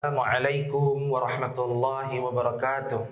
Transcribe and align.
Assalamualaikum 0.00 1.12
warahmatullahi 1.12 2.24
wabarakatuh. 2.24 3.04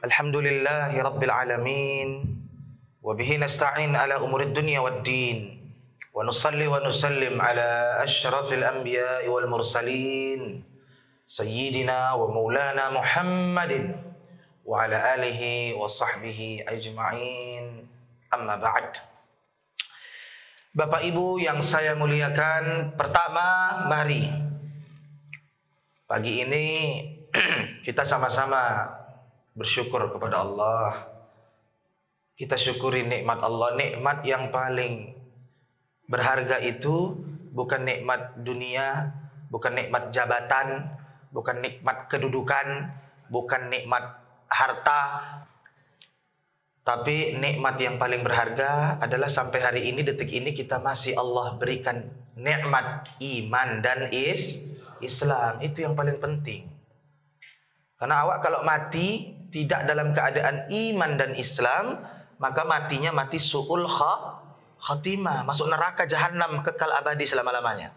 Alhamdulillahi 0.00 0.96
rabbil 1.04 1.28
alamin 1.28 2.08
wa 3.04 3.12
bihi 3.12 3.36
nasta'in 3.36 3.92
ala 3.92 4.16
umuri 4.24 4.48
dunya 4.56 4.80
wad 4.80 5.04
din 5.04 5.60
wa 6.08 6.24
nusalli 6.24 6.64
wa 6.64 6.80
nusallim 6.80 7.36
ala 7.36 8.00
asyrafil 8.00 8.64
anbiya'i 8.64 9.28
wal 9.28 9.44
mursalin 9.44 10.64
sayyidina 11.28 12.16
wa 12.16 12.32
maulana 12.32 12.96
Muhammadin 12.96 13.92
wa 14.64 14.88
ala 14.88 15.20
alihi 15.20 15.76
wa 15.76 15.84
sahbihi 15.84 16.64
ajma'in 16.64 17.84
amma 18.32 18.56
ba'd 18.56 19.12
Bapak 20.74 21.06
Ibu 21.06 21.38
yang 21.38 21.62
saya 21.62 21.94
muliakan, 21.94 22.98
pertama 22.98 23.78
mari 23.86 24.26
pagi 26.02 26.42
ini 26.42 26.66
kita 27.86 28.02
sama-sama 28.02 28.82
bersyukur 29.54 30.10
kepada 30.10 30.42
Allah. 30.42 31.14
Kita 32.34 32.58
syukuri 32.58 33.06
nikmat 33.06 33.38
Allah, 33.38 33.78
nikmat 33.78 34.26
yang 34.26 34.50
paling 34.50 35.14
berharga 36.10 36.58
itu 36.58 37.22
bukan 37.54 37.86
nikmat 37.86 38.42
dunia, 38.42 39.14
bukan 39.54 39.78
nikmat 39.78 40.10
jabatan, 40.10 40.90
bukan 41.30 41.62
nikmat 41.62 42.10
kedudukan, 42.10 42.90
bukan 43.30 43.70
nikmat 43.70 44.18
harta, 44.50 45.02
tapi 46.84 47.40
nikmat 47.40 47.80
yang 47.80 47.96
paling 47.96 48.20
berharga 48.20 49.00
adalah 49.00 49.32
sampai 49.32 49.58
hari 49.64 49.82
ini 49.88 50.04
detik 50.04 50.28
ini 50.28 50.52
kita 50.52 50.76
masih 50.84 51.16
Allah 51.16 51.56
berikan 51.56 52.12
nikmat 52.36 53.08
iman 53.24 53.80
dan 53.80 54.12
is 54.12 54.68
Islam. 55.00 55.64
Itu 55.64 55.80
yang 55.80 55.96
paling 55.96 56.20
penting. 56.20 56.68
Karena 57.96 58.28
awak 58.28 58.44
kalau 58.44 58.60
mati 58.68 59.32
tidak 59.48 59.88
dalam 59.88 60.12
keadaan 60.12 60.68
iman 60.68 61.16
dan 61.16 61.32
Islam, 61.40 62.04
maka 62.36 62.68
matinya 62.68 63.16
mati 63.16 63.40
su'ul 63.40 63.88
khatimah, 64.76 65.40
masuk 65.48 65.72
neraka 65.72 66.04
jahanam 66.04 66.60
kekal 66.60 66.92
abadi 66.92 67.24
selama-lamanya. 67.24 67.96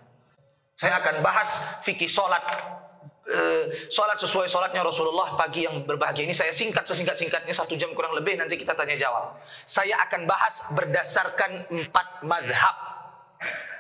Saya 0.80 1.04
akan 1.04 1.20
bahas 1.20 1.60
fikih 1.84 2.08
solat 2.08 2.46
uh, 3.28 3.64
sholat 3.92 4.18
sesuai 4.20 4.48
sholatnya 4.48 4.82
Rasulullah 4.84 5.36
pagi 5.36 5.68
yang 5.68 5.84
berbahagia 5.84 6.24
ini 6.24 6.36
saya 6.36 6.56
singkat 6.56 6.88
sesingkat-singkatnya 6.88 7.52
satu 7.52 7.76
jam 7.76 7.92
kurang 7.92 8.16
lebih 8.16 8.40
nanti 8.40 8.56
kita 8.56 8.74
tanya 8.74 8.96
jawab. 8.96 9.36
Saya 9.68 10.00
akan 10.08 10.28
bahas 10.28 10.64
berdasarkan 10.72 11.68
empat 11.72 12.08
madhab. 12.24 12.76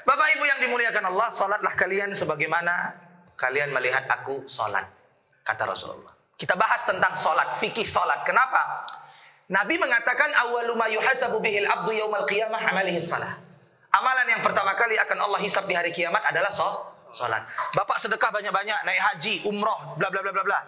Bapak 0.07 0.27
Ibu 0.39 0.43
yang 0.47 0.59
dimuliakan 0.63 1.03
Allah, 1.11 1.27
sholatlah 1.35 1.73
kalian 1.75 2.15
sebagaimana 2.15 2.95
kalian 3.35 3.75
melihat 3.75 4.07
aku 4.07 4.47
sholat. 4.47 4.87
Kata 5.43 5.67
Rasulullah. 5.67 6.15
Kita 6.39 6.55
bahas 6.55 6.83
tentang 6.87 7.11
sholat, 7.17 7.59
fikih 7.59 7.87
sholat. 7.87 8.23
Kenapa? 8.23 8.87
Nabi 9.47 9.79
mengatakan 9.79 10.31
awalu 10.47 10.75
ma 10.75 10.87
yuhasabu 10.91 11.39
bihil 11.39 11.67
abdu 11.67 11.95
yaumal 11.95 12.27
salah. 12.99 13.39
Amalan 13.95 14.27
yang 14.27 14.41
pertama 14.43 14.75
kali 14.75 14.99
akan 14.99 15.17
Allah 15.23 15.39
hisab 15.39 15.63
di 15.67 15.75
hari 15.75 15.91
kiamat 15.95 16.23
adalah 16.23 16.51
sholat 16.51 16.96
salat. 17.13 17.43
Bapak 17.75 18.01
sedekah 18.01 18.31
banyak-banyak, 18.31 18.79
naik 18.83 19.01
haji, 19.01 19.33
umroh, 19.47 19.95
bla 19.95 20.07
bla 20.11 20.19
bla 20.23 20.31
bla 20.31 20.43
bla. 20.43 20.59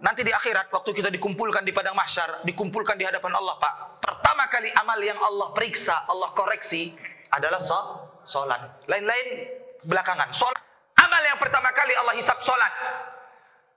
Nanti 0.00 0.24
di 0.24 0.32
akhirat 0.32 0.72
waktu 0.72 0.90
kita 0.96 1.12
dikumpulkan 1.12 1.60
di 1.60 1.76
padang 1.76 1.92
mahsyar, 1.92 2.40
dikumpulkan 2.48 2.96
di 2.96 3.04
hadapan 3.04 3.36
Allah, 3.36 3.60
Pak. 3.60 3.74
Pertama 4.00 4.48
kali 4.48 4.72
amal 4.72 4.96
yang 4.96 5.20
Allah 5.20 5.52
periksa, 5.52 6.08
Allah 6.08 6.32
koreksi 6.32 6.96
adalah 7.28 7.60
salat. 8.24 8.80
Lain-lain 8.88 9.26
belakangan. 9.84 10.32
Salat. 10.32 10.60
Amal 10.96 11.22
yang 11.24 11.38
pertama 11.40 11.68
kali 11.76 11.92
Allah 11.96 12.16
hisap 12.16 12.40
salat. 12.40 12.72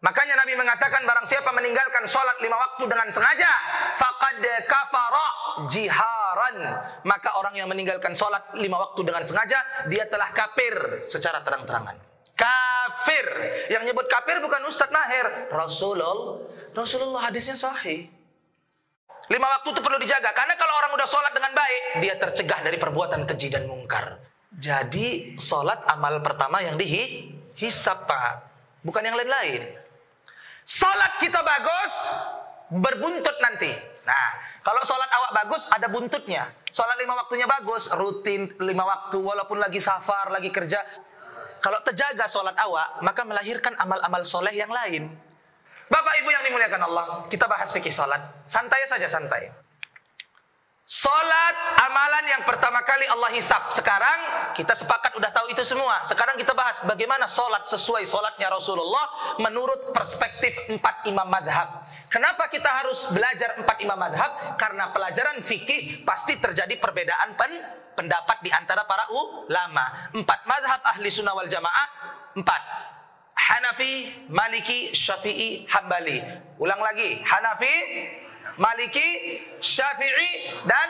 Makanya 0.04 0.36
Nabi 0.36 0.60
mengatakan 0.60 1.08
barang 1.08 1.24
siapa 1.24 1.48
meninggalkan 1.56 2.04
sholat 2.04 2.36
lima 2.44 2.60
waktu 2.60 2.92
dengan 2.92 3.08
sengaja, 3.08 3.52
faqad 3.96 4.44
kafara 4.68 5.28
jiharan. 5.72 6.58
Maka 7.08 7.40
orang 7.40 7.56
yang 7.56 7.72
meninggalkan 7.72 8.12
sholat 8.12 8.52
lima 8.60 8.84
waktu 8.84 9.00
dengan 9.00 9.24
sengaja, 9.24 9.64
dia 9.88 10.04
telah 10.12 10.36
kafir 10.36 11.08
secara 11.08 11.40
terang-terangan. 11.40 11.96
Kafir. 12.36 13.26
Yang 13.72 13.96
nyebut 13.96 14.12
kafir 14.12 14.44
bukan 14.44 14.68
Ustadz 14.68 14.92
Mahir. 14.92 15.48
Rasulullah. 15.56 16.44
Rasulullah 16.76 17.32
hadisnya 17.32 17.56
sahih. 17.56 18.12
Lima 19.32 19.48
waktu 19.56 19.72
itu 19.72 19.80
perlu 19.80 20.04
dijaga. 20.04 20.36
Karena 20.36 20.60
kalau 20.60 20.84
orang 20.84 20.92
udah 21.00 21.08
sholat 21.08 21.32
dengan 21.32 21.56
baik, 21.56 22.04
dia 22.04 22.20
tercegah 22.20 22.60
dari 22.60 22.76
perbuatan 22.76 23.24
keji 23.24 23.56
dan 23.56 23.72
mungkar. 23.72 24.20
Jadi 24.52 25.40
sholat 25.40 25.88
amal 25.88 26.20
pertama 26.20 26.60
yang 26.60 26.76
dihisap 26.76 28.04
Pak. 28.04 28.52
Bukan 28.84 29.00
yang 29.00 29.16
lain-lain. 29.16 29.83
Salat 30.64 31.20
kita 31.20 31.44
bagus, 31.44 31.94
berbuntut 32.72 33.36
nanti. 33.44 33.72
Nah, 34.04 34.28
kalau 34.64 34.84
sholat 34.84 35.08
awak 35.08 35.32
bagus, 35.44 35.64
ada 35.72 35.88
buntutnya. 35.88 36.52
Sholat 36.72 37.00
lima 37.00 37.16
waktunya 37.20 37.48
bagus, 37.48 37.92
rutin 37.96 38.52
lima 38.60 38.84
waktu, 38.84 39.20
walaupun 39.20 39.60
lagi 39.60 39.80
safar, 39.80 40.32
lagi 40.32 40.52
kerja. 40.52 40.84
Kalau 41.64 41.80
terjaga 41.84 42.28
sholat 42.28 42.56
awak, 42.60 43.00
maka 43.00 43.24
melahirkan 43.24 43.76
amal-amal 43.80 44.28
soleh 44.28 44.52
yang 44.52 44.72
lain. 44.72 45.08
Bapak 45.88 46.14
Ibu 46.24 46.30
yang 46.32 46.44
dimuliakan 46.44 46.82
Allah, 46.84 47.06
kita 47.32 47.48
bahas 47.48 47.72
fikih 47.72 47.92
sholat. 47.92 48.20
Santai 48.44 48.84
saja, 48.88 49.08
santai. 49.08 49.63
Salat 50.84 51.80
amalan 51.80 52.28
yang 52.28 52.44
pertama 52.44 52.84
kali 52.84 53.08
Allah 53.08 53.32
hisap. 53.32 53.72
Sekarang 53.72 54.52
kita 54.52 54.76
sepakat 54.76 55.16
udah 55.16 55.32
tahu 55.32 55.48
itu 55.48 55.64
semua. 55.64 56.04
Sekarang 56.04 56.36
kita 56.36 56.52
bahas 56.52 56.84
bagaimana 56.84 57.24
salat 57.24 57.64
sesuai 57.72 58.04
salatnya 58.04 58.52
Rasulullah 58.52 59.40
menurut 59.40 59.96
perspektif 59.96 60.52
empat 60.68 61.08
imam 61.08 61.24
madhab. 61.24 61.88
Kenapa 62.12 62.52
kita 62.52 62.68
harus 62.68 63.00
belajar 63.16 63.56
empat 63.64 63.80
imam 63.80 63.96
madhab? 63.96 64.60
Karena 64.60 64.92
pelajaran 64.92 65.40
fikih 65.40 66.04
pasti 66.04 66.36
terjadi 66.36 66.76
perbedaan 66.76 67.40
pen, 67.40 67.64
pendapat 67.96 68.44
di 68.44 68.52
antara 68.52 68.84
para 68.84 69.08
ulama. 69.08 70.12
Empat 70.12 70.44
madhab 70.44 70.84
ahli 70.84 71.08
sunnah 71.08 71.32
wal 71.32 71.48
jamaah. 71.48 71.88
Empat. 72.36 72.62
Hanafi, 73.34 74.28
Maliki, 74.28 74.92
Syafi'i, 74.92 75.64
Hambali. 75.66 76.22
Ulang 76.60 76.80
lagi. 76.80 77.24
Hanafi, 77.24 77.76
Maliki, 78.58 79.42
Syafi'i 79.58 80.62
dan 80.70 80.90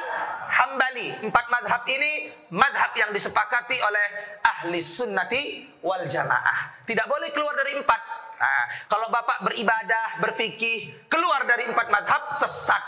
Hambali. 0.51 1.23
Empat 1.23 1.45
madhab 1.47 1.87
ini 1.87 2.31
madhab 2.51 2.91
yang 2.95 3.15
disepakati 3.15 3.79
oleh 3.79 4.05
ahli 4.43 4.83
sunnati 4.83 5.71
wal 5.79 6.03
jamaah. 6.07 6.83
Tidak 6.83 7.07
boleh 7.07 7.31
keluar 7.31 7.55
dari 7.55 7.79
empat. 7.79 8.01
Nah, 8.43 8.65
kalau 8.91 9.07
bapak 9.07 9.47
beribadah, 9.47 10.19
berfikih, 10.19 11.07
keluar 11.07 11.47
dari 11.47 11.71
empat 11.71 11.87
madhab, 11.87 12.27
sesat. 12.35 12.83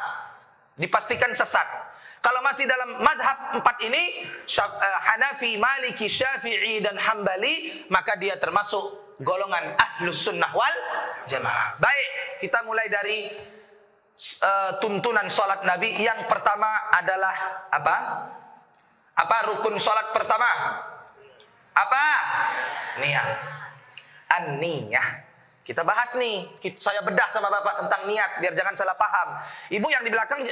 Dipastikan 0.75 1.31
sesat. 1.31 1.63
Kalau 2.19 2.43
masih 2.43 2.67
dalam 2.67 2.99
madhab 2.99 3.55
empat 3.55 3.79
ini, 3.85 4.27
eh, 4.27 4.99
Hanafi, 5.07 5.55
Maliki, 5.55 6.11
Syafi'i, 6.11 6.83
dan 6.83 6.99
Hambali, 6.99 7.87
maka 7.87 8.19
dia 8.19 8.35
termasuk 8.35 9.15
golongan 9.23 9.77
ahlus 9.79 10.27
sunnah 10.27 10.51
wal 10.51 10.75
jamaah. 11.31 11.79
Baik, 11.79 12.09
kita 12.43 12.65
mulai 12.67 12.91
dari 12.91 13.31
uh, 14.43 14.71
tuntunan 14.79 15.27
sholat 15.27 15.67
Nabi 15.67 15.95
yang 15.99 16.27
pertama 16.27 16.89
adalah 16.91 17.67
apa? 17.71 17.97
Apa 19.15 19.35
rukun 19.51 19.79
sholat 19.79 20.11
pertama? 20.11 20.49
Apa? 21.75 22.03
Niat. 23.03 23.29
An-niyah. 24.31 25.07
Kita 25.65 25.81
bahas 25.81 26.13
nih, 26.13 26.45
saya 26.77 27.01
bedah 27.01 27.33
sama 27.33 27.49
Bapak 27.49 27.81
tentang 27.81 28.05
niat 28.05 28.37
biar 28.37 28.53
jangan 28.53 28.77
salah 28.77 28.93
paham. 28.93 29.41
Ibu 29.73 29.87
yang 29.89 30.05
di 30.05 30.13
belakang 30.13 30.45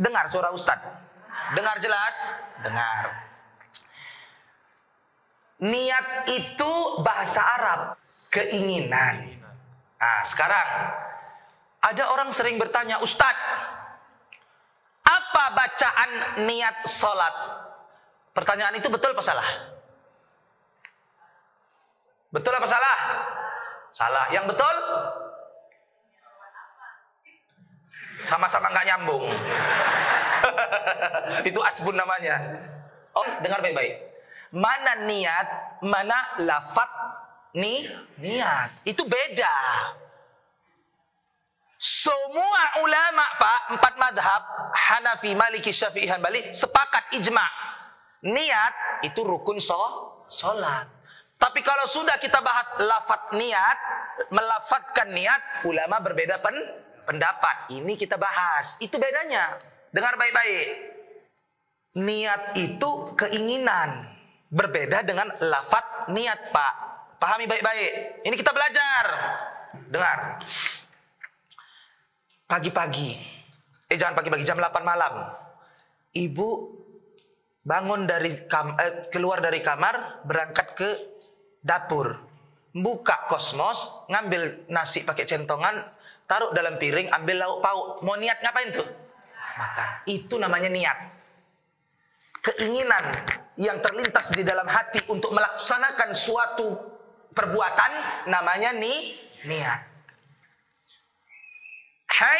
dengar 0.00 0.24
suara 0.32 0.48
Ustad. 0.48 0.80
Dengar 1.52 1.76
jelas? 1.76 2.16
Dengar. 2.64 3.04
Niat 5.60 6.28
itu 6.32 6.72
bahasa 7.04 7.40
Arab, 7.44 7.80
keinginan. 8.32 9.44
Nah, 10.00 10.20
sekarang 10.24 10.68
ada 11.86 12.10
orang 12.10 12.34
sering 12.34 12.58
bertanya, 12.58 12.98
Ustadz, 12.98 13.38
apa 15.06 15.44
bacaan 15.54 16.10
niat 16.42 16.82
sholat? 16.90 17.34
Pertanyaan 18.34 18.74
itu 18.74 18.90
betul 18.90 19.14
apa 19.14 19.22
salah? 19.22 19.48
Betul 22.34 22.52
apa 22.58 22.66
salah? 22.66 22.98
Salah. 23.94 24.26
Yang 24.34 24.50
betul? 24.50 24.76
Sama-sama 28.26 28.66
nggak 28.74 28.86
nyambung. 28.90 29.30
itu 31.48 31.60
asbun 31.62 31.94
namanya. 31.94 32.34
Oh, 33.14 33.24
dengar 33.40 33.62
baik-baik. 33.62 34.02
Mana 34.50 35.06
niat, 35.06 35.78
mana 35.86 36.34
lafat 36.42 36.90
ni 37.54 37.86
niat. 38.18 38.74
Itu 38.82 39.06
beda. 39.06 39.54
Semua 41.86 42.82
ulama 42.82 43.26
Pak, 43.38 43.60
empat 43.78 43.94
madhab, 43.94 44.42
Hanafi, 44.74 45.38
Maliki, 45.38 45.70
Syafi'i, 45.70 46.10
Hanbali, 46.10 46.50
sepakat 46.50 47.14
ijma. 47.14 47.46
Niat 48.26 49.06
itu 49.06 49.22
rukun 49.22 49.62
sholat. 50.26 50.90
Tapi 51.36 51.60
kalau 51.62 51.86
sudah 51.86 52.18
kita 52.18 52.42
bahas 52.42 52.74
lafat 52.82 53.38
niat, 53.38 53.78
melafatkan 54.34 55.14
niat, 55.14 55.62
ulama 55.68 56.02
berbeda 56.02 56.42
pen, 56.42 56.58
pendapat. 57.06 57.70
Ini 57.70 57.94
kita 57.94 58.18
bahas. 58.18 58.74
Itu 58.82 58.98
bedanya. 58.98 59.62
Dengar 59.94 60.18
baik-baik. 60.18 60.66
Niat 62.02 62.42
itu 62.58 62.90
keinginan. 63.14 64.10
Berbeda 64.50 65.06
dengan 65.06 65.30
lafat 65.38 66.10
niat, 66.10 66.50
Pak. 66.50 66.74
Pahami 67.22 67.46
baik-baik. 67.46 68.24
Ini 68.26 68.34
kita 68.34 68.50
belajar. 68.50 69.04
Dengar. 69.92 70.42
Pagi-pagi. 72.46 73.10
Eh 73.90 73.98
jangan 73.98 74.14
pagi-pagi, 74.14 74.46
jam 74.46 74.62
8 74.62 74.86
malam. 74.86 75.34
Ibu 76.14 76.48
bangun 77.66 78.06
dari 78.06 78.46
kam, 78.46 78.78
eh, 78.78 79.10
keluar 79.10 79.42
dari 79.42 79.58
kamar, 79.58 80.22
berangkat 80.22 80.68
ke 80.78 80.88
dapur, 81.58 82.14
buka 82.70 83.26
kosmos, 83.26 84.06
ngambil 84.06 84.70
nasi 84.70 85.02
pakai 85.02 85.26
centongan, 85.26 85.82
taruh 86.30 86.54
dalam 86.54 86.78
piring, 86.78 87.10
ambil 87.10 87.42
lauk 87.42 87.58
pauk. 87.58 87.86
Mau 88.06 88.14
niat 88.14 88.38
ngapain 88.38 88.70
tuh? 88.70 88.86
Makan. 89.58 89.88
Itu 90.06 90.38
namanya 90.38 90.70
niat. 90.70 90.98
Keinginan 92.46 93.04
yang 93.58 93.82
terlintas 93.82 94.30
di 94.30 94.46
dalam 94.46 94.70
hati 94.70 95.02
untuk 95.10 95.34
melaksanakan 95.34 96.14
suatu 96.14 96.78
perbuatan 97.34 97.92
namanya 98.30 98.70
ni 98.70 99.18
niat. 99.42 99.95
Azan 102.16 102.32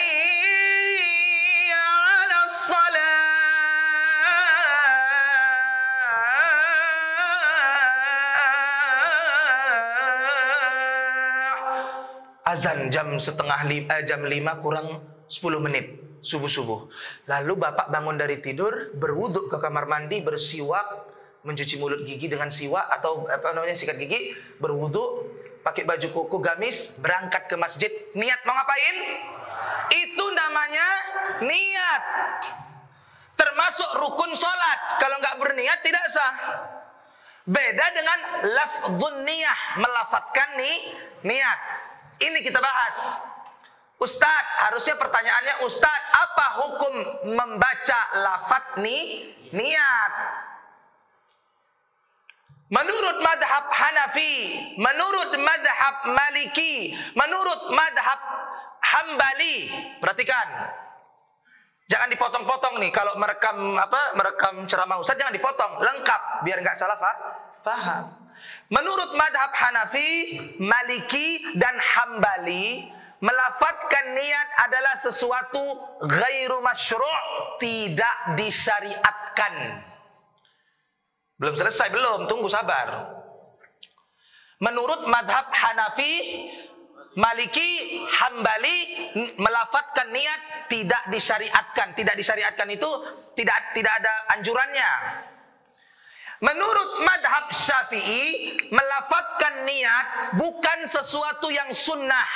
jam 12.89 13.21
setengah 13.21 13.69
lima, 13.69 13.93
eh, 13.93 14.01
jam 14.09 14.25
lima 14.25 14.57
kurang 14.65 15.05
10 15.29 15.61
menit 15.61 16.01
subuh-subuh. 16.25 16.89
Lalu 17.29 17.53
bapak 17.61 17.93
bangun 17.93 18.17
dari 18.17 18.41
tidur, 18.41 18.97
berwuduk 18.97 19.53
ke 19.53 19.61
kamar 19.61 19.85
mandi, 19.85 20.25
bersiwak, 20.25 21.05
mencuci 21.45 21.77
mulut 21.77 22.01
gigi 22.09 22.33
dengan 22.33 22.49
siwak 22.49 22.89
atau 22.97 23.29
apa 23.29 23.53
namanya 23.53 23.77
sikat 23.77 24.01
gigi, 24.01 24.33
berwuduk, 24.57 25.37
pakai 25.61 25.85
baju 25.85 26.09
koko 26.17 26.41
gamis, 26.41 26.97
berangkat 26.97 27.45
ke 27.45 27.61
masjid. 27.61 27.93
Niat 28.17 28.41
mau 28.49 28.57
ngapain? 28.57 29.37
Itu 29.93 30.25
namanya 30.35 30.87
niat. 31.43 32.03
Termasuk 33.37 33.91
rukun 34.01 34.33
sholat. 34.33 34.79
Kalau 34.99 35.17
nggak 35.21 35.39
berniat 35.39 35.79
tidak 35.85 36.05
sah. 36.11 36.35
Beda 37.47 37.87
dengan 37.95 38.19
lafzun 38.43 39.23
niyah, 39.23 39.79
melafatkan 39.79 40.59
nih 40.59 40.77
niat. 41.23 41.61
Ini 42.19 42.43
kita 42.43 42.59
bahas. 42.59 43.23
Ustadz, 43.97 44.67
harusnya 44.67 44.99
pertanyaannya 44.99 45.55
Ustadz, 45.65 46.09
apa 46.11 46.47
hukum 46.61 46.95
membaca 47.33 48.01
lafat 48.19 48.83
ni 48.83 49.31
niat? 49.55 50.13
Menurut 52.67 53.23
madhab 53.23 53.71
Hanafi, 53.71 54.35
menurut 54.75 55.39
madhab 55.39 55.97
Maliki, 56.13 56.99
menurut 57.15 57.71
madhab 57.71 58.21
Hambali, 58.87 59.57
perhatikan. 59.99 60.47
Jangan 61.87 62.11
dipotong-potong 62.11 62.83
nih 62.83 62.91
kalau 62.91 63.15
merekam 63.15 63.79
apa 63.79 64.19
merekam 64.19 64.67
ceramah 64.67 64.99
Ustaz 64.99 65.15
jangan 65.19 65.35
dipotong, 65.35 65.79
lengkap 65.79 66.43
biar 66.43 66.59
nggak 66.63 66.75
salah 66.75 66.99
faham. 67.63 68.27
Menurut 68.71 69.15
madhab 69.15 69.55
Hanafi, 69.55 70.39
Maliki, 70.59 71.55
dan 71.55 71.79
Hambali, 71.79 72.91
melafatkan 73.23 74.19
niat 74.19 74.49
adalah 74.67 74.95
sesuatu 74.99 75.65
gairu 76.03 76.59
masyru' 76.59 77.23
tidak 77.63 78.35
disyariatkan. 78.35 79.55
Belum 81.39 81.55
selesai, 81.55 81.89
belum. 81.93 82.27
Tunggu 82.27 82.51
sabar. 82.51 83.15
Menurut 84.59 85.05
madhab 85.07 85.53
Hanafi, 85.53 86.49
Maliki, 87.17 88.05
Hambali 88.13 89.09
melafatkan 89.41 90.13
niat 90.13 90.69
tidak 90.69 91.09
disyariatkan. 91.09 91.97
Tidak 91.97 92.13
disyariatkan 92.13 92.69
itu 92.69 92.91
tidak 93.33 93.73
tidak 93.73 93.93
ada 94.05 94.15
anjurannya. 94.37 94.91
Menurut 96.45 97.01
madhab 97.01 97.49
syafi'i, 97.57 98.53
melafatkan 98.69 99.65
niat 99.65 100.37
bukan 100.37 100.85
sesuatu 100.85 101.49
yang 101.49 101.73
sunnah, 101.73 102.29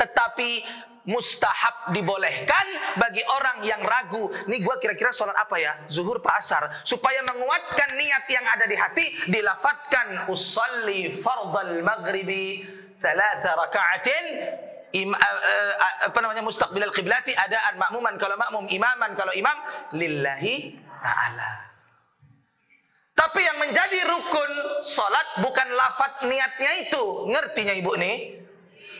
tetapi 0.00 0.64
mustahab 1.04 1.92
dibolehkan 1.92 2.96
bagi 2.96 3.20
orang 3.28 3.60
yang 3.68 3.84
ragu. 3.84 4.32
Nih 4.48 4.64
gue 4.64 4.76
kira-kira 4.80 5.12
sholat 5.12 5.36
apa 5.36 5.60
ya? 5.60 5.76
Zuhur 5.92 6.24
pak 6.24 6.40
asar. 6.40 6.80
Supaya 6.88 7.20
menguatkan 7.28 8.00
niat 8.00 8.24
yang 8.32 8.48
ada 8.48 8.64
di 8.64 8.76
hati, 8.80 9.04
dilafatkan 9.28 10.32
usalli 10.32 11.20
fardal 11.20 11.84
maghribi 11.84 12.80
thalatha 13.02 13.50
raka'atin 13.58 14.26
Im, 14.92 15.08
uh, 15.08 15.16
uh, 15.16 15.72
apa 16.12 16.18
namanya 16.20 16.44
mustaqbilal 16.44 16.92
qiblati 16.92 17.32
adaan 17.32 17.80
makmuman 17.80 18.14
kalau 18.20 18.36
makmum 18.36 18.68
imaman 18.68 19.16
kalau 19.16 19.32
imam 19.32 19.56
lillahi 19.96 20.76
ta'ala 21.00 21.72
tapi 23.12 23.44
yang 23.44 23.60
menjadi 23.60 24.02
rukun 24.08 24.50
salat 24.82 25.44
bukan 25.44 25.68
lafat 25.76 26.26
niatnya 26.26 26.72
itu. 26.88 27.28
Ngertinya 27.28 27.74
ibu 27.76 27.92
nih? 27.94 28.40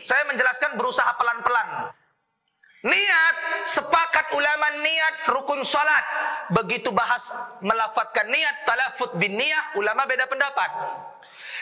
Saya 0.05 0.23
menjelaskan 0.29 0.77
berusaha 0.77 1.11
pelan-pelan. 1.17 1.91
Niat, 2.83 3.35
sepakat 3.71 4.35
ulama 4.35 4.83
niat 4.83 5.31
rukun 5.31 5.63
salat. 5.63 6.03
Begitu 6.51 6.91
bahas 6.91 7.31
melafatkan 7.63 8.27
niat, 8.27 8.67
talafut 8.67 9.15
bin 9.15 9.39
niyah, 9.39 9.71
ulama 9.79 10.03
beda 10.03 10.27
pendapat. 10.27 10.67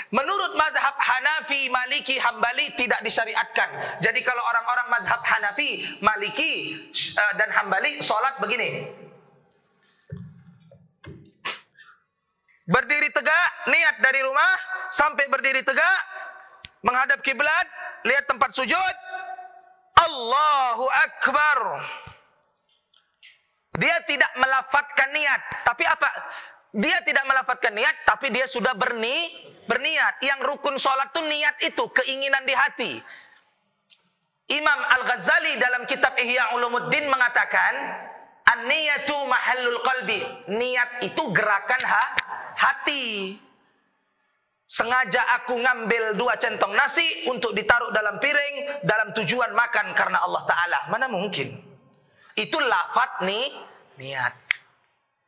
Menurut 0.10 0.58
madhab 0.58 0.98
Hanafi, 0.98 1.70
Maliki, 1.70 2.18
Hambali 2.18 2.74
tidak 2.74 3.06
disyariatkan. 3.06 4.02
Jadi 4.02 4.20
kalau 4.26 4.42
orang-orang 4.42 4.88
madhab 4.90 5.22
Hanafi, 5.22 6.02
Maliki, 6.02 6.54
eh, 6.90 7.34
dan 7.38 7.54
Hambali, 7.54 8.02
sholat 8.02 8.42
begini. 8.42 8.90
Berdiri 12.66 13.14
tegak, 13.14 13.50
niat 13.70 14.02
dari 14.02 14.26
rumah 14.26 14.58
sampai 14.90 15.30
berdiri 15.30 15.62
tegak, 15.62 16.02
menghadap 16.82 17.22
kiblat, 17.22 17.68
lihat 18.10 18.26
tempat 18.26 18.58
sujud. 18.58 18.96
Allahu 20.08 20.86
Akbar. 20.90 21.60
Dia 23.78 23.98
tidak 24.04 24.32
melafatkan 24.36 25.10
niat, 25.16 25.42
tapi 25.64 25.84
apa? 25.88 26.10
Dia 26.72 27.04
tidak 27.04 27.24
melafatkan 27.28 27.76
niat, 27.76 27.96
tapi 28.08 28.32
dia 28.32 28.48
sudah 28.48 28.76
berni, 28.76 29.32
berniat. 29.68 30.24
Yang 30.24 30.40
rukun 30.48 30.76
sholat 30.80 31.12
itu 31.12 31.22
niat 31.24 31.56
itu, 31.64 31.84
keinginan 31.92 32.44
di 32.48 32.56
hati. 32.56 32.94
Imam 34.52 34.80
Al-Ghazali 35.00 35.56
dalam 35.56 35.88
kitab 35.88 36.20
Ihya 36.20 36.52
Ulumuddin 36.56 37.08
mengatakan, 37.08 37.74
An-niyatu 38.52 39.16
mahallul 39.28 39.80
qalbi. 39.80 40.20
Niat 40.52 41.08
itu 41.08 41.24
gerakan 41.32 41.82
ha, 41.88 42.04
hati. 42.60 43.40
Sengaja 44.72 45.20
aku 45.36 45.60
ngambil 45.60 46.16
dua 46.16 46.40
centong 46.40 46.72
nasi 46.72 47.28
untuk 47.28 47.52
ditaruh 47.52 47.92
dalam 47.92 48.24
piring 48.24 48.88
dalam 48.88 49.12
tujuan 49.12 49.52
makan 49.52 49.92
karena 49.92 50.24
Allah 50.24 50.48
Ta'ala. 50.48 50.80
Mana 50.88 51.12
mungkin? 51.12 51.60
Itu 52.40 52.56
lafat 52.56 53.20
nih 53.28 53.52
niat. 54.00 54.32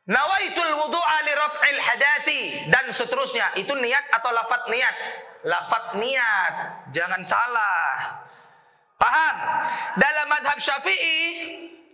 Nawaitul 0.08 0.72
wudu'a 0.80 1.16
li 1.28 1.32
raf'il 1.36 1.76
hadati 1.76 2.40
dan 2.72 2.88
seterusnya. 2.88 3.52
Itu 3.60 3.76
niat 3.76 4.16
atau 4.16 4.32
lafat 4.32 4.64
niat? 4.72 4.96
Lafat 5.44 6.00
niat. 6.00 6.52
Jangan 6.96 7.20
salah. 7.20 8.16
Paham? 8.96 9.36
Dalam 10.00 10.24
madhab 10.24 10.56
syafi'i 10.56 11.20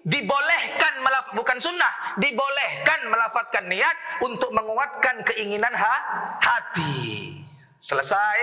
dibolehkan 0.07 1.02
melaf 1.02 1.35
bukan 1.35 1.59
sunnah 1.61 2.16
dibolehkan 2.16 3.04
melafatkan 3.11 3.69
niat 3.69 3.92
untuk 4.25 4.49
menguatkan 4.49 5.21
keinginan 5.28 5.76
ha 5.76 5.95
hati 6.40 7.40
selesai? 7.81 8.39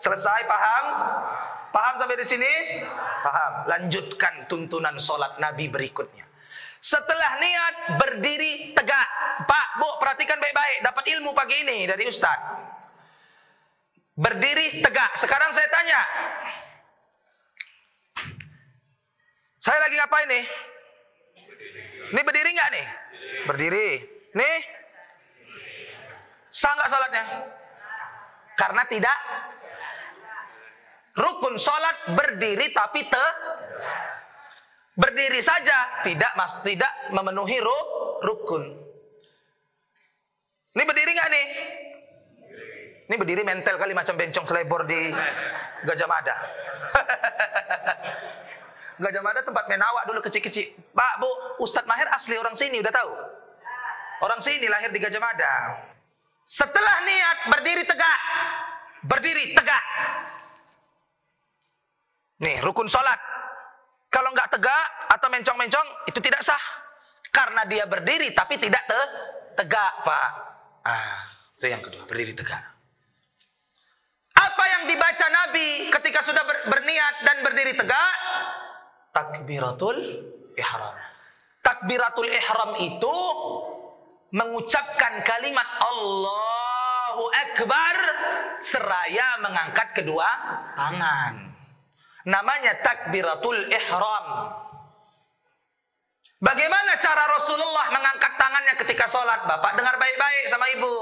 Selesai 0.00 0.40
paham? 0.46 0.84
Paham 1.70 1.94
sampai 2.00 2.16
di 2.18 2.26
sini? 2.26 2.52
Paham. 3.22 3.52
Lanjutkan 3.68 4.46
tuntunan 4.46 4.96
solat 4.96 5.36
nabi 5.42 5.68
berikutnya. 5.68 6.24
Setelah 6.80 7.36
niat 7.36 7.74
berdiri 8.00 8.72
tegak. 8.72 9.08
Pak 9.44 9.66
bu 9.76 9.88
perhatikan 10.00 10.40
baik-baik. 10.40 10.80
Dapat 10.80 11.04
ilmu 11.12 11.36
pagi 11.36 11.60
ini 11.60 11.84
dari 11.84 12.08
ustaz. 12.08 12.40
Berdiri 14.16 14.80
tegak. 14.80 15.14
Sekarang 15.20 15.52
saya 15.52 15.68
tanya. 15.68 16.00
Saya 19.60 19.76
lagi 19.76 19.94
ngapain 20.00 20.28
nih? 20.28 20.44
Ini 22.16 22.20
berdiri 22.24 22.50
nggak 22.56 22.70
nih? 22.72 22.86
Berdiri. 23.44 23.88
Nih? 24.32 24.58
Sah 26.48 26.72
nggak 26.74 26.88
salatnya? 26.88 27.24
Karena 28.60 28.84
tidak 28.84 29.16
rukun 31.16 31.56
sholat 31.56 32.12
berdiri 32.12 32.68
tapi 32.76 33.08
te 33.08 33.26
berdiri 35.00 35.40
saja 35.40 36.04
tidak 36.04 36.28
mas 36.36 36.60
tidak 36.60 36.92
memenuhi 37.16 37.56
ru, 37.56 37.78
rukun. 38.20 38.64
Ini 40.76 40.82
berdiri 40.84 41.10
nggak 41.16 41.30
nih? 41.32 41.46
Ini 43.10 43.14
berdiri 43.16 43.42
mental 43.42 43.80
kali 43.80 43.96
macam 43.96 44.14
bencong 44.14 44.46
selebor 44.46 44.84
di 44.84 45.08
Gajah 45.88 46.06
Mada. 46.06 46.36
Gajah 49.02 49.22
Mada 49.24 49.40
tempat 49.42 49.64
menawak 49.66 50.04
dulu 50.06 50.20
kecil-kecil. 50.22 50.76
Pak, 50.94 51.12
Bu, 51.18 51.30
Ustadz 51.64 51.88
Mahir 51.88 52.06
asli 52.12 52.36
orang 52.36 52.54
sini, 52.54 52.78
udah 52.78 52.92
tahu? 52.92 53.10
Orang 54.20 54.38
sini 54.44 54.68
lahir 54.68 54.92
di 54.92 55.00
Gajah 55.00 55.18
Mada. 55.18 55.54
Setelah 56.50 57.06
niat 57.06 57.38
berdiri 57.46 57.86
tegak. 57.86 58.20
Berdiri 59.06 59.54
tegak. 59.54 59.84
Nih, 62.42 62.58
rukun 62.58 62.90
sholat. 62.90 63.22
Kalau 64.10 64.34
nggak 64.34 64.58
tegak 64.58 64.86
atau 65.14 65.30
mencong-mencong, 65.30 66.10
itu 66.10 66.18
tidak 66.18 66.42
sah. 66.42 66.58
Karena 67.30 67.62
dia 67.70 67.86
berdiri 67.86 68.34
tapi 68.34 68.58
tidak 68.58 68.82
te 68.90 69.00
tegak, 69.62 70.02
Pak. 70.02 70.30
Ah, 70.82 71.22
itu 71.54 71.70
yang 71.70 71.86
kedua, 71.86 72.02
berdiri 72.10 72.34
tegak. 72.34 72.66
Apa 74.34 74.64
yang 74.66 74.82
dibaca 74.90 75.26
Nabi 75.30 75.94
ketika 75.94 76.26
sudah 76.26 76.42
ber, 76.42 76.66
berniat 76.66 77.14
dan 77.30 77.46
berdiri 77.46 77.78
tegak? 77.78 78.14
Takbiratul 79.14 79.98
ihram. 80.58 80.98
Takbiratul 81.62 82.26
ihram 82.26 82.72
itu 82.82 83.16
mengucapkan 84.30 85.22
kalimat 85.26 85.68
Allahu 85.82 87.24
Akbar 87.30 87.96
seraya 88.62 89.38
mengangkat 89.42 89.94
kedua 89.94 90.28
tangan. 90.78 91.50
Namanya 92.26 92.78
takbiratul 92.84 93.70
ihram. 93.72 94.26
Bagaimana 96.40 96.96
cara 96.96 97.36
Rasulullah 97.36 97.92
mengangkat 97.92 98.32
tangannya 98.40 98.74
ketika 98.80 99.04
sholat? 99.12 99.44
Bapak 99.44 99.76
dengar 99.76 100.00
baik-baik 100.00 100.48
sama 100.48 100.66
ibu. 100.72 100.96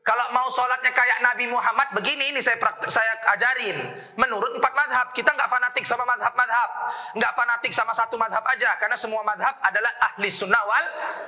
Kalau 0.00 0.32
mau 0.32 0.48
sholatnya 0.48 0.96
kayak 0.96 1.20
Nabi 1.20 1.44
Muhammad 1.44 1.92
begini 1.92 2.32
ini 2.32 2.40
saya 2.40 2.56
saya 2.88 3.12
ajarin. 3.36 3.76
Menurut 4.16 4.56
empat 4.56 4.72
madhab 4.72 5.12
kita 5.12 5.28
nggak 5.28 5.50
fanatik 5.52 5.84
sama 5.84 6.08
madhab-madhab, 6.08 6.70
nggak 7.20 7.32
fanatik 7.36 7.72
sama 7.76 7.92
satu 7.92 8.16
madhab 8.16 8.40
aja 8.48 8.80
karena 8.80 8.96
semua 8.96 9.20
madhab 9.20 9.52
adalah 9.60 9.92
ahli 10.00 10.32
sunnah 10.32 10.62
wal 10.64 10.86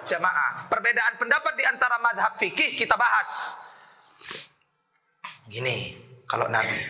jamaah. 0.08 0.72
Perbedaan 0.72 1.20
pendapat 1.20 1.52
di 1.52 1.64
antara 1.68 2.00
madhab 2.00 2.32
fikih 2.40 2.72
kita 2.72 2.96
bahas. 2.96 3.60
Gini, 5.52 5.92
kalau 6.24 6.48
Nabi 6.48 6.80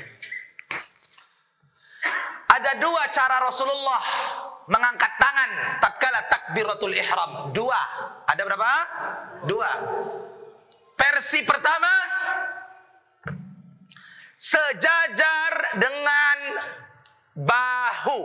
ada 2.53 2.79
dua 2.79 3.09
cara 3.11 3.43
Rasulullah 3.43 4.03
mengangkat 4.69 5.13
tangan 5.19 5.51
tatkala 5.83 6.21
takbiratul 6.31 6.95
ihram. 6.95 7.51
Dua. 7.51 7.81
Ada 8.29 8.43
berapa? 8.45 8.73
Dua. 9.49 9.71
Versi 11.03 11.43
pertama 11.43 11.91
sejajar 14.39 15.75
dengan 15.83 16.39
bahu. 17.35 18.23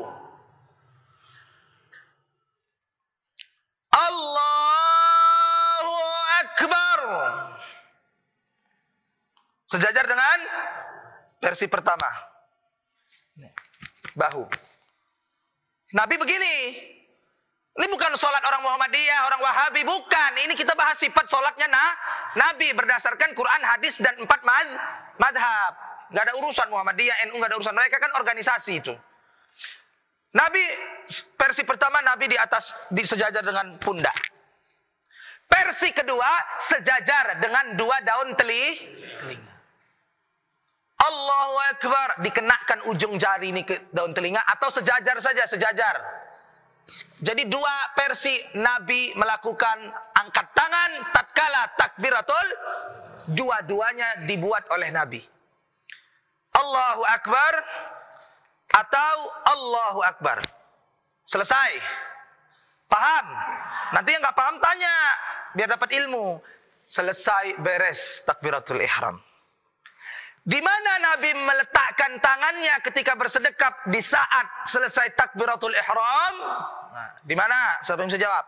Allahu 3.98 5.96
Akbar. 6.46 7.02
Sejajar 9.66 10.06
dengan 10.06 10.38
versi 11.42 11.66
pertama. 11.66 12.14
Bahu. 14.14 14.46
Nabi 15.98 16.16
begini, 16.22 16.54
ini 17.78 17.86
bukan 17.94 18.10
sholat 18.18 18.42
orang 18.42 18.66
Muhammadiyah, 18.66 19.20
orang 19.30 19.38
Wahabi, 19.38 19.86
bukan. 19.86 20.32
Ini 20.42 20.58
kita 20.58 20.74
bahas 20.74 20.98
sifat 20.98 21.30
sholatnya 21.30 21.70
nah, 21.70 21.94
Nabi 22.34 22.74
berdasarkan 22.74 23.38
Quran, 23.38 23.62
hadis 23.62 24.02
dan 24.02 24.18
empat 24.18 24.42
mad, 24.42 24.66
madhab. 25.22 25.78
Gak 26.10 26.24
ada 26.26 26.34
urusan 26.42 26.74
Muhammadiyah, 26.74 27.30
NU 27.30 27.38
gak 27.38 27.54
ada 27.54 27.58
urusan 27.62 27.78
mereka 27.78 28.02
kan 28.02 28.10
organisasi 28.18 28.82
itu. 28.82 28.98
Nabi 30.34 30.62
versi 31.38 31.62
pertama 31.62 32.02
Nabi 32.02 32.34
di 32.34 32.38
atas 32.38 32.74
di 32.90 33.06
sejajar 33.06 33.46
dengan 33.46 33.78
pundak. 33.78 34.18
Versi 35.46 35.94
kedua 35.94 36.58
sejajar 36.58 37.38
dengan 37.38 37.78
dua 37.78 38.02
daun 38.02 38.34
teli, 38.34 38.74
telinga. 39.22 39.56
Allahu 40.98 41.56
Akbar 41.78 42.10
dikenakan 42.26 42.90
ujung 42.90 43.22
jari 43.22 43.54
ini 43.54 43.62
ke 43.62 43.94
daun 43.94 44.18
telinga 44.18 44.42
atau 44.50 44.74
sejajar 44.74 45.22
saja 45.22 45.46
sejajar. 45.46 46.26
Jadi 47.20 47.44
dua 47.52 47.92
versi 48.00 48.40
Nabi 48.56 49.12
melakukan 49.18 49.78
angkat 50.16 50.48
tangan 50.56 50.92
tatkala 51.12 51.64
takbiratul 51.76 52.48
dua-duanya 53.36 54.24
dibuat 54.24 54.64
oleh 54.72 54.88
Nabi. 54.92 55.20
Allahu 56.56 57.04
Akbar 57.04 57.54
atau 58.72 59.16
Allahu 59.46 60.00
Akbar. 60.02 60.40
Selesai. 61.28 61.72
Paham? 62.88 63.26
Nanti 63.92 64.16
yang 64.16 64.24
nggak 64.24 64.38
paham 64.38 64.56
tanya 64.64 64.96
biar 65.52 65.70
dapat 65.76 65.92
ilmu. 65.92 66.40
Selesai 66.88 67.60
beres 67.60 68.24
takbiratul 68.24 68.80
ihram. 68.80 69.20
Di 70.48 70.64
mana 70.64 70.92
Nabi 71.04 71.36
meletakkan 71.36 72.24
tangannya 72.24 72.80
ketika 72.80 73.20
bersedekap 73.20 73.84
di 73.92 74.00
saat 74.00 74.48
selesai 74.64 75.12
takbiratul 75.20 75.76
ihram? 75.76 76.36
Nah, 76.96 77.20
di 77.20 77.36
mana? 77.36 77.84
Siapa 77.84 78.00
yang 78.00 78.08
bisa 78.08 78.24
jawab? 78.24 78.48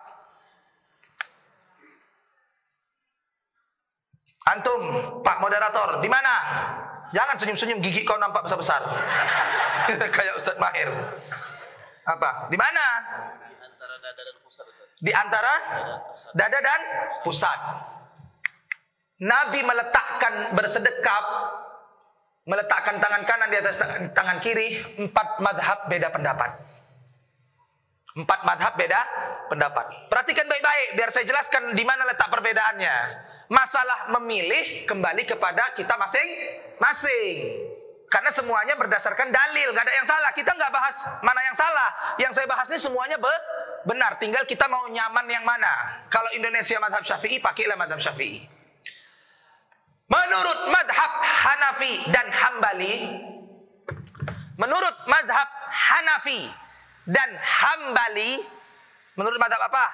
Antum, 4.47 4.81
Pak 5.27 5.37
moderator, 5.43 5.99
di 5.99 6.07
mana? 6.07 6.33
Jangan 7.11 7.35
senyum-senyum 7.35 7.83
gigi 7.83 8.07
kau 8.07 8.15
nampak 8.15 8.47
besar-besar. 8.47 8.79
Kayak 10.15 10.39
Ustadz 10.39 10.55
Mahir. 10.55 10.87
Apa? 12.07 12.47
Di 12.47 12.55
mana? 12.55 12.85
Antara 13.59 13.95
dada 13.99 14.21
dan 14.23 14.35
pusat. 14.39 14.65
Di 15.03 15.11
antara 15.11 15.53
dada 16.31 16.59
dan 16.63 16.81
pusat. 17.27 17.59
Nabi 19.19 19.59
meletakkan 19.67 20.55
bersedekap 20.55 21.23
meletakkan 22.49 22.97
tangan 22.97 23.21
kanan 23.29 23.53
di 23.53 23.57
atas 23.61 23.77
tangan 24.17 24.41
kiri, 24.41 24.81
empat 24.97 25.37
madhab 25.37 25.85
beda 25.85 26.09
pendapat. 26.09 26.51
Empat 28.17 28.41
madhab 28.41 28.73
beda 28.73 28.99
pendapat. 29.53 30.09
Perhatikan 30.09 30.49
baik-baik 30.49 30.97
biar 30.97 31.13
saya 31.13 31.29
jelaskan 31.29 31.77
di 31.77 31.85
mana 31.85 32.09
letak 32.09 32.25
perbedaannya. 32.33 32.95
Masalah 33.53 34.09
memilih 34.17 34.89
kembali 34.89 35.29
kepada 35.29 35.77
kita 35.77 35.93
masing-masing. 35.93 37.37
Karena 38.09 38.33
semuanya 38.33 38.73
berdasarkan 38.73 39.29
dalil, 39.29 39.69
nggak 39.69 39.85
ada 39.85 39.93
yang 39.93 40.07
salah. 40.09 40.33
Kita 40.33 40.49
nggak 40.57 40.73
bahas 40.73 40.97
mana 41.21 41.41
yang 41.45 41.53
salah. 41.53 41.89
Yang 42.17 42.41
saya 42.41 42.49
bahas 42.49 42.65
ini 42.65 42.81
semuanya 42.81 43.21
be 43.21 43.29
benar. 43.85 44.17
Tinggal 44.17 44.49
kita 44.49 44.65
mau 44.65 44.89
nyaman 44.89 45.29
yang 45.29 45.45
mana. 45.45 46.01
Kalau 46.09 46.33
Indonesia 46.33 46.81
madhab 46.81 47.05
syafi'i, 47.05 47.37
pakailah 47.37 47.77
madhab 47.77 48.01
syafi'i. 48.01 48.58
Menurut 50.09 50.59
madhab 50.73 51.11
Hanafi 51.21 51.93
dan 52.09 52.25
Hambali, 52.33 52.93
menurut 54.57 54.95
mazhab 55.05 55.45
Hanafi 55.69 56.49
dan 57.05 57.29
Hambali, 57.37 58.41
menurut 59.13 59.37
madhab 59.37 59.61
apa? 59.69 59.85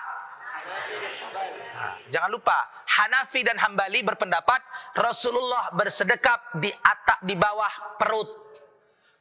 Nah, 1.76 1.94
jangan 2.16 2.32
lupa, 2.32 2.56
Hanafi 2.88 3.44
dan 3.44 3.60
Hambali 3.60 4.08
berpendapat 4.08 4.64
Rasulullah 4.96 5.76
bersedekap 5.76 6.64
di 6.64 6.72
atas 6.72 7.20
di 7.28 7.36
bawah 7.36 8.00
perut. 8.00 8.32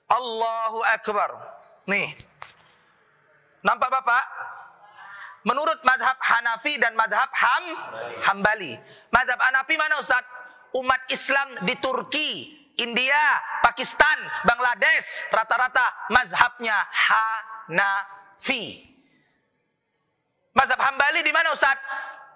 Allahu 0.07 0.79
Akbar. 0.87 1.31
Nih. 1.91 2.15
Nampak 3.67 3.91
Bapak? 3.91 4.25
Menurut 5.43 5.83
madhab 5.83 6.17
Hanafi 6.23 6.79
dan 6.79 6.95
madhab 6.95 7.29
Ham, 7.35 7.65
Hambali. 8.23 8.79
Madhab 9.11 9.43
Hanafi 9.43 9.75
mana 9.75 9.99
Ustaz? 9.99 10.34
Umat 10.75 11.07
Islam 11.11 11.63
di 11.63 11.75
Turki, 11.79 12.31
India, 12.83 13.39
Pakistan, 13.63 14.19
Bangladesh 14.43 15.31
rata-rata 15.31 16.11
mazhabnya 16.11 16.75
Hanafi. 16.91 18.83
Mazhab 20.55 20.79
Hambali 20.79 21.23
di 21.23 21.35
mana 21.35 21.55
Ustaz? 21.55 21.79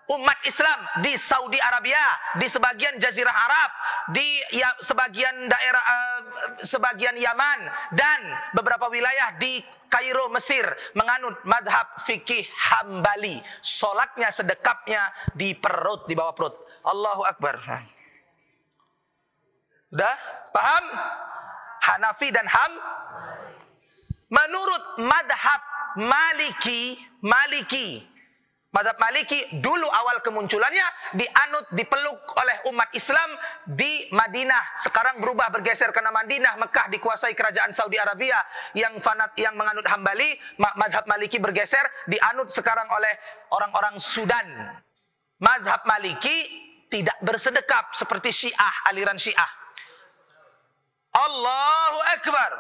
Umat 0.09 0.41
Islam 0.49 1.05
di 1.05 1.21
Saudi 1.21 1.61
Arabia, 1.61 2.01
di 2.41 2.49
sebagian 2.49 2.97
Jazirah 2.97 3.29
Arab, 3.29 3.71
di 4.09 4.41
ya, 4.57 4.73
sebagian 4.81 5.53
daerah 5.53 5.85
uh, 5.85 6.21
sebagian 6.65 7.13
Yaman 7.13 7.69
dan 7.93 8.21
beberapa 8.57 8.89
wilayah 8.89 9.37
di 9.37 9.61
Kairo 9.93 10.33
Mesir 10.33 10.65
menganut 10.97 11.37
madhab 11.45 11.93
fikih 12.09 12.49
Hambali. 12.57 13.45
Solatnya 13.61 14.33
sedekapnya 14.33 15.13
di 15.37 15.53
perut 15.53 16.09
di 16.09 16.17
bawah 16.17 16.33
perut. 16.33 16.57
Allahu 16.89 17.29
Akbar. 17.29 17.61
Udah? 19.93 20.17
Paham? 20.53 20.85
Hanafi 21.89 22.29
dan 22.29 22.45
Ham. 22.45 22.73
Menurut 24.29 25.01
madhab 25.01 25.61
Maliki, 25.97 27.01
Maliki, 27.25 28.05
madhab 28.77 29.01
Maliki 29.01 29.41
dulu 29.65 29.89
awal 29.89 30.21
kemunculannya 30.21 30.85
dianut, 31.17 31.65
dipeluk 31.73 32.21
oleh 32.37 32.61
umat 32.69 32.93
Islam 32.93 33.33
di 33.65 34.05
Madinah. 34.13 34.77
Sekarang 34.77 35.25
berubah 35.25 35.49
bergeser 35.49 35.89
karena 35.97 36.13
Madinah, 36.13 36.61
Mekah 36.61 36.93
dikuasai 36.93 37.33
kerajaan 37.33 37.73
Saudi 37.73 37.97
Arabia 37.97 38.37
yang 38.77 39.01
fanat 39.01 39.33
yang 39.41 39.57
menganut 39.57 39.89
Hambali, 39.89 40.37
madhab 40.61 41.09
Maliki 41.09 41.41
bergeser 41.41 41.89
dianut 42.05 42.53
sekarang 42.53 42.87
oleh 42.93 43.17
orang-orang 43.57 43.97
Sudan. 43.97 44.77
Madhab 45.41 45.89
Maliki 45.89 46.69
tidak 46.93 47.17
bersedekap 47.25 47.97
seperti 47.97 48.29
Syiah, 48.29 48.75
aliran 48.93 49.17
Syiah. 49.17 49.58
Allahu 51.15 51.99
Akbar. 52.19 52.53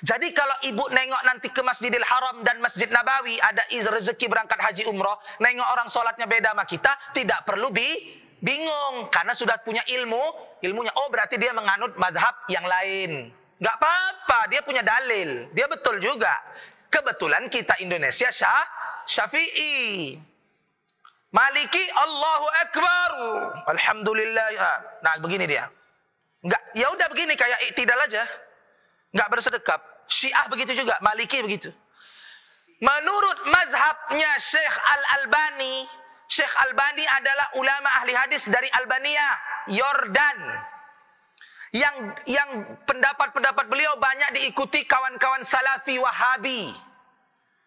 Jadi 0.00 0.32
kalau 0.32 0.56
ibu 0.64 0.84
nengok 0.88 1.22
nanti 1.28 1.48
ke 1.52 1.60
Masjidil 1.60 2.02
Haram 2.02 2.40
dan 2.40 2.58
Masjid 2.58 2.88
Nabawi 2.88 3.36
ada 3.36 3.62
rezeki 3.68 4.26
berangkat 4.32 4.56
haji 4.56 4.82
umroh, 4.88 5.20
nengok 5.38 5.68
orang 5.68 5.88
sholatnya 5.92 6.24
beda 6.24 6.56
sama 6.56 6.64
kita, 6.64 6.92
tidak 7.12 7.44
perlu 7.44 7.68
bi 7.68 7.92
bingung 8.40 9.08
karena 9.08 9.32
sudah 9.36 9.60
punya 9.60 9.84
ilmu, 9.88 10.56
ilmunya. 10.60 10.92
Oh 10.96 11.08
berarti 11.12 11.40
dia 11.40 11.52
menganut 11.52 11.96
madhab 12.00 12.44
yang 12.48 12.64
lain. 12.64 13.32
Gak 13.62 13.76
apa-apa, 13.80 14.50
dia 14.52 14.60
punya 14.60 14.82
dalil, 14.84 15.48
dia 15.56 15.64
betul 15.64 15.96
juga. 16.02 16.32
Kebetulan 16.92 17.48
kita 17.48 17.78
Indonesia 17.80 18.28
syah, 18.28 18.66
Syafi'i. 19.08 20.16
Maliki 21.34 21.84
Allahu 21.90 22.46
Akbar. 22.62 23.10
Alhamdulillah. 23.66 24.48
Nah 25.02 25.14
begini 25.18 25.50
dia. 25.50 25.66
Enggak, 26.44 26.62
ya 26.76 26.92
udah 26.92 27.08
begini 27.08 27.32
kayak 27.40 27.72
tidak 27.72 27.96
aja. 28.04 28.28
Enggak 29.16 29.28
bersedekap. 29.32 29.80
Syiah 30.04 30.44
begitu 30.52 30.76
juga, 30.76 31.00
Maliki 31.00 31.40
begitu. 31.40 31.72
Menurut 32.84 33.48
mazhabnya 33.48 34.36
Syekh 34.36 34.76
Al-Albani, 34.76 35.88
Syekh 36.28 36.52
Albani 36.68 37.08
adalah 37.08 37.48
ulama 37.56 37.88
ahli 37.96 38.12
hadis 38.12 38.44
dari 38.44 38.68
Albania, 38.76 39.24
Yordan. 39.72 40.38
Yang 41.72 41.96
yang 42.28 42.50
pendapat-pendapat 42.84 43.66
beliau 43.66 43.96
banyak 43.96 44.36
diikuti 44.36 44.84
kawan-kawan 44.84 45.42
Salafi 45.42 45.96
Wahabi. 45.96 46.70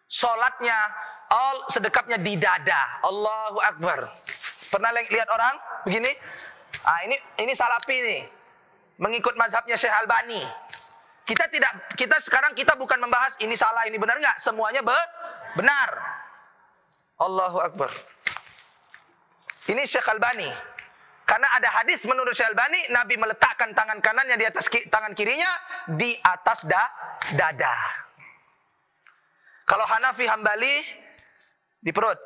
Salatnya 0.08 0.88
all 1.28 1.66
sedekapnya 1.68 2.16
di 2.16 2.38
dada. 2.40 3.04
Allahu 3.04 3.58
Akbar. 3.60 4.08
Pernah 4.72 4.96
lihat 4.96 5.28
orang 5.28 5.54
begini? 5.84 6.08
Ah 6.88 7.04
ini 7.04 7.16
ini 7.36 7.52
Salafi 7.52 7.96
nih 8.00 8.37
mengikut 8.98 9.34
mazhabnya 9.38 9.78
Syekh 9.78 9.94
Albani. 9.94 10.42
Kita 11.24 11.46
tidak 11.48 11.94
kita 11.94 12.18
sekarang 12.24 12.52
kita 12.56 12.74
bukan 12.74 12.98
membahas 12.98 13.36
ini 13.40 13.54
salah 13.54 13.84
ini 13.86 13.96
benar 13.96 14.18
nggak, 14.18 14.36
semuanya 14.42 14.82
be 14.82 14.96
benar. 15.56 15.90
Allahu 17.18 17.58
Akbar. 17.62 17.90
Ini 19.68 19.82
Syekh 19.84 20.06
Albani. 20.08 20.48
Karena 21.28 21.52
ada 21.52 21.68
hadis 21.68 22.00
menurut 22.08 22.32
Syekh 22.32 22.56
Albani, 22.56 22.88
Nabi 22.88 23.20
meletakkan 23.20 23.76
tangan 23.76 24.00
kanannya 24.00 24.40
di 24.40 24.46
atas 24.48 24.64
ki 24.64 24.88
tangan 24.88 25.12
kirinya 25.12 25.50
di 25.92 26.16
atas 26.24 26.64
da 26.64 26.88
dada. 27.36 27.76
Kalau 29.68 29.84
Hanafi 29.84 30.24
Hambali 30.24 30.80
di 31.84 31.92
perut. 31.92 32.16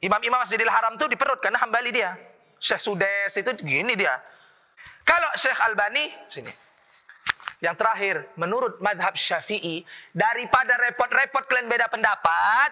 Imam-imam 0.00 0.40
Masjidil 0.40 0.68
Haram 0.68 0.96
itu 0.96 1.04
di 1.08 1.16
perut 1.16 1.40
karena 1.44 1.60
Hambali 1.60 1.92
dia. 1.92 2.16
Syekh 2.56 2.80
Sudes 2.80 3.32
itu 3.36 3.50
gini 3.60 3.92
dia. 3.92 4.16
Kalau 5.04 5.30
Syekh 5.36 5.60
Albani, 5.60 6.10
sini. 6.26 6.52
Yang 7.62 7.76
terakhir, 7.80 8.16
menurut 8.36 8.76
madhab 8.84 9.16
syafi'i, 9.16 9.88
daripada 10.12 10.76
repot-repot 10.84 11.48
kalian 11.48 11.64
beda 11.64 11.88
pendapat, 11.88 12.70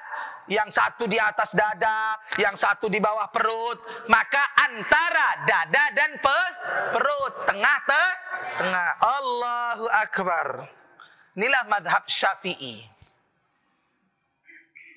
yang 0.50 0.68
satu 0.68 1.08
di 1.08 1.16
atas 1.16 1.54
dada, 1.56 2.18
yang 2.36 2.52
satu 2.58 2.90
di 2.92 3.00
bawah 3.00 3.30
perut, 3.32 3.78
maka 4.10 4.52
antara 4.58 5.48
dada 5.48 5.84
dan 5.96 6.12
pe 6.20 6.40
perut, 6.92 7.34
tengah 7.46 7.78
te 7.88 8.04
tengah. 8.58 8.90
Allahu 9.00 9.86
Akbar. 9.88 10.48
Inilah 11.38 11.64
madhab 11.64 12.04
syafi'i. 12.10 12.84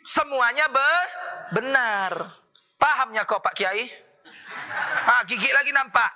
Semuanya 0.04 0.68
be 0.68 0.92
benar. 1.56 2.36
Pahamnya 2.76 3.24
kok 3.24 3.40
Pak 3.40 3.56
Kiai? 3.56 3.88
Ah, 5.06 5.22
gigi 5.30 5.50
lagi 5.54 5.70
nampak. 5.70 6.12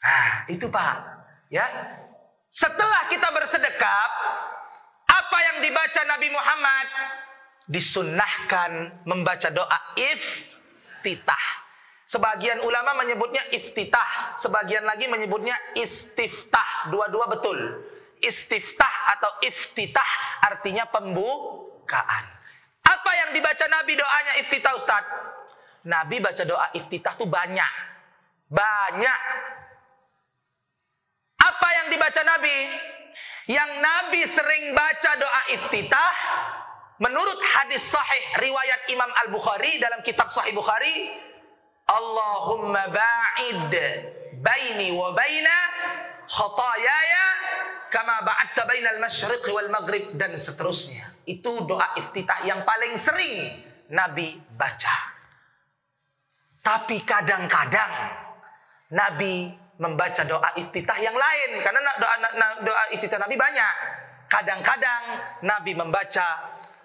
Ah, 0.00 0.48
itu 0.48 0.66
Pak. 0.70 0.94
Ya. 1.52 1.66
Setelah 2.50 3.06
kita 3.12 3.28
bersedekap, 3.30 4.10
apa 5.06 5.38
yang 5.44 5.56
dibaca 5.62 6.02
Nabi 6.08 6.28
Muhammad 6.32 6.86
disunnahkan 7.70 9.04
membaca 9.06 9.48
doa 9.54 9.78
iftitah. 9.94 11.46
Sebagian 12.10 12.58
ulama 12.66 12.98
menyebutnya 12.98 13.46
iftitah, 13.54 14.34
sebagian 14.34 14.82
lagi 14.82 15.06
menyebutnya 15.06 15.54
istiftah. 15.78 16.90
Dua-dua 16.90 17.30
betul. 17.30 17.86
Istiftah 18.18 19.14
atau 19.14 19.30
iftitah 19.46 20.10
artinya 20.42 20.90
pembukaan. 20.90 22.39
Apa 23.00 23.12
yang 23.16 23.30
dibaca 23.32 23.64
Nabi 23.64 23.96
doanya 23.96 24.32
iftitah 24.44 24.76
Ustaz? 24.76 25.04
Nabi 25.88 26.20
baca 26.20 26.44
doa 26.44 26.68
iftitah 26.76 27.16
tuh 27.16 27.24
banyak. 27.24 27.72
Banyak. 28.52 29.20
Apa 31.40 31.68
yang 31.80 31.86
dibaca 31.88 32.20
Nabi? 32.28 32.56
Yang 33.48 33.70
Nabi 33.80 34.20
sering 34.28 34.64
baca 34.76 35.10
doa 35.16 35.42
iftitah 35.56 36.12
menurut 37.00 37.40
hadis 37.40 37.88
sahih 37.88 38.24
riwayat 38.44 38.92
Imam 38.92 39.08
Al-Bukhari 39.24 39.80
dalam 39.80 40.04
kitab 40.04 40.28
Sahih 40.28 40.52
Bukhari, 40.52 41.16
Allahumma 41.88 42.92
ba'id 42.92 43.72
baini 44.44 44.92
wa 44.92 45.16
baina 45.16 45.56
khatayaya 46.28 47.26
kama 47.90 48.22
ba'adta 48.22 48.62
bainal 48.64 49.02
masyriq 49.02 49.44
wal 49.50 49.68
maghrib 49.68 50.14
dan 50.14 50.32
seterusnya. 50.38 51.10
Itu 51.26 51.66
doa 51.66 51.98
iftitah 51.98 52.46
yang 52.46 52.62
paling 52.62 52.94
sering 52.96 53.60
Nabi 53.90 54.38
baca. 54.54 54.96
Tapi 56.62 57.02
kadang-kadang 57.02 57.92
Nabi 58.94 59.50
membaca 59.80 60.22
doa 60.22 60.54
iftitah 60.60 60.98
yang 61.00 61.16
lain 61.16 61.64
karena 61.64 61.80
doa 61.98 62.16
doa 62.62 62.82
iftitah 62.94 63.18
Nabi 63.18 63.34
banyak. 63.34 63.74
Kadang-kadang 64.30 65.02
Nabi 65.42 65.74
membaca 65.74 66.26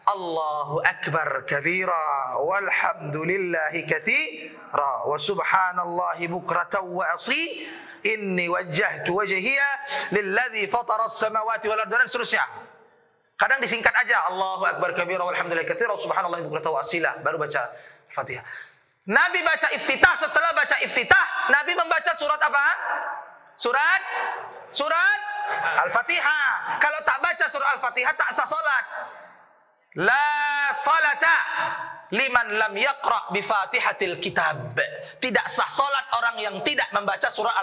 Allahu 0.06 0.86
akbar 0.86 1.50
kabira 1.50 2.38
walhamdulillahi 2.38 3.90
katsira 3.90 5.06
wa 5.06 5.18
subhanallahi 5.18 6.30
bukratan 6.30 6.86
wa 6.94 7.10
asi 7.10 7.66
inni 8.06 8.46
wajjahtu 8.46 9.10
wajhiya 9.18 9.70
lilladzi 10.14 10.70
fatara 10.70 11.10
as-samawati 11.10 11.66
wal 11.66 11.82
ardi 11.82 11.92
dan 11.98 12.06
seterusnya. 12.06 12.46
Kadang 13.36 13.60
disingkat 13.60 13.92
aja 13.92 14.32
Allahu 14.32 14.64
akbar 14.64 14.96
kabira 14.96 15.26
walhamdulillahi 15.26 15.68
katsira 15.68 15.92
subhanallahi 16.00 16.48
bukratan 16.48 16.72
wa 16.72 16.80
asila 16.80 17.12
baru 17.20 17.42
baca 17.42 17.74
Fatihah. 18.14 18.46
Nabi 19.06 19.46
baca 19.46 19.70
iftitah, 19.70 20.18
setelah 20.18 20.50
baca 20.58 20.82
iftitah, 20.82 21.26
Nabi 21.54 21.78
membaca 21.78 22.10
surat 22.18 22.42
apa? 22.42 22.66
Surat? 23.54 24.02
Surat? 24.74 25.20
Al-Fatihah. 25.86 26.82
Kalau 26.82 27.00
tak 27.06 27.22
baca 27.22 27.46
surat 27.46 27.70
Al-Fatihah, 27.78 28.18
tak 28.18 28.34
sah 28.34 28.50
salat. 28.50 28.86
La 30.02 30.74
salata 30.74 31.38
liman 32.14 32.48
lam 32.60 32.74
yaqra 32.76 33.34
bi 33.34 33.42
Fatihatil 33.42 34.22
Kitab. 34.22 34.78
Tidak 35.18 35.46
sah 35.50 35.70
salat 35.72 36.06
orang 36.14 36.36
yang 36.42 36.56
tidak 36.62 36.90
membaca 36.94 37.30
surah 37.32 37.56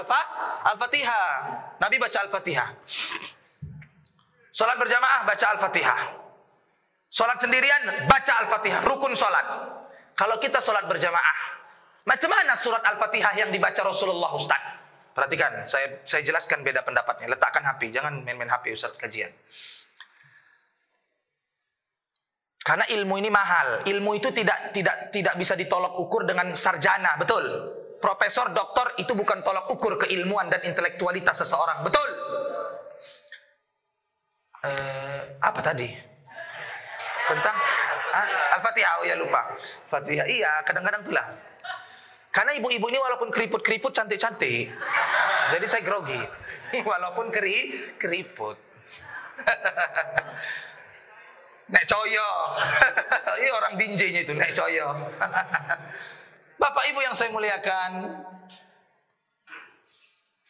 Al-Fatihah. 0.66 1.26
Nabi 1.78 1.96
baca 2.00 2.18
Al-Fatihah. 2.26 2.68
Salat 4.52 4.76
berjamaah 4.80 5.20
baca 5.24 5.46
Al-Fatihah. 5.58 6.00
Salat 7.12 7.38
sendirian 7.44 8.08
baca 8.08 8.32
Al-Fatihah, 8.40 8.80
rukun 8.88 9.12
salat. 9.12 9.44
Kalau 10.16 10.40
kita 10.40 10.60
sholat 10.60 10.88
berjamaah, 10.88 11.38
macam 12.08 12.30
mana 12.32 12.56
surat 12.56 12.80
Al-Fatihah 12.84 13.32
yang 13.36 13.50
dibaca 13.52 13.80
Rasulullah 13.84 14.32
Ustaz? 14.32 14.60
Perhatikan, 15.12 15.68
saya 15.68 16.00
saya 16.08 16.24
jelaskan 16.24 16.64
beda 16.64 16.80
pendapatnya. 16.80 17.28
Letakkan 17.28 17.60
HP, 17.68 17.92
jangan 17.92 18.24
main-main 18.24 18.48
HP 18.48 18.72
Ustaz 18.72 18.96
kajian. 18.96 19.28
Karena 22.62 22.86
ilmu 22.86 23.18
ini 23.18 23.26
mahal. 23.26 23.82
Ilmu 23.82 24.10
itu 24.14 24.30
tidak 24.30 24.70
tidak 24.70 25.10
tidak 25.10 25.34
bisa 25.34 25.58
ditolak 25.58 25.98
ukur 25.98 26.22
dengan 26.22 26.54
sarjana, 26.54 27.18
betul? 27.18 27.42
Profesor, 27.98 28.50
doktor 28.54 28.94
itu 28.98 29.14
bukan 29.14 29.42
tolak 29.42 29.66
ukur 29.70 29.98
keilmuan 29.98 30.50
dan 30.50 30.62
intelektualitas 30.66 31.42
seseorang, 31.42 31.82
betul? 31.86 32.08
Uh, 34.62 35.22
apa 35.42 35.58
tadi? 35.58 35.90
Tentang 37.26 37.56
Al-Fatihah, 38.58 38.94
oh 39.02 39.06
ya 39.06 39.16
lupa. 39.18 39.42
Fatihah, 39.90 40.26
iya 40.30 40.62
kadang-kadang 40.62 41.02
itulah. 41.02 41.26
Karena 42.32 42.54
ibu-ibu 42.56 42.86
ini 42.88 42.98
walaupun 42.98 43.28
keriput-keriput 43.28 43.92
cantik-cantik, 43.92 44.70
jadi 45.52 45.66
saya 45.68 45.82
grogi. 45.84 46.16
Walaupun 46.88 47.28
keri 47.28 47.92
keriput. 48.00 48.56
Nek 51.72 51.88
coyo. 51.88 52.28
Ini 53.40 53.48
orang 53.48 53.80
binjainya 53.80 54.28
itu, 54.28 54.36
nek 54.36 54.52
coyo. 54.52 54.92
Bapak 56.62 56.84
Ibu 56.92 57.00
yang 57.00 57.16
saya 57.16 57.32
muliakan. 57.32 58.12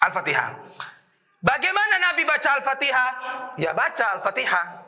Al-Fatihah. 0.02 0.50
Bagaimana 1.38 2.10
Nabi 2.10 2.26
baca 2.26 2.58
Al-Fatihah? 2.58 3.10
Ya 3.54 3.70
baca 3.70 4.18
Al-Fatihah. 4.18 4.82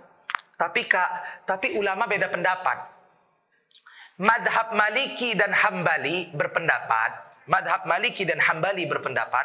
Tapi 0.59 0.91
Kak, 0.91 1.11
tapi 1.47 1.79
ulama 1.79 2.11
beda 2.11 2.27
pendapat. 2.31 2.95
Madhab 4.19 4.75
Maliki 4.79 5.35
dan 5.35 5.51
Hambali 5.51 6.31
berpendapat, 6.31 7.43
Madhab 7.51 7.83
Maliki 7.83 8.23
dan 8.23 8.39
Hambali 8.39 8.87
berpendapat, 8.87 9.43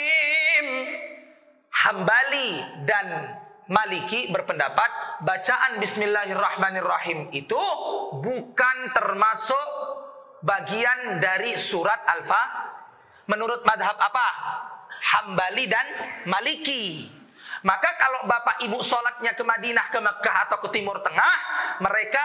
Hambali 1.82 2.62
dan 2.86 3.06
Maliki 3.66 4.30
berpendapat 4.30 5.22
bacaan 5.26 5.82
Bismillahirrahmanirrahim 5.82 7.34
itu 7.34 7.58
bukan 8.22 8.76
termasuk 8.94 9.66
bagian 10.46 11.18
dari 11.18 11.58
surat 11.58 12.06
Al-Fa. 12.06 12.42
Menurut 13.26 13.66
madhab 13.66 13.98
apa? 13.98 14.28
Hambali 15.02 15.66
dan 15.66 15.86
Maliki. 16.30 17.10
Maka 17.66 17.98
kalau 17.98 18.26
bapak 18.30 18.62
ibu 18.62 18.78
sholatnya 18.82 19.34
ke 19.34 19.42
Madinah, 19.42 19.86
ke 19.90 19.98
Mekah 19.98 20.36
atau 20.46 20.58
ke 20.62 20.68
Timur 20.74 21.02
Tengah, 21.02 21.34
mereka 21.82 22.24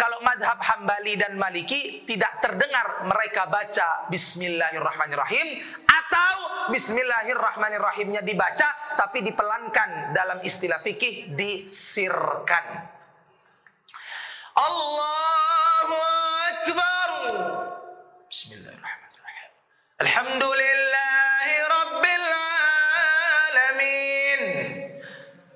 kalau 0.00 0.16
madhab 0.24 0.56
Hambali 0.56 1.20
dan 1.20 1.36
Maliki 1.36 2.08
tidak 2.08 2.40
terdengar 2.40 3.04
mereka 3.04 3.44
baca 3.52 4.08
Bismillahirrahmanirrahim 4.08 5.60
atau 5.84 6.34
Bismillahirrahmanirrahimnya 6.72 8.24
dibaca 8.24 8.96
tapi 8.96 9.20
dipelankan 9.20 10.16
dalam 10.16 10.40
istilah 10.40 10.80
fikih 10.80 11.36
disirkan. 11.36 12.64
Allahu 14.56 15.96
Akbar. 16.48 17.10
Bismillahirrahmanirrahim. 18.32 19.50
Alhamdulillahi 20.00 21.54
Rabbil 21.60 22.28
Alamin. 23.52 24.42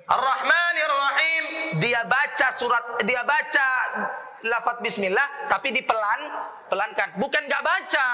Ar-Rahmanir 0.04 0.92
Rahim. 0.92 1.44
Dia 1.80 2.04
baca 2.04 2.48
surat, 2.52 2.84
dia 3.08 3.24
baca 3.24 3.68
lafaz 4.44 4.78
bismillah 4.84 5.48
tapi 5.48 5.72
dipelan 5.72 6.20
pelankan. 6.68 7.16
Bukan 7.16 7.42
gak 7.48 7.64
baca. 7.64 8.08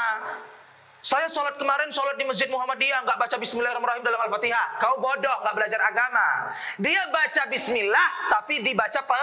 Saya 1.00 1.32
sholat 1.32 1.56
kemarin 1.56 1.88
sholat 1.88 2.20
di 2.20 2.28
Masjid 2.28 2.44
Muhammadiyah 2.52 3.08
nggak 3.08 3.16
baca 3.16 3.40
Bismillahirrahmanirrahim 3.40 4.04
dalam 4.04 4.20
Al-Fatihah. 4.20 4.76
Kau 4.76 5.00
bodoh 5.00 5.32
nggak 5.40 5.54
belajar 5.56 5.80
agama. 5.80 6.52
Dia 6.76 7.08
baca 7.08 7.48
Bismillah 7.48 8.28
tapi 8.28 8.60
dibaca 8.60 9.00
pe 9.00 9.22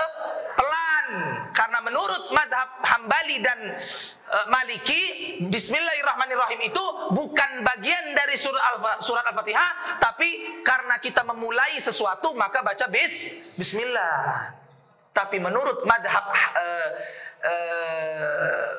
pelan 0.58 1.08
karena 1.54 1.78
menurut 1.86 2.34
madhab 2.34 2.82
Hambali 2.82 3.38
dan 3.46 3.78
uh, 4.26 4.46
Maliki 4.50 5.38
Bismillahirrahmanirrahim 5.54 6.66
itu 6.66 6.84
bukan 7.14 7.62
bagian 7.62 8.18
dari 8.18 8.42
surat 8.42 8.64
Al 8.74 8.78
surat 9.06 9.30
Al-Fatihah 9.30 10.02
tapi 10.02 10.66
karena 10.66 10.98
kita 10.98 11.22
memulai 11.30 11.78
sesuatu 11.78 12.34
maka 12.34 12.66
baca 12.66 12.90
bis 12.90 13.38
Bismillah. 13.54 14.57
Tapi 15.18 15.42
menurut 15.42 15.82
madhab 15.82 16.30
uh, 16.30 16.90
uh, 17.42 18.70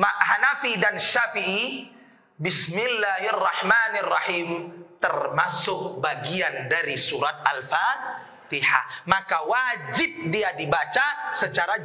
Hanafi 0.00 0.80
dan 0.80 0.96
Syafi'i 0.96 1.92
Bismillahirrahmanirrahim 2.36 4.68
termasuk 5.00 6.04
bagian 6.04 6.68
dari 6.68 6.92
surat 6.96 7.44
Al-Fatihah. 7.44 8.84
Maka 9.08 9.40
wajib 9.48 10.28
dia 10.28 10.52
dibaca 10.52 11.32
secara 11.32 11.80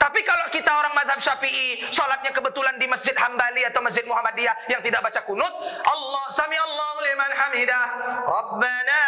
Tapi 0.08 0.24
kalau 0.24 0.48
kita 0.48 0.72
orang 0.72 0.96
mazhab 0.96 1.20
syafi'i, 1.20 1.84
sholatnya 1.92 2.32
kebetulan 2.32 2.80
di 2.80 2.88
masjid 2.88 3.12
Hambali 3.12 3.68
atau 3.68 3.84
masjid 3.84 4.08
Muhammadiyah 4.08 4.56
yang 4.72 4.80
tidak 4.80 5.04
baca 5.04 5.20
kunut, 5.28 5.52
Allah 5.84 6.26
sami 6.32 6.56
Allah 6.56 6.92
liman 7.04 7.32
hamidah, 7.36 7.84
Rabbana 8.24 9.04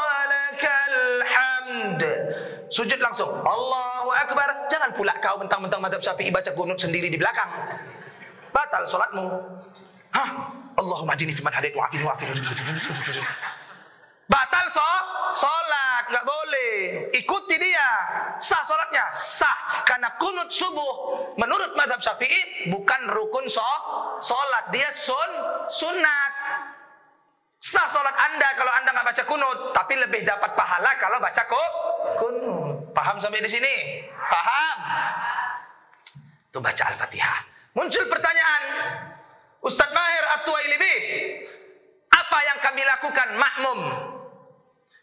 walakal 0.00 1.00
hamd. 1.28 2.00
Sujud 2.72 2.96
langsung, 3.04 3.36
Allahu 3.44 4.08
Akbar. 4.16 4.48
Jangan 4.72 4.96
pula 4.96 5.12
kau 5.20 5.36
mentang-mentang 5.36 5.84
mazhab 5.84 6.00
syafi'i 6.00 6.32
baca 6.32 6.48
kunut 6.56 6.80
sendiri 6.80 7.12
di 7.12 7.20
belakang. 7.20 7.52
Batal 8.48 8.88
sholatmu. 8.88 9.28
Hah? 10.16 10.56
Allahumma 10.72 11.12
adini 11.12 11.36
fiman 11.36 11.52
hadait 11.52 11.76
wa'afini 11.76 12.00
wa'afini. 12.00 12.32
Batal 14.30 14.66
so, 14.70 14.90
sholat, 15.36 16.04
nggak 16.08 16.26
boleh. 16.26 16.72
Ikuti 17.16 17.58
dia. 17.58 17.90
Sah 18.38 18.62
sholatnya, 18.64 19.06
sah. 19.12 19.82
Karena 19.82 20.14
kunut 20.16 20.48
subuh 20.48 20.94
menurut 21.36 21.74
madhab 21.74 21.98
syafi'i 21.98 22.70
bukan 22.70 23.00
rukun 23.12 23.44
so, 23.50 23.62
sholat. 24.22 24.70
Dia 24.70 24.88
sun, 24.94 25.30
sunat. 25.68 26.32
Sah 27.62 27.86
sholat 27.90 28.16
anda 28.18 28.48
kalau 28.58 28.72
anda 28.74 28.90
nggak 28.90 29.06
baca 29.14 29.22
kunut, 29.26 29.58
tapi 29.70 29.94
lebih 29.94 30.26
dapat 30.26 30.50
pahala 30.58 30.90
kalau 30.98 31.18
baca 31.22 31.42
kok 31.46 31.70
kunut. 32.18 32.90
Paham 32.92 33.16
sampai 33.22 33.40
di 33.40 33.50
sini? 33.50 34.04
Paham? 34.10 34.76
Itu 36.52 36.58
baca 36.60 36.82
Al-Fatihah. 36.92 37.40
Muncul 37.72 38.04
pertanyaan, 38.04 38.62
Ustadz 39.64 39.96
Mahir 39.96 40.24
At-Tuwailibi, 40.36 40.96
apa 42.32 42.48
yang 42.48 42.64
kami 42.64 42.80
lakukan 42.80 43.28
makmum 43.36 43.92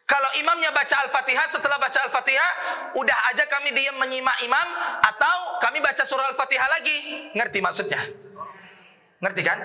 kalau 0.09 0.25
imamnya 0.41 0.73
baca 0.73 1.05
Al-Fatihah, 1.05 1.45
setelah 1.53 1.77
baca 1.77 2.01
Al-Fatihah, 2.09 2.51
udah 2.97 3.29
aja 3.29 3.45
kami 3.45 3.69
diam 3.77 3.93
menyimak 4.01 4.41
imam, 4.41 4.67
atau 5.05 5.61
kami 5.61 5.85
baca 5.85 6.01
surah 6.01 6.33
Al-Fatihah 6.33 6.65
lagi. 6.65 7.29
Ngerti 7.37 7.61
maksudnya? 7.61 8.09
Ngerti 9.21 9.45
kan? 9.45 9.61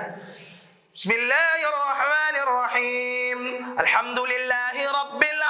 Bismillahirrahmanirrahim. 0.93 3.39
Alhamdulillahi 3.73 4.85
rabbil 4.85 5.43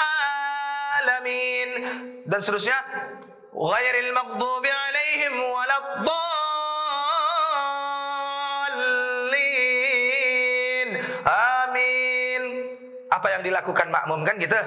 alamin. 1.03 1.71
Dan 2.31 2.39
seterusnya. 2.39 2.79
Ghairil 3.51 4.15
maghdubi 4.15 4.71
alaihim 4.71 5.43
waladdallin. 5.43 6.34
Apa 13.15 13.39
yang 13.39 13.47
dilakukan 13.47 13.95
makmum 13.95 14.27
kan 14.27 14.35
gitu? 14.43 14.59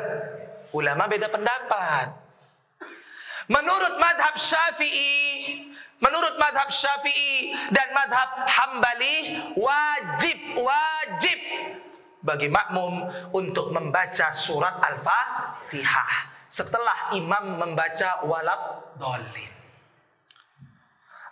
Ulama 0.72 1.12
beda 1.12 1.28
pendapat. 1.28 2.16
Menurut 3.52 4.00
madhab 4.00 4.40
syafi'i, 4.40 5.28
Menurut 5.98 6.38
madhab 6.38 6.70
syafi'i 6.70 7.58
dan 7.74 7.90
madhab 7.90 8.46
hambali 8.46 9.42
wajib, 9.58 10.38
wajib 10.62 11.40
bagi 12.22 12.54
makmum 12.54 13.10
untuk 13.34 13.74
membaca 13.74 14.30
surat 14.30 14.78
Al-Fatihah 14.78 16.38
setelah 16.46 17.18
imam 17.18 17.58
membaca 17.58 18.22
walad 18.30 18.94
dolin. 19.02 19.50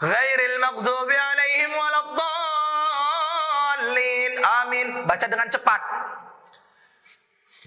Ghairil 0.01 0.57
maghdubi 0.57 1.13
alaihim 1.13 1.71
walad 1.77 2.09
dolin. 2.17 4.31
Amin. 4.65 5.05
Baca 5.05 5.29
dengan 5.29 5.45
cepat. 5.45 5.81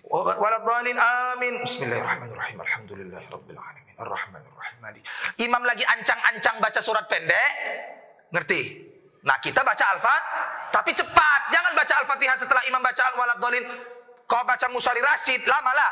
Walad 0.06 0.62
dolin. 0.62 0.94
Amin. 0.98 1.54
Bismillahirrahmanirrahim. 1.66 2.58
Alhamdulillahirabbil 2.62 3.58
alamin. 3.58 3.94
Arrahmanirrahim. 3.98 5.02
Imam 5.42 5.66
lagi 5.66 5.82
ancang-ancang 5.82 6.62
baca 6.62 6.78
surat 6.78 7.10
pendek. 7.10 7.50
Ngerti? 8.30 8.86
Nah, 9.26 9.34
kita 9.42 9.66
baca 9.66 9.84
Al-Fat, 9.98 10.22
tapi 10.70 10.94
cepat. 10.94 11.50
Jangan 11.50 11.74
baca 11.74 11.90
Al-Fatihah 12.04 12.36
setelah 12.38 12.62
imam 12.70 12.78
baca 12.78 13.02
Al-Walad 13.10 13.42
Dolin. 13.42 13.66
Kau 14.28 14.44
baca 14.44 14.68
Musari 14.68 15.00
Rasid, 15.00 15.40
lama 15.48 15.72
lah. 15.72 15.88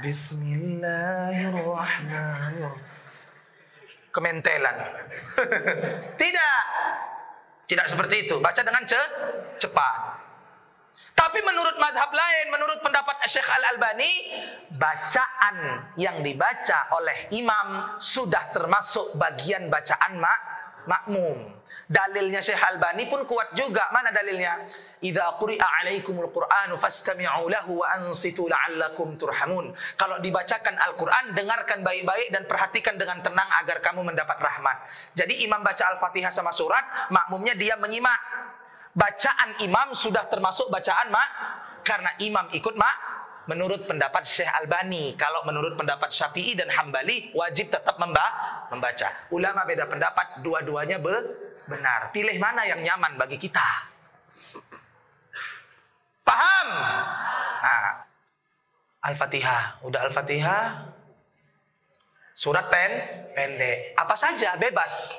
Bismillahirrahmanirrahim. 0.00 2.70
Kementelan. 4.14 4.76
Tidak. 6.22 6.58
Tidak 7.66 7.86
seperti 7.90 8.30
itu. 8.30 8.38
Baca 8.38 8.62
dengan 8.62 8.86
ce 8.86 9.02
cepat. 9.58 10.23
Tapi 11.14 11.38
menurut 11.46 11.78
madhab 11.78 12.10
lain, 12.10 12.46
menurut 12.50 12.78
pendapat 12.82 13.22
Syekh 13.30 13.46
Al-Albani, 13.46 14.12
bacaan 14.74 15.56
yang 15.94 16.20
dibaca 16.26 16.90
oleh 16.90 17.30
imam 17.30 17.98
sudah 18.02 18.50
termasuk 18.50 19.14
bagian 19.14 19.70
bacaan 19.70 20.18
mak 20.18 20.40
makmum. 20.84 21.54
Dalilnya 21.84 22.40
Syekh 22.40 22.60
Albani 22.60 23.08
pun 23.12 23.28
kuat 23.28 23.52
juga. 23.52 23.92
Mana 23.92 24.08
dalilnya? 24.08 24.64
Idza 25.04 25.36
quri'a 25.36 25.60
'alaikumul 25.60 26.32
Qur'anu 26.32 26.80
fastami'u 26.80 27.44
lahu 27.48 27.84
wa 27.84 27.92
ansitu 27.92 28.48
la'allakum 28.48 29.20
turhamun. 29.20 29.76
Kalau 30.00 30.16
dibacakan 30.20 30.80
Al-Qur'an, 30.80 31.36
dengarkan 31.36 31.84
baik-baik 31.84 32.32
dan 32.32 32.48
perhatikan 32.48 32.96
dengan 32.96 33.20
tenang 33.20 33.48
agar 33.60 33.84
kamu 33.84 34.00
mendapat 34.00 34.40
rahmat. 34.40 34.76
Jadi 35.12 35.44
imam 35.44 35.60
baca 35.60 35.84
Al-Fatihah 35.96 36.32
sama 36.32 36.56
surat, 36.56 37.12
makmumnya 37.12 37.52
dia 37.52 37.76
menyimak. 37.76 38.20
Bacaan 38.94 39.58
imam 39.58 39.90
sudah 39.90 40.30
termasuk 40.30 40.70
bacaan 40.70 41.10
mak 41.10 41.28
karena 41.82 42.14
imam 42.22 42.46
ikut 42.54 42.78
mak 42.78 42.96
menurut 43.50 43.84
pendapat 43.90 44.22
Syekh 44.22 44.48
Albani. 44.48 45.18
Kalau 45.18 45.42
menurut 45.42 45.74
pendapat 45.74 46.14
Syafi'i 46.14 46.54
dan 46.54 46.70
Hambali 46.70 47.34
wajib 47.34 47.74
tetap 47.74 47.98
membaca. 47.98 49.08
Ulama 49.34 49.66
beda 49.66 49.90
pendapat, 49.90 50.40
dua-duanya 50.46 51.02
benar. 51.68 52.14
Pilih 52.14 52.38
mana 52.38 52.64
yang 52.70 52.80
nyaman 52.80 53.18
bagi 53.18 53.36
kita. 53.36 53.66
Paham? 56.24 56.68
Nah, 57.60 58.06
Al-Fatihah. 59.10 59.84
Udah 59.84 60.08
Al-Fatihah? 60.08 60.62
Surat 62.34 62.66
pen 62.72 62.90
pendek. 63.36 63.94
Apa 63.94 64.14
saja 64.16 64.56
bebas. 64.56 65.12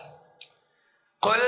Qul 1.22 1.44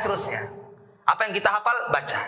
seterusnya. 0.00 0.48
Apa 1.04 1.28
yang 1.28 1.36
kita 1.36 1.52
hafal 1.52 1.92
baca. 1.92 2.20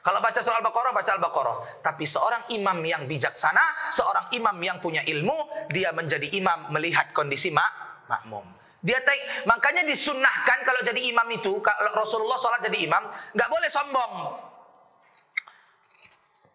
Kalau 0.00 0.16
baca 0.24 0.40
surah 0.40 0.64
Al-Baqarah, 0.64 0.92
baca 0.96 1.10
Al-Baqarah. 1.12 1.56
Tapi 1.84 2.08
seorang 2.08 2.48
imam 2.56 2.80
yang 2.86 3.04
bijaksana, 3.04 3.92
seorang 3.92 4.32
imam 4.32 4.56
yang 4.64 4.80
punya 4.80 5.04
ilmu, 5.04 5.68
dia 5.68 5.92
menjadi 5.92 6.24
imam 6.32 6.72
melihat 6.72 7.12
kondisi 7.12 7.52
mak 7.52 7.68
makmum. 8.08 8.48
Dia 8.80 8.96
take, 9.04 9.44
makanya 9.44 9.84
disunnahkan 9.84 10.64
kalau 10.64 10.80
jadi 10.80 11.04
imam 11.04 11.28
itu, 11.36 11.60
kalau 11.60 11.92
Rasulullah 12.00 12.40
sholat 12.40 12.64
jadi 12.64 12.88
imam, 12.88 13.12
nggak 13.36 13.48
boleh 13.52 13.68
sombong. 13.68 14.12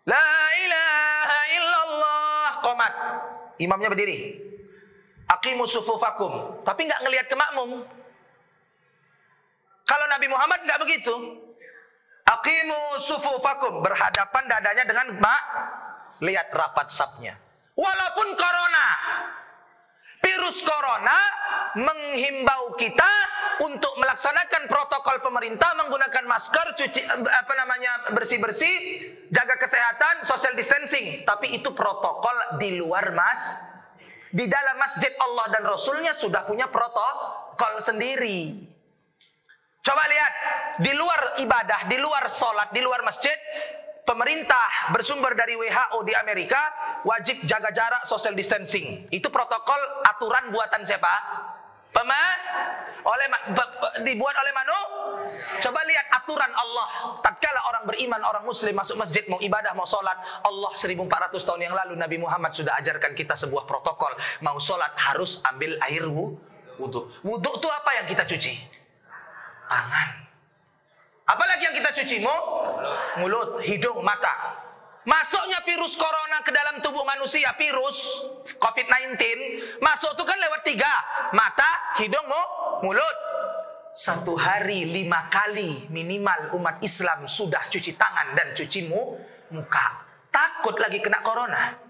La 0.10 0.30
ilaha 0.58 1.40
illallah. 1.54 2.46
Komat. 2.66 2.94
Imamnya 3.62 3.94
berdiri. 3.94 4.42
Aqimu 5.30 5.70
sufufakum. 5.70 6.66
Tapi 6.66 6.82
nggak 6.90 7.02
ngelihat 7.06 7.26
ke 7.30 7.36
makmum. 7.38 7.86
Kalau 9.86 10.06
Nabi 10.10 10.28
Muhammad 10.28 10.66
nggak 10.66 10.82
begitu. 10.82 11.14
Aqimu 12.26 13.06
sufufakum. 13.06 13.86
Berhadapan 13.86 14.44
dadanya 14.50 14.84
dengan 14.84 15.08
mak. 15.22 15.44
Lihat 16.26 16.50
rapat 16.50 16.90
sapnya. 16.90 17.38
Walaupun 17.78 18.34
corona. 18.34 18.88
Virus 20.26 20.58
corona 20.66 21.20
menghimbau 21.78 22.74
kita 22.82 23.12
untuk 23.62 23.94
melaksanakan 24.02 24.66
protokol 24.66 25.22
pemerintah 25.22 25.78
menggunakan 25.78 26.26
masker, 26.26 26.74
cuci 26.82 27.02
apa 27.30 27.54
namanya 27.54 28.10
bersih-bersih, 28.10 28.76
jaga 29.30 29.56
kesehatan, 29.62 30.26
social 30.26 30.58
distancing. 30.58 31.22
Tapi 31.30 31.62
itu 31.62 31.70
protokol 31.78 32.58
di 32.58 32.74
luar 32.74 33.14
mas. 33.14 33.62
Di 34.34 34.50
dalam 34.50 34.82
masjid 34.82 35.14
Allah 35.16 35.46
dan 35.54 35.64
Rasulnya 35.64 36.12
sudah 36.12 36.44
punya 36.44 36.68
protokol 36.74 37.80
sendiri. 37.80 38.75
Coba 39.86 40.02
lihat, 40.10 40.34
di 40.82 40.92
luar 40.98 41.38
ibadah, 41.38 41.86
di 41.86 42.02
luar 42.02 42.26
sholat, 42.26 42.74
di 42.74 42.82
luar 42.82 43.06
masjid, 43.06 43.38
pemerintah 44.02 44.90
bersumber 44.90 45.38
dari 45.38 45.54
WHO 45.54 46.02
di 46.02 46.14
Amerika 46.18 46.58
wajib 47.06 47.46
jaga 47.46 47.70
jarak 47.70 48.02
social 48.10 48.34
distancing. 48.34 49.06
Itu 49.14 49.30
protokol 49.30 49.78
aturan 50.10 50.50
buatan 50.50 50.82
siapa? 50.82 51.14
Pema 51.94 52.24
oleh 53.06 53.28
dibuat 54.02 54.36
oleh 54.42 54.52
Manu. 54.58 54.80
Coba 55.62 55.80
lihat 55.86 56.06
aturan 56.18 56.50
Allah. 56.50 57.16
Tatkala 57.22 57.62
orang 57.70 57.84
beriman, 57.86 58.22
orang 58.26 58.42
muslim 58.42 58.74
masuk 58.74 58.98
masjid 58.98 59.22
mau 59.30 59.38
ibadah, 59.38 59.72
mau 59.78 59.86
sholat, 59.86 60.18
Allah 60.42 60.74
1400 60.76 61.46
tahun 61.46 61.62
yang 61.62 61.78
lalu 61.78 61.94
Nabi 61.94 62.18
Muhammad 62.18 62.58
sudah 62.58 62.74
ajarkan 62.82 63.14
kita 63.14 63.38
sebuah 63.38 63.70
protokol. 63.70 64.18
Mau 64.42 64.58
sholat 64.58 64.98
harus 64.98 65.46
ambil 65.46 65.78
air 65.86 66.10
wudhu. 66.10 66.42
Wudhu 67.22 67.52
itu 67.62 67.70
apa 67.70 68.02
yang 68.02 68.06
kita 68.10 68.26
cuci? 68.26 68.85
Tangan. 69.66 70.10
Apalagi 71.26 71.62
yang 71.66 71.76
kita 71.78 71.92
cuci? 71.94 72.18
Mulut, 73.18 73.62
hidung, 73.66 74.06
mata. 74.06 74.62
Masuknya 75.06 75.62
virus 75.62 75.94
corona 75.94 76.42
ke 76.42 76.50
dalam 76.50 76.82
tubuh 76.82 77.06
manusia, 77.06 77.54
virus 77.62 78.26
COVID-19, 78.58 79.22
masuk 79.78 80.18
itu 80.18 80.24
kan 80.26 80.38
lewat 80.42 80.62
tiga. 80.66 80.94
Mata, 81.34 81.98
hidung, 82.02 82.26
mulut. 82.82 83.18
Satu 83.96 84.36
hari 84.36 84.84
lima 84.84 85.32
kali 85.32 85.88
minimal 85.88 86.58
umat 86.60 86.84
Islam 86.84 87.32
sudah 87.32 87.70
cuci 87.72 87.96
tangan 87.96 88.36
dan 88.36 88.52
cuci 88.52 88.92
muka. 89.54 89.86
Takut 90.34 90.76
lagi 90.82 91.00
kena 91.00 91.24
corona. 91.24 91.85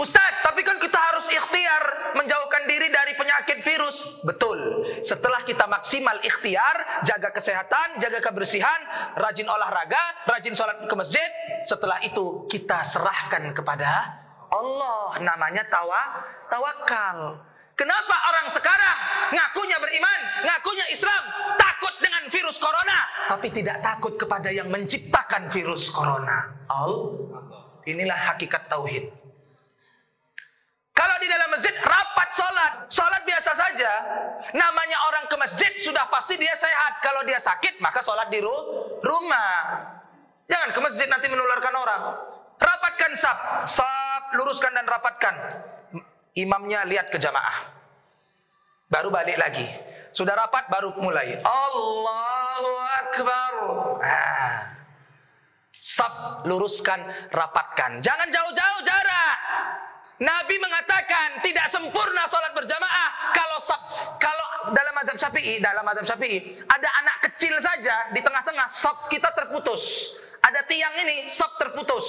Ustaz, 0.00 0.32
tapi 0.40 0.64
kan 0.64 0.80
kita 0.80 0.96
harus 0.96 1.28
ikhtiar 1.28 2.16
menjauhkan 2.16 2.64
diri 2.64 2.88
dari 2.88 3.12
penyakit 3.20 3.60
virus. 3.60 4.00
Betul. 4.24 4.56
Setelah 5.04 5.44
kita 5.44 5.68
maksimal 5.68 6.16
ikhtiar, 6.24 7.04
jaga 7.04 7.28
kesehatan, 7.28 8.00
jaga 8.00 8.24
kebersihan, 8.24 8.80
rajin 9.20 9.44
olahraga, 9.44 10.00
rajin 10.24 10.56
sholat 10.56 10.88
ke 10.88 10.94
masjid. 10.96 11.28
Setelah 11.68 12.00
itu 12.00 12.48
kita 12.48 12.80
serahkan 12.80 13.52
kepada 13.52 14.24
Allah. 14.48 15.20
Namanya 15.20 15.68
tawa, 15.68 16.24
tawakal. 16.48 17.44
Kenapa 17.76 18.16
orang 18.32 18.48
sekarang 18.56 18.96
ngakunya 19.36 19.76
beriman, 19.84 20.20
ngakunya 20.48 20.88
Islam, 20.96 21.22
takut 21.60 21.92
dengan 22.00 22.24
virus 22.32 22.56
corona, 22.56 23.04
tapi 23.28 23.52
tidak 23.52 23.84
takut 23.84 24.16
kepada 24.16 24.48
yang 24.48 24.72
menciptakan 24.72 25.52
virus 25.52 25.92
corona? 25.92 26.56
Allah. 26.72 27.84
Inilah 27.84 28.32
hakikat 28.32 28.64
tauhid. 28.68 29.19
Kalau 30.90 31.16
di 31.22 31.26
dalam 31.30 31.48
masjid 31.54 31.74
rapat 31.80 32.28
sholat, 32.34 32.72
sholat 32.90 33.22
biasa 33.24 33.50
saja. 33.56 33.92
Namanya 34.52 34.98
orang 35.08 35.24
ke 35.30 35.36
masjid 35.38 35.72
sudah 35.80 36.04
pasti 36.12 36.36
dia 36.36 36.52
sehat. 36.58 37.00
Kalau 37.00 37.24
dia 37.24 37.38
sakit 37.40 37.78
maka 37.78 38.02
sholat 38.02 38.28
di 38.28 38.42
rumah. 39.00 39.52
Jangan 40.50 40.74
ke 40.74 40.80
masjid 40.82 41.06
nanti 41.06 41.30
menularkan 41.30 41.74
orang. 41.78 42.02
Rapatkan 42.60 43.12
sab, 43.16 43.38
sab 43.70 44.22
luruskan 44.36 44.74
dan 44.76 44.84
rapatkan. 44.84 45.34
Imamnya 46.36 46.84
lihat 46.84 47.08
ke 47.08 47.16
jamaah. 47.16 47.70
Baru 48.90 49.08
balik 49.08 49.38
lagi. 49.38 49.64
Sudah 50.10 50.34
rapat 50.34 50.66
baru 50.66 50.90
mulai. 50.98 51.38
Allahu 51.40 52.70
Akbar. 52.82 53.52
Ah. 54.02 54.74
Sab 55.80 56.44
luruskan, 56.44 57.30
rapatkan. 57.32 58.04
Jangan 58.04 58.28
jauh-jauh 58.28 58.80
jarak. 58.84 59.36
Nabi 60.20 60.60
mengatakan 60.60 61.40
tidak 61.40 61.72
sempurna 61.72 62.28
sholat 62.28 62.52
berjamaah 62.52 63.32
kalau 63.32 63.58
kalau 64.20 64.46
dalam 64.76 64.92
madhab 64.92 65.16
syafi'i 65.16 65.56
dalam 65.64 65.80
madhab 65.80 66.04
syafi'i 66.04 66.60
ada 66.68 66.88
anak 67.00 67.16
kecil 67.24 67.56
saja 67.56 68.12
di 68.12 68.20
tengah-tengah 68.20 68.68
sop 68.68 69.08
kita 69.08 69.32
terputus 69.32 70.12
ada 70.44 70.60
tiang 70.68 70.92
ini 71.00 71.28
sop 71.32 71.56
terputus 71.56 72.06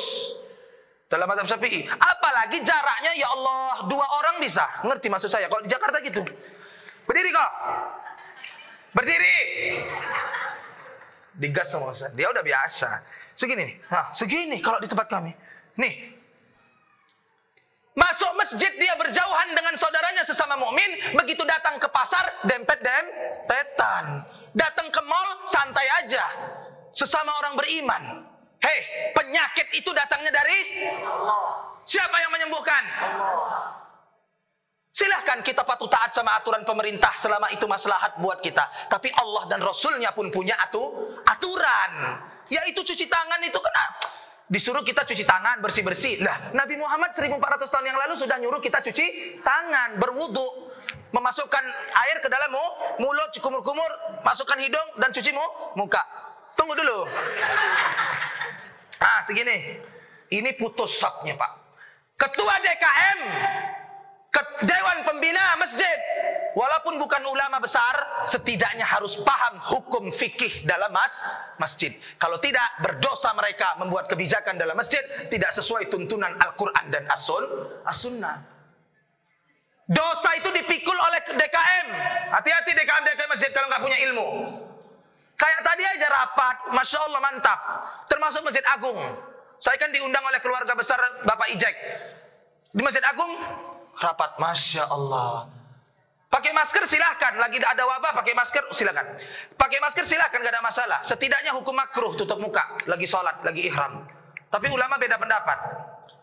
Dalam 1.12 1.28
mazhab 1.28 1.44
Syafi'i. 1.44 1.84
Apalagi 1.92 2.64
jaraknya 2.64 3.12
ya 3.20 3.28
Allah, 3.36 3.84
dua 3.92 4.08
orang 4.16 4.40
bisa. 4.40 4.64
Ngerti 4.80 5.12
maksud 5.12 5.28
saya? 5.28 5.52
Kalau 5.52 5.60
di 5.60 5.68
Jakarta 5.68 6.00
gitu. 6.00 6.24
Berdiri 7.04 7.36
kok. 7.36 7.52
Berdiri. 8.96 9.36
Digas 11.36 11.68
sama 11.68 11.92
saya. 11.92 12.16
Dia 12.16 12.32
udah 12.32 12.40
biasa. 12.40 13.04
Segini 13.36 13.68
nih. 13.68 13.76
Nah, 13.92 14.08
segini 14.16 14.64
kalau 14.64 14.80
di 14.80 14.88
tempat 14.88 15.12
kami. 15.12 15.36
Nih. 15.76 16.21
Masuk 17.92 18.32
masjid 18.40 18.72
dia 18.80 18.96
berjauhan 18.96 19.52
dengan 19.52 19.76
saudaranya 19.76 20.24
sesama 20.24 20.56
mukmin, 20.56 20.96
begitu 21.12 21.44
datang 21.44 21.76
ke 21.76 21.92
pasar 21.92 22.24
dempet 22.48 22.80
dempetan. 22.80 24.24
Datang 24.56 24.88
ke 24.88 25.02
mall 25.04 25.44
santai 25.44 25.88
aja. 26.00 26.24
Sesama 26.96 27.36
orang 27.44 27.60
beriman. 27.60 28.04
Hei, 28.64 29.12
penyakit 29.12 29.76
itu 29.76 29.92
datangnya 29.92 30.32
dari 30.32 30.88
Allah. 31.04 31.82
Siapa 31.84 32.16
yang 32.24 32.32
menyembuhkan? 32.32 32.84
Allah. 32.96 33.82
Silahkan 34.92 35.40
kita 35.40 35.64
patuh 35.64 35.88
taat 35.88 36.12
sama 36.12 36.36
aturan 36.36 36.68
pemerintah 36.68 37.16
selama 37.16 37.48
itu 37.52 37.64
maslahat 37.64 38.20
buat 38.20 38.44
kita. 38.44 38.92
Tapi 38.92 39.08
Allah 39.16 39.48
dan 39.48 39.64
Rasulnya 39.64 40.12
pun 40.12 40.32
punya 40.32 40.56
atu, 40.60 41.16
aturan. 41.28 41.92
Yaitu 42.52 42.84
cuci 42.84 43.08
tangan 43.08 43.40
itu 43.40 43.56
kena 43.56 43.86
disuruh 44.52 44.84
kita 44.84 45.08
cuci 45.08 45.24
tangan 45.24 45.64
bersih-bersih. 45.64 46.20
Nah, 46.20 46.52
Nabi 46.52 46.76
Muhammad 46.76 47.16
1400 47.16 47.72
tahun 47.72 47.86
yang 47.88 47.96
lalu 47.96 48.14
sudah 48.20 48.36
nyuruh 48.36 48.60
kita 48.60 48.84
cuci 48.84 49.40
tangan, 49.40 49.96
berwudu, 49.96 50.76
memasukkan 51.16 51.64
air 51.96 52.20
ke 52.20 52.28
dalam 52.28 52.52
mulut, 53.00 53.32
kumur-kumur, 53.40 53.92
masukkan 54.28 54.60
hidung 54.60 55.00
dan 55.00 55.16
cuci 55.16 55.32
muka. 55.80 56.04
Tunggu 56.60 56.76
dulu. 56.76 57.08
Ah, 59.00 59.24
segini. 59.24 59.80
Ini 60.32 60.52
putus 60.60 61.00
sapnya, 61.00 61.36
Pak. 61.40 61.52
Ketua 62.20 62.56
DKM, 62.60 63.20
Dewan 64.62 64.98
Pembina 65.08 65.58
Masjid, 65.58 65.98
walaupun 66.54 67.00
bukan 67.00 67.22
ulama 67.28 67.60
besar, 67.62 68.26
setidaknya 68.28 68.84
harus 68.84 69.20
paham 69.22 69.60
hukum 69.62 70.12
fikih 70.12 70.64
dalam 70.68 70.92
mas 70.92 71.22
masjid. 71.58 71.96
Kalau 72.20 72.40
tidak, 72.40 72.66
berdosa 72.84 73.32
mereka 73.36 73.76
membuat 73.80 74.08
kebijakan 74.12 74.60
dalam 74.60 74.76
masjid 74.76 75.02
tidak 75.32 75.52
sesuai 75.56 75.88
tuntunan 75.88 76.36
Al-Quran 76.38 76.86
dan 76.92 77.04
As-Sun, 77.12 77.46
As-Sunnah. 77.88 78.38
Dosa 79.92 80.30
itu 80.40 80.48
dipikul 80.56 80.96
oleh 80.96 81.20
DKM. 81.36 81.88
Hati-hati 82.32 82.72
DKM 82.72 83.04
DKM 83.12 83.30
masjid 83.32 83.52
kalau 83.52 83.68
nggak 83.68 83.84
punya 83.84 83.98
ilmu. 84.08 84.28
Kayak 85.36 85.62
tadi 85.66 85.84
aja 85.84 86.08
rapat, 86.08 86.56
Masya 86.70 86.98
Allah 87.02 87.18
mantap. 87.18 87.60
Termasuk 88.06 88.46
Masjid 88.46 88.62
Agung. 88.70 89.00
Saya 89.58 89.74
kan 89.82 89.90
diundang 89.90 90.22
oleh 90.22 90.38
keluarga 90.38 90.78
besar 90.78 91.02
Bapak 91.26 91.50
Ijek. 91.50 91.76
Di 92.72 92.82
Masjid 92.86 93.02
Agung, 93.02 93.36
rapat, 93.98 94.38
Masya 94.38 94.86
Allah. 94.86 95.61
Pakai 96.32 96.56
masker 96.56 96.88
silahkan, 96.88 97.36
lagi 97.36 97.60
ada 97.60 97.84
wabah 97.84 98.16
pakai 98.16 98.32
masker 98.32 98.72
silahkan. 98.72 99.04
Pakai 99.60 99.84
masker 99.84 100.08
silahkan, 100.08 100.40
gak 100.40 100.56
ada 100.56 100.64
masalah. 100.64 101.04
Setidaknya 101.04 101.52
hukum 101.52 101.76
makruh 101.76 102.16
tutup 102.16 102.40
muka, 102.40 102.80
lagi 102.88 103.04
sholat, 103.04 103.44
lagi 103.44 103.68
ihram. 103.68 104.08
Tapi 104.48 104.72
ulama 104.72 104.96
beda 104.96 105.20
pendapat. 105.20 105.60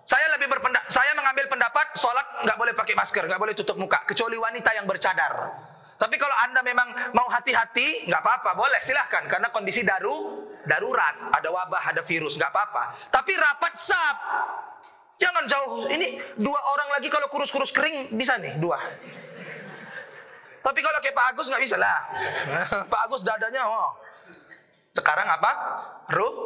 Saya 0.09 0.33
lebih 0.33 0.49
berpendapat, 0.49 0.89
saya 0.89 1.13
mengambil 1.13 1.53
pendapat 1.53 1.93
sholat 1.93 2.25
nggak 2.41 2.57
boleh 2.57 2.73
pakai 2.73 2.97
masker, 2.97 3.29
nggak 3.29 3.37
boleh 3.37 3.53
tutup 3.53 3.77
muka, 3.77 4.01
kecuali 4.09 4.41
wanita 4.41 4.73
yang 4.73 4.89
bercadar. 4.89 5.53
Tapi 6.01 6.17
kalau 6.17 6.33
Anda 6.41 6.65
memang 6.65 7.13
mau 7.13 7.29
hati-hati, 7.29 8.09
nggak 8.09 8.23
apa-apa, 8.25 8.57
boleh 8.57 8.81
silahkan. 8.81 9.29
Karena 9.29 9.53
kondisi 9.53 9.85
daru, 9.85 10.49
darurat, 10.65 11.37
ada 11.37 11.53
wabah, 11.53 11.85
ada 11.85 12.01
virus, 12.01 12.41
nggak 12.41 12.49
apa-apa. 12.49 13.13
Tapi 13.13 13.37
rapat 13.37 13.77
sab, 13.77 14.17
jangan 15.21 15.45
jauh. 15.45 15.85
Ini 15.93 16.41
dua 16.41 16.57
orang 16.57 16.97
lagi 16.97 17.13
kalau 17.13 17.29
kurus-kurus 17.29 17.69
kering 17.77 18.17
bisa 18.17 18.41
nih 18.41 18.57
dua. 18.57 18.81
Tapi 20.59 20.79
kalau 20.83 20.99
kayak 21.01 21.17
Pak 21.17 21.27
Agus 21.35 21.47
nggak 21.49 21.63
bisa 21.63 21.77
lah. 21.79 21.99
Pak 22.93 23.01
Agus 23.09 23.23
dadanya, 23.23 23.63
oh. 23.67 23.95
Sekarang 24.93 25.29
apa? 25.31 25.53
Ruk. 26.11 26.37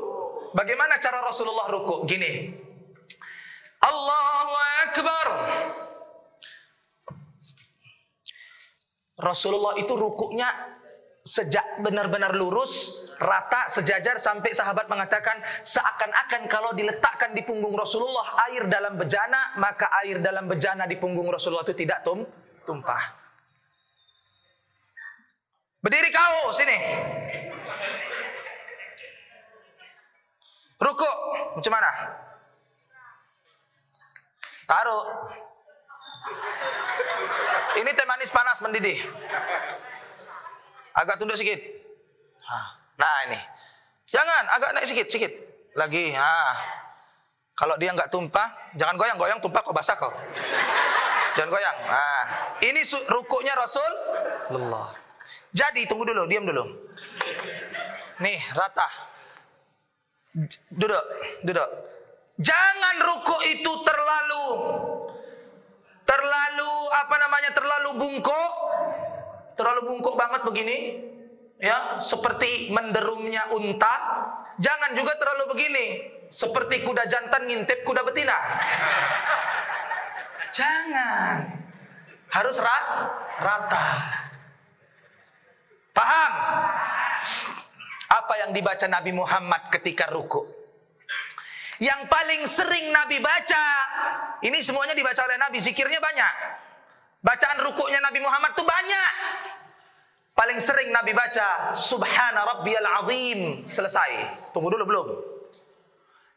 Bagaimana 0.53 1.01
cara 1.01 1.25
Rasulullah 1.25 1.73
ruku? 1.73 2.05
Gini. 2.05 2.53
Allahu 3.83 4.53
Akbar. 4.85 5.27
Rasulullah 9.23 9.79
itu 9.79 9.95
rukuknya 9.95 10.51
sejak 11.23 11.79
benar-benar 11.79 12.35
lurus, 12.35 13.07
rata, 13.23 13.71
sejajar 13.71 14.19
sampai 14.19 14.51
sahabat 14.51 14.91
mengatakan 14.91 15.39
seakan-akan 15.63 16.51
kalau 16.51 16.75
diletakkan 16.75 17.31
di 17.31 17.47
punggung 17.47 17.79
Rasulullah 17.79 18.43
air 18.51 18.67
dalam 18.67 18.99
bejana, 18.99 19.55
maka 19.63 19.87
air 20.03 20.19
dalam 20.19 20.51
bejana 20.51 20.85
di 20.91 20.99
punggung 20.99 21.31
Rasulullah 21.31 21.63
itu 21.63 21.79
tidak 21.79 22.03
tum 22.03 22.27
tumpah. 22.67 23.22
Berdiri 25.83 26.09
kau 26.15 26.55
sini. 26.55 26.79
Rukuk 30.79 31.17
macam 31.59 31.73
mana? 31.75 31.91
Taruh. 34.71 35.05
Ini 37.83 37.91
teh 37.99 38.07
manis 38.07 38.31
panas 38.31 38.63
mendidih. 38.63 38.99
Agak 40.95 41.19
tunduk 41.19 41.35
sedikit. 41.35 41.59
Nah 42.99 43.17
ini. 43.27 43.41
Jangan, 44.13 44.45
agak 44.55 44.71
naik 44.77 44.87
sedikit, 44.87 45.07
sedikit. 45.11 45.33
Lagi. 45.75 46.15
Nah. 46.15 46.57
Kalau 47.53 47.77
dia 47.77 47.93
nggak 47.93 48.09
tumpah, 48.09 48.49
jangan 48.75 48.97
goyang-goyang 48.97 49.39
tumpah 49.43 49.61
kok 49.61 49.77
basah 49.77 49.97
kok. 49.99 50.15
Jangan 51.37 51.51
goyang. 51.53 51.77
Nah, 51.85 52.25
ini 52.65 52.81
rukuknya 53.07 53.53
Rasulullah. 53.55 55.02
Jadi 55.53 55.85
tunggu 55.85 56.09
dulu, 56.09 56.25
diam 56.25 56.49
dulu. 56.49 56.65
Nih, 58.25 58.41
rata. 58.57 58.89
Duduk, 60.73 61.05
duduk. 61.45 61.69
Jangan 62.41 62.97
ruku 63.05 63.37
itu 63.53 63.73
terlalu 63.85 64.45
terlalu 66.09 66.73
apa 66.89 67.15
namanya 67.21 67.51
terlalu 67.53 67.91
bungkuk. 68.01 68.53
Terlalu 69.61 69.81
bungkuk 69.93 70.17
banget 70.17 70.41
begini 70.49 70.79
ya. 71.61 72.01
Seperti 72.01 72.73
menderumnya 72.73 73.53
unta. 73.53 73.95
Jangan 74.57 74.97
juga 74.97 75.21
terlalu 75.21 75.53
begini. 75.53 75.87
Seperti 76.33 76.81
kuda 76.81 77.05
jantan 77.13 77.45
ngintip 77.45 77.85
kuda 77.85 78.01
betina. 78.09 78.37
Jangan. 80.57 81.61
Harus 82.33 82.57
rat, 82.57 82.87
rata 83.45 83.89
paham 85.93 86.33
apa 88.13 88.35
yang 88.45 88.51
dibaca 88.53 88.85
Nabi 88.89 89.13
Muhammad 89.15 89.73
ketika 89.73 90.09
ruku 90.13 90.63
yang 91.83 92.07
paling 92.07 92.47
sering 92.47 92.95
Nabi 92.95 93.19
baca, 93.19 93.65
ini 94.39 94.63
semuanya 94.63 94.95
dibaca 94.95 95.19
oleh 95.27 95.35
Nabi, 95.35 95.59
zikirnya 95.59 95.99
banyak. 95.99 96.35
Bacaan 97.27 97.59
rukuknya 97.59 97.99
Nabi 97.99 98.23
Muhammad 98.23 98.55
tuh 98.55 98.63
banyak. 98.63 99.13
Paling 100.31 100.63
sering 100.63 100.95
Nabi 100.95 101.11
baca, 101.11 101.75
Subhana 101.75 102.47
Rabbiyal 102.55 102.87
Azim. 102.87 103.41
Selesai. 103.67 104.31
Tunggu 104.55 104.71
dulu 104.71 104.85
belum? 104.87 105.07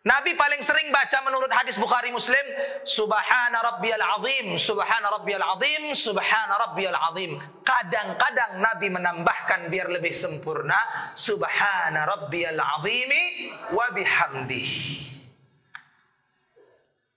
Nabi 0.06 0.38
paling 0.38 0.62
sering 0.62 0.94
baca 0.94 1.18
menurut 1.26 1.50
hadis 1.50 1.82
Bukhari 1.82 2.14
Muslim, 2.14 2.46
Subhana 2.86 3.58
Rabbiyal 3.58 4.06
Azim, 4.22 4.54
Subhana 4.54 5.10
Rabbiyal 5.10 5.42
Azim, 5.42 5.98
Subhana 5.98 6.62
Rabbiyal 6.62 6.94
Azim. 6.94 7.42
Kadang-kadang 7.66 8.62
Nabi 8.62 8.94
menambahkan 8.94 9.66
biar 9.74 9.90
lebih 9.90 10.14
sempurna, 10.14 10.78
Subhana 11.18 12.06
Rabbiyal 12.06 12.62
Azimi 12.62 13.50
wa 13.74 13.90
bihamdihi. 13.90 15.18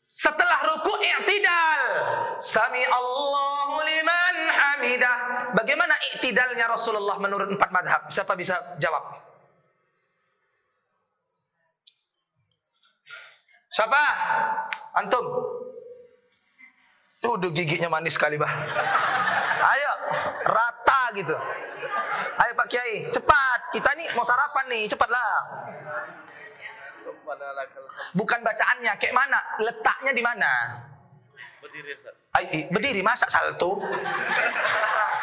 Setelah 0.09 0.59
ruku 0.73 0.97
i'tidal. 0.97 1.83
Sami 2.41 2.83
Allahu 2.89 3.85
liman 3.85 4.37
hamidah. 4.49 5.17
Bagaimana 5.53 5.93
i'tidalnya 6.17 6.73
Rasulullah 6.73 7.21
menurut 7.21 7.53
empat 7.53 7.69
madhab? 7.69 8.09
Siapa 8.09 8.33
bisa 8.33 8.81
jawab? 8.81 9.28
Siapa? 13.79 14.05
Antum? 14.99 15.23
Tuh 17.23 17.39
giginya 17.55 17.87
manis 17.87 18.19
sekali 18.19 18.35
bah. 18.35 18.51
Ayo, 19.63 19.93
rata 20.51 21.15
gitu. 21.15 21.35
Ayo 22.43 22.53
Pak 22.59 22.67
Kiai, 22.67 23.07
cepat. 23.15 23.71
Kita 23.71 23.95
nih 23.95 24.11
mau 24.19 24.27
sarapan 24.27 24.67
nih, 24.67 24.91
cepatlah. 24.91 25.31
Bukan 28.19 28.41
bacaannya, 28.43 28.99
kayak 28.99 29.15
mana? 29.15 29.39
Letaknya 29.63 30.11
di 30.11 30.23
mana? 30.27 30.51
Berdiri, 31.63 31.95
Ay, 32.35 32.67
berdiri 32.75 33.03
masa 33.07 33.31
salto? 33.31 33.79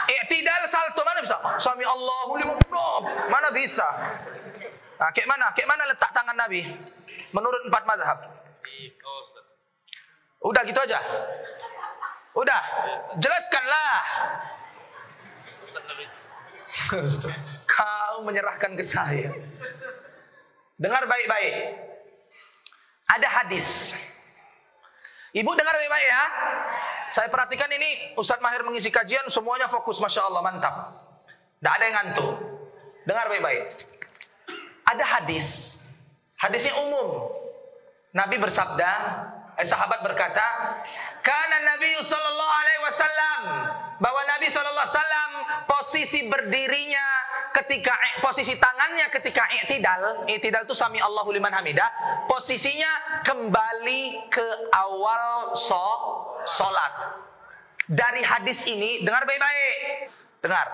Eh, 0.07 0.21
tidak 0.31 0.63
salto 0.71 1.03
mana 1.03 1.19
bisa? 1.19 1.35
Suami 1.59 1.83
Allahu 1.83 2.39
Mana 3.27 3.51
bisa? 3.51 3.87
Nah, 4.95 5.11
kayak 5.11 5.27
mana? 5.27 5.51
Kayak 5.51 5.75
mana 5.75 5.83
letak 5.91 6.11
tangan 6.15 6.39
Nabi? 6.39 6.63
Menurut 7.35 7.67
empat 7.67 7.83
madhab. 8.84 9.45
Udah 10.45 10.61
gitu 10.67 10.80
aja. 10.84 10.99
Udah, 12.36 12.61
jelaskanlah. 13.15 13.95
Kau 17.65 18.15
menyerahkan 18.28 18.76
ke 18.76 18.84
saya. 18.84 19.32
Dengar 20.76 21.07
baik-baik. 21.07 21.55
Ada 23.15 23.28
hadis. 23.41 23.95
Ibu 25.32 25.51
dengar 25.55 25.76
baik-baik 25.76 26.07
ya. 26.07 26.23
Saya 27.11 27.28
perhatikan 27.32 27.71
ini 27.71 28.15
Ustadz 28.19 28.43
Mahir 28.43 28.63
mengisi 28.67 28.91
kajian 28.91 29.28
semuanya 29.32 29.71
fokus 29.71 29.99
Masya 30.03 30.28
Allah 30.28 30.43
mantap. 30.43 30.76
Tidak 31.59 31.73
ada 31.73 31.84
yang 31.88 31.95
ngantuk. 31.95 32.34
Dengar 33.07 33.26
baik-baik. 33.32 33.63
Ada 34.84 35.03
hadis. 35.19 35.80
Hadisnya 36.36 36.76
umum. 36.76 37.32
Nabi 38.16 38.39
bersabda, 38.39 38.91
eh, 39.59 39.68
sahabat 39.68 39.99
berkata, 39.99 40.47
karena 41.20 41.76
Nabi 41.76 41.99
Sallallahu 41.99 42.53
Alaihi 42.63 42.82
Wasallam 42.88 43.39
bahwa 43.99 44.22
Nabi 44.24 44.47
Sallallahu 44.47 44.88
Alaihi 44.88 44.95
Wasallam 44.95 45.32
posisi 45.68 46.20
berdirinya 46.24 47.05
ketika 47.51 47.91
posisi 48.24 48.55
tangannya 48.55 49.11
ketika 49.11 49.43
i'tidal, 49.59 50.28
i'tidal 50.32 50.63
itu 50.63 50.76
sami 50.76 51.03
Allahu 51.03 51.36
liman 51.36 51.51
hamidah, 51.51 51.91
posisinya 52.32 53.24
kembali 53.28 54.32
ke 54.32 54.47
awal 54.72 55.51
so, 55.55 55.84
salat. 56.47 57.20
Dari 57.86 58.24
hadis 58.24 58.63
ini, 58.66 59.03
dengar 59.03 59.28
baik-baik. 59.28 60.09
Dengar. 60.39 60.68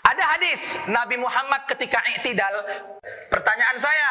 Ada 0.00 0.24
hadis 0.36 0.62
Nabi 0.88 1.20
Muhammad 1.20 1.66
ketika 1.68 2.00
i'tidal. 2.16 2.54
Pertanyaan 3.28 3.78
saya, 3.78 4.10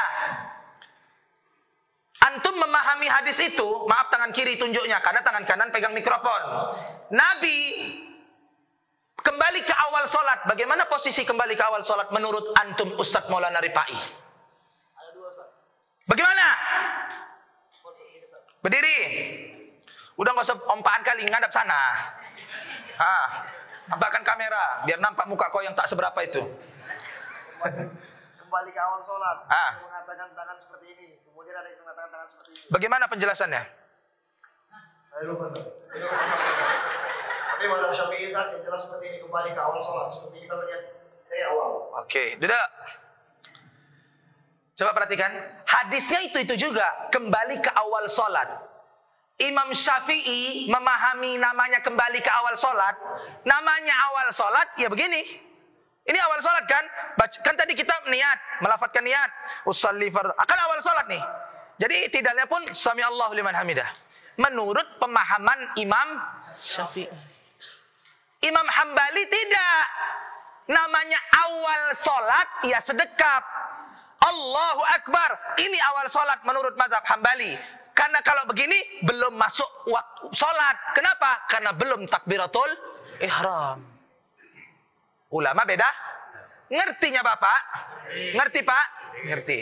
Antum 2.29 2.61
memahami 2.61 3.09
hadis 3.09 3.41
itu, 3.41 3.67
maaf 3.89 4.13
tangan 4.13 4.29
kiri 4.29 4.53
tunjuknya 4.61 5.01
karena 5.01 5.25
tangan 5.25 5.49
kanan 5.49 5.73
pegang 5.73 5.97
mikrofon. 5.97 6.41
Nabi 7.09 7.57
kembali 9.17 9.65
ke 9.65 9.73
awal 9.73 10.05
solat. 10.05 10.45
Bagaimana 10.45 10.85
posisi 10.85 11.25
kembali 11.25 11.57
ke 11.57 11.63
awal 11.65 11.81
solat 11.81 12.13
menurut 12.13 12.53
antum 12.53 12.93
Ustadz 13.01 13.33
Maulana 13.33 13.57
Ripai? 13.57 13.97
Bagaimana? 16.05 16.45
Berdiri. 18.61 18.97
Udah 20.19 20.29
nggak 20.35 20.45
usah 20.45 20.57
ompaan 20.69 21.01
kali 21.01 21.25
ngadap 21.25 21.49
sana. 21.49 21.79
Ah, 22.99 23.27
nampakkan 23.89 24.21
kamera 24.21 24.83
biar 24.85 24.99
nampak 25.01 25.25
muka 25.25 25.49
kau 25.49 25.63
yang 25.65 25.73
tak 25.73 25.89
seberapa 25.89 26.19
itu. 26.21 26.45
Kembali 27.57 28.69
ke 28.69 28.81
awal 28.83 29.01
sholat. 29.01 29.37
Ah. 29.49 29.71
Mengatakan 29.81 30.29
tangan 30.37 30.57
seperti 30.59 30.85
ini. 30.93 31.07
Kemudian 31.39 31.55
ada 31.55 31.71
yang 31.71 31.79
mengatakan 31.87 32.11
tangan 32.11 32.27
seperti 32.27 32.49
ini. 32.51 32.67
Bagaimana 32.67 33.07
penjelasannya? 33.07 33.63
Saya 35.07 35.23
lupa. 35.23 35.55
Tapi 35.55 37.63
mazhab 37.63 37.91
Syafi'i 37.95 38.27
saat 38.27 38.59
yang 38.59 38.63
jelas 38.67 38.83
seperti 38.83 39.05
ini 39.07 39.17
kembali 39.23 39.55
ke 39.55 39.61
awal 39.63 39.79
sholat. 39.79 40.11
Seperti 40.11 40.43
kita 40.43 40.59
melihat 40.59 40.83
dari 41.31 41.41
awal. 41.47 41.95
Oke, 42.03 42.35
duduk. 42.43 42.67
Coba 44.83 44.91
perhatikan, 44.91 45.31
hadisnya 45.63 46.27
itu 46.27 46.43
itu 46.43 46.55
juga 46.59 47.07
kembali 47.07 47.63
ke 47.63 47.71
awal 47.71 48.11
solat. 48.11 48.59
Imam 49.39 49.71
Syafi'i 49.71 50.67
memahami 50.67 51.39
namanya 51.39 51.79
kembali 51.79 52.19
ke 52.19 52.31
awal 52.35 52.59
solat. 52.59 52.99
Namanya 53.47 53.95
awal 54.11 54.27
solat, 54.35 54.75
ya 54.75 54.91
begini. 54.91 55.23
Ini 56.09 56.17
awal 56.17 56.41
solat 56.41 56.65
kan? 56.65 56.81
Kan 57.45 57.53
tadi 57.53 57.77
kita 57.77 57.93
niat, 58.09 58.65
melafatkan 58.65 59.05
niat. 59.05 59.29
Usalli. 59.69 60.09
Akan 60.09 60.57
awal 60.57 60.81
solat 60.81 61.05
nih. 61.05 61.21
Jadi 61.77 62.09
tidaknya 62.09 62.49
pun 62.49 62.65
sami 62.73 63.05
Allahu 63.05 63.37
liman 63.37 63.53
hamidah. 63.53 63.85
Menurut 64.41 64.97
pemahaman 64.97 65.77
Imam 65.77 66.17
Syafi'i. 66.57 67.07
Imam 68.41 68.67
Hambali 68.67 69.23
tidak. 69.29 69.83
Namanya 70.69 71.19
awal 71.45 71.93
solat, 71.97 72.47
ya 72.65 72.81
sedekap. 72.81 73.41
Allahu 74.21 74.81
Akbar. 74.85 75.57
Ini 75.61 75.77
awal 75.93 76.09
solat 76.09 76.41
menurut 76.45 76.73
mazhab 76.77 77.05
Hambali. 77.05 77.53
Karena 77.93 78.23
kalau 78.23 78.47
begini, 78.47 79.03
belum 79.03 79.35
masuk 79.35 79.67
waktu 79.91 80.31
solat. 80.31 80.77
Kenapa? 80.95 81.43
Karena 81.51 81.75
belum 81.75 82.07
takbiratul 82.07 82.69
ihram. 83.19 83.98
Ulama 85.29 85.61
beda? 85.65 85.89
Ngertinya 86.69 87.21
Bapak? 87.21 87.61
Ngerti 88.33 88.61
Pak? 88.65 88.85
Ngerti. 89.25 89.59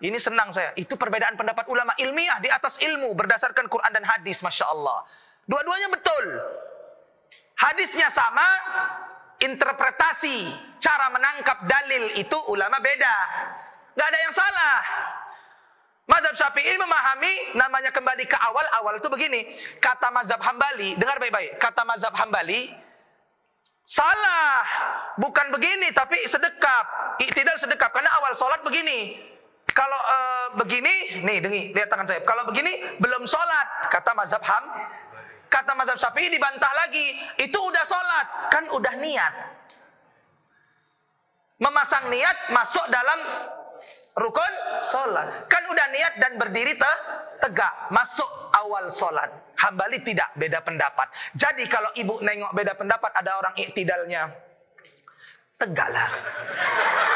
Ini 0.00 0.16
senang 0.16 0.48
saya. 0.50 0.72
Itu 0.74 0.96
perbedaan 0.96 1.36
pendapat 1.36 1.68
ulama 1.68 1.92
ilmiah 2.00 2.40
di 2.40 2.48
atas 2.48 2.80
ilmu 2.80 3.12
berdasarkan 3.12 3.68
Quran 3.68 3.92
dan 3.92 4.02
hadis. 4.06 4.40
Masya 4.40 4.66
Allah. 4.66 5.04
Dua-duanya 5.44 5.92
betul. 5.92 6.24
Hadisnya 7.60 8.08
sama, 8.08 8.48
interpretasi, 9.44 10.48
cara 10.80 11.12
menangkap 11.12 11.68
dalil 11.68 12.16
itu 12.16 12.38
ulama 12.48 12.80
beda. 12.80 13.16
Gak 13.92 14.08
ada 14.08 14.18
yang 14.24 14.32
salah. 14.32 14.76
Mazhab 16.08 16.34
Syafi'i 16.34 16.74
memahami 16.74 17.54
namanya 17.54 17.92
kembali 17.92 18.24
ke 18.26 18.34
awal. 18.34 18.66
Awal 18.82 18.98
itu 18.98 19.06
begini. 19.12 19.54
Kata 19.78 20.10
mazhab 20.10 20.42
Hambali, 20.42 20.98
dengar 20.98 21.20
baik-baik. 21.22 21.60
Kata 21.60 21.86
mazhab 21.86 22.16
Hambali, 22.16 22.72
salah. 23.90 24.62
Bukan 25.18 25.50
begini, 25.50 25.90
tapi 25.90 26.22
sedekap. 26.30 27.18
Tidak 27.18 27.56
sedekap, 27.58 27.90
karena 27.90 28.14
awal 28.22 28.32
sholat 28.38 28.62
begini. 28.62 29.18
Kalau 29.74 30.00
eh, 30.00 30.46
begini, 30.62 30.94
nih 31.26 31.36
dengi, 31.42 31.62
lihat 31.74 31.90
tangan 31.90 32.06
saya. 32.06 32.22
Kalau 32.22 32.46
begini, 32.46 32.98
belum 33.02 33.26
sholat. 33.26 33.90
Kata 33.90 34.14
mazhab 34.14 34.42
Ham. 34.46 34.64
Kata 35.50 35.74
mazhab 35.74 35.98
Syafi'i 35.98 36.30
dibantah 36.30 36.70
lagi. 36.86 37.18
Itu 37.42 37.58
udah 37.58 37.84
sholat. 37.84 38.26
Kan 38.54 38.70
udah 38.70 38.94
niat. 38.98 39.34
Memasang 41.60 42.08
niat 42.08 42.54
masuk 42.54 42.86
dalam 42.88 43.20
rukun 44.16 44.52
sholat. 44.88 45.44
Kan 45.50 45.66
udah 45.68 45.86
niat 45.92 46.12
dan 46.22 46.32
berdiri 46.40 46.78
te 46.78 46.92
tegak. 47.44 47.92
Masuk 47.92 48.30
awal 48.54 48.88
sholat. 48.88 49.28
Hambali 49.60 50.00
tidak 50.00 50.32
beda 50.40 50.64
pendapat. 50.64 51.12
Jadi 51.36 51.68
kalau 51.68 51.92
ibu 51.92 52.16
nengok 52.24 52.56
beda 52.56 52.72
pendapat 52.72 53.12
ada 53.12 53.36
orang 53.36 53.54
iktidalnya. 53.60 54.32
Tegaklah. 55.60 56.08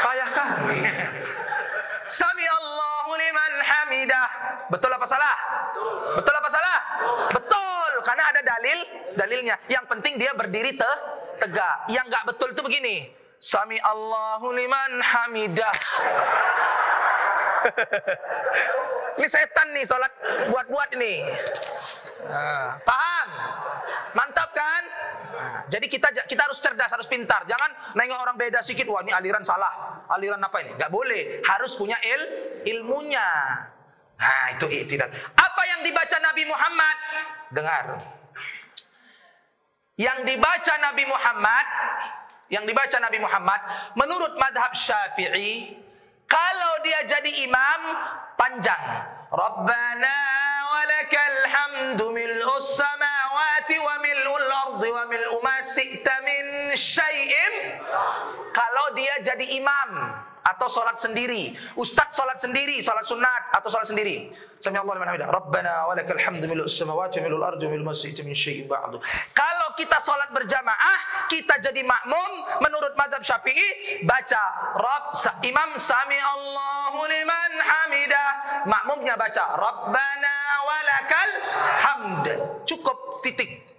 Payah 0.05 0.29
kali. 0.29 0.79
Sami 2.05 2.45
Allahu 2.45 3.11
liman 3.17 3.53
hamidah. 3.65 4.27
Betul 4.69 4.93
apa 4.93 5.09
salah? 5.09 5.35
Betul 6.13 6.35
apa 6.37 6.49
salah? 6.53 6.77
Betul. 7.33 7.91
Karena 8.05 8.29
ada 8.29 8.41
dalil, 8.45 8.85
dalilnya. 9.17 9.57
Yang 9.65 9.85
penting 9.89 10.21
dia 10.21 10.37
berdiri 10.37 10.77
te 10.77 10.91
tegak. 11.41 11.89
Yang 11.89 12.05
nggak 12.13 12.25
betul 12.29 12.53
itu 12.53 12.61
begini. 12.61 13.09
Sami 13.41 13.81
Allahu 13.81 14.53
liman 14.53 15.01
hamidah. 15.01 15.73
ini 19.15 19.27
setan 19.31 19.67
nih 19.71 19.83
sholat 19.87 20.11
buat-buat 20.51 20.89
ini. 20.99 21.23
Nah, 22.25 22.79
paham? 22.83 23.27
Mantap 24.15 24.49
kan? 24.55 24.83
Nah, 25.35 25.57
jadi 25.67 25.85
kita 25.87 26.07
kita 26.25 26.41
harus 26.47 26.59
cerdas, 26.63 26.91
harus 26.91 27.07
pintar. 27.07 27.43
Jangan 27.47 27.95
nengok 27.95 28.19
orang 28.19 28.37
beda 28.39 28.63
sedikit, 28.63 28.87
wah 28.91 29.03
ini 29.03 29.11
aliran 29.11 29.43
salah. 29.43 30.03
Aliran 30.11 30.39
apa 30.39 30.57
ini? 30.63 30.71
Gak 30.79 30.91
boleh. 30.91 31.43
Harus 31.43 31.75
punya 31.75 31.99
il 32.03 32.21
ilmunya. 32.65 33.27
Nah, 34.15 34.45
itu 34.55 34.65
tidak. 34.87 35.11
Apa 35.35 35.61
yang 35.67 35.83
dibaca 35.83 36.17
Nabi 36.23 36.43
Muhammad? 36.47 36.97
Dengar. 37.51 37.83
Yang 39.95 40.19
dibaca 40.27 40.73
Nabi 40.79 41.03
Muhammad, 41.07 41.67
yang 42.51 42.63
dibaca 42.67 42.97
Nabi 42.99 43.19
Muhammad 43.19 43.61
menurut 43.95 44.35
madhab 44.35 44.75
Syafi'i, 44.75 45.71
kalau 46.27 46.73
dia 46.83 46.99
jadi 47.07 47.31
imam 47.47 47.79
panjang. 48.39 48.83
Rabbana 49.31 50.17
walakal 50.71 51.39
hamdu 51.51 52.05
mil'us 52.11 52.79
samawati 52.79 53.75
wa 53.79 53.95
mil'ul 53.99 54.47
ardi 54.69 54.89
wa 54.91 55.03
mil'u 55.07 55.37
ma 55.43 55.57
min 56.23 56.45
syai'in. 56.75 57.53
Kalau 58.55 58.95
dia 58.95 59.19
jadi 59.19 59.59
imam 59.59 59.89
atau 60.45 60.69
sholat 60.69 60.93
sendiri, 61.01 61.57
ustadz 61.73 62.13
sholat 62.13 62.37
sendiri, 62.37 62.77
sholat 62.85 63.01
sunat 63.01 63.49
atau 63.49 63.67
sholat 63.73 63.89
sendiri. 63.89 64.29
Sami 64.61 64.77
Allah 64.77 64.93
liman 64.97 65.09
hamidah. 65.09 65.29
Rabbana 65.29 65.89
walakal 65.89 66.21
hamdu 66.21 66.45
mil'us 66.45 66.77
samawati 66.77 67.17
wa 67.21 67.23
mil'ul 67.25 67.43
ardi 67.43 67.65
wa 67.65 67.71
mil'u 67.73 67.85
ma 67.85 67.93
si'ta 67.97 68.21
min 68.21 68.37
syai'in 68.37 68.69
ba'du. 68.69 69.01
Kalau 69.33 69.67
kita 69.73 69.97
sholat 70.05 70.29
berjamaah, 70.31 71.27
kita 71.27 71.59
jadi 71.59 71.81
makmum 71.81 72.61
menurut 72.61 72.93
madhab 72.93 73.25
syafi'i, 73.25 74.01
baca 74.05 74.43
Rabb, 74.77 75.17
imam 75.43 75.69
sami 75.81 76.17
Allahu 76.17 77.03
liman 77.09 77.51
hamidah. 77.59 78.29
Makmumnya 78.69 79.17
baca 79.17 79.43
Rabbana 79.57 80.35
walakal 80.65 81.29
hamd. 81.83 82.25
Cukup 82.69 83.21
titik. 83.25 83.74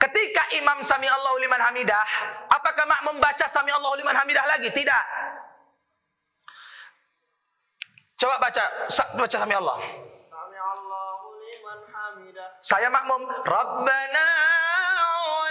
Ketika 0.00 0.48
imam 0.56 0.80
sami 0.80 1.04
Allahu 1.04 1.36
liman 1.44 1.60
hamidah, 1.60 2.06
apakah 2.48 2.88
makmum 2.88 3.20
baca 3.20 3.44
sami 3.52 3.68
Allahu 3.68 4.00
liman 4.00 4.16
hamidah 4.16 4.48
lagi? 4.48 4.72
Tidak. 4.72 5.04
Coba 8.16 8.40
baca, 8.40 8.64
baca 9.12 9.36
sami 9.36 9.52
Allah. 9.52 9.76
Sami 10.32 10.56
Allahu 10.56 11.26
liman 11.36 11.80
hamidah. 11.92 12.48
Saya 12.64 12.88
makmum. 12.88 13.28
Rabbana 13.44 14.28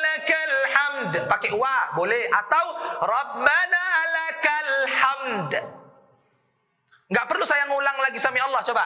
lakal 0.01 0.55
hamd. 0.73 1.13
Pakai 1.29 1.53
wa 1.53 1.93
boleh 1.93 2.25
atau 2.33 2.65
Rabbana 3.05 3.85
lakal 4.17 4.69
hamd. 4.89 5.51
Enggak 7.09 7.25
perlu 7.29 7.45
saya 7.45 7.69
ngulang 7.69 7.97
lagi 8.01 8.17
sami 8.17 8.41
Allah 8.41 8.65
coba. 8.65 8.85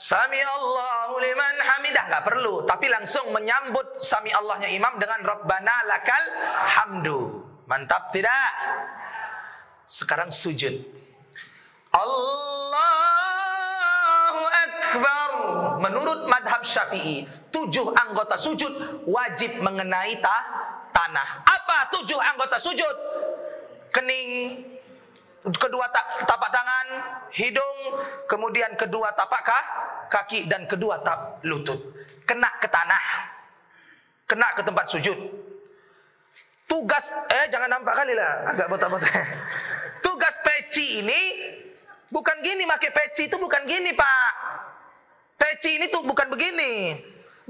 Sami 0.00 0.40
Allahu 0.42 1.20
liman 1.20 1.54
hamidah. 1.60 2.04
Enggak 2.10 2.24
perlu, 2.26 2.64
tapi 2.66 2.88
langsung 2.90 3.30
menyambut 3.30 4.00
sami 4.02 4.32
Allahnya 4.34 4.68
imam 4.68 4.98
dengan 4.98 5.22
Rabbana 5.22 5.86
lakal 5.86 6.24
hamdu. 6.66 7.46
Mantap 7.70 8.10
tidak? 8.10 8.50
Sekarang 9.86 10.30
sujud. 10.34 10.74
Allahu 11.94 12.40
Akbar. 14.50 15.30
Menurut 15.80 16.28
madhab 16.28 16.62
syafi'i, 16.66 17.24
tujuh 17.54 17.94
anggota 17.94 18.36
sujud 18.36 19.04
wajib 19.06 19.58
mengenai 19.62 20.18
ta 20.22 20.36
tanah. 20.90 21.42
Apa 21.46 21.90
tujuh 21.94 22.18
anggota 22.18 22.58
sujud? 22.58 22.96
Kening, 23.90 24.62
kedua 25.48 25.88
ta- 25.88 26.20
tapak 26.28 26.50
tangan, 26.52 26.86
hidung, 27.32 27.78
kemudian 28.28 28.76
kedua 28.76 29.08
tapak 29.16 29.40
ka- 29.40 29.70
kaki 30.12 30.44
dan 30.44 30.68
kedua 30.68 31.00
tap 31.00 31.40
lutut. 31.48 31.80
Kena 32.28 32.52
ke 32.60 32.68
tanah. 32.68 33.04
Kena 34.28 34.52
ke 34.54 34.62
tempat 34.62 34.86
sujud. 34.86 35.16
Tugas 36.68 37.02
eh 37.34 37.50
jangan 37.50 37.66
nampak 37.80 37.98
kali 37.98 38.14
lah, 38.14 38.54
agak 38.54 38.70
botak-botak. 38.70 39.10
Tugas 40.06 40.38
peci 40.44 41.02
ini 41.02 41.20
bukan 42.12 42.38
gini 42.44 42.62
pakai 42.62 42.90
peci 42.94 43.26
itu 43.26 43.34
bukan 43.34 43.66
gini, 43.66 43.90
Pak. 43.90 44.32
Peci 45.34 45.80
ini 45.80 45.90
tuh 45.90 46.06
bukan 46.06 46.30
begini. 46.30 46.94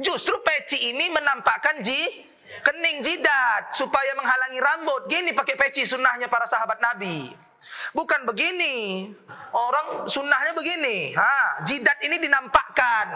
Justru 0.01 0.41
peci 0.41 0.89
ini 0.89 1.13
menampakkan 1.13 1.85
ji 1.85 2.25
kening 2.65 3.05
jidat 3.05 3.77
supaya 3.77 4.17
menghalangi 4.17 4.61
rambut. 4.63 5.03
Gini 5.13 5.37
pakai 5.37 5.59
peci 5.59 5.85
sunnahnya 5.85 6.33
para 6.33 6.49
sahabat 6.49 6.81
Nabi. 6.81 7.50
Bukan 7.95 8.27
begini. 8.29 9.09
Orang 9.51 10.07
sunnahnya 10.07 10.55
begini. 10.55 11.13
Ha, 11.15 11.65
jidat 11.67 11.99
ini 12.05 12.17
dinampakkan. 12.23 13.07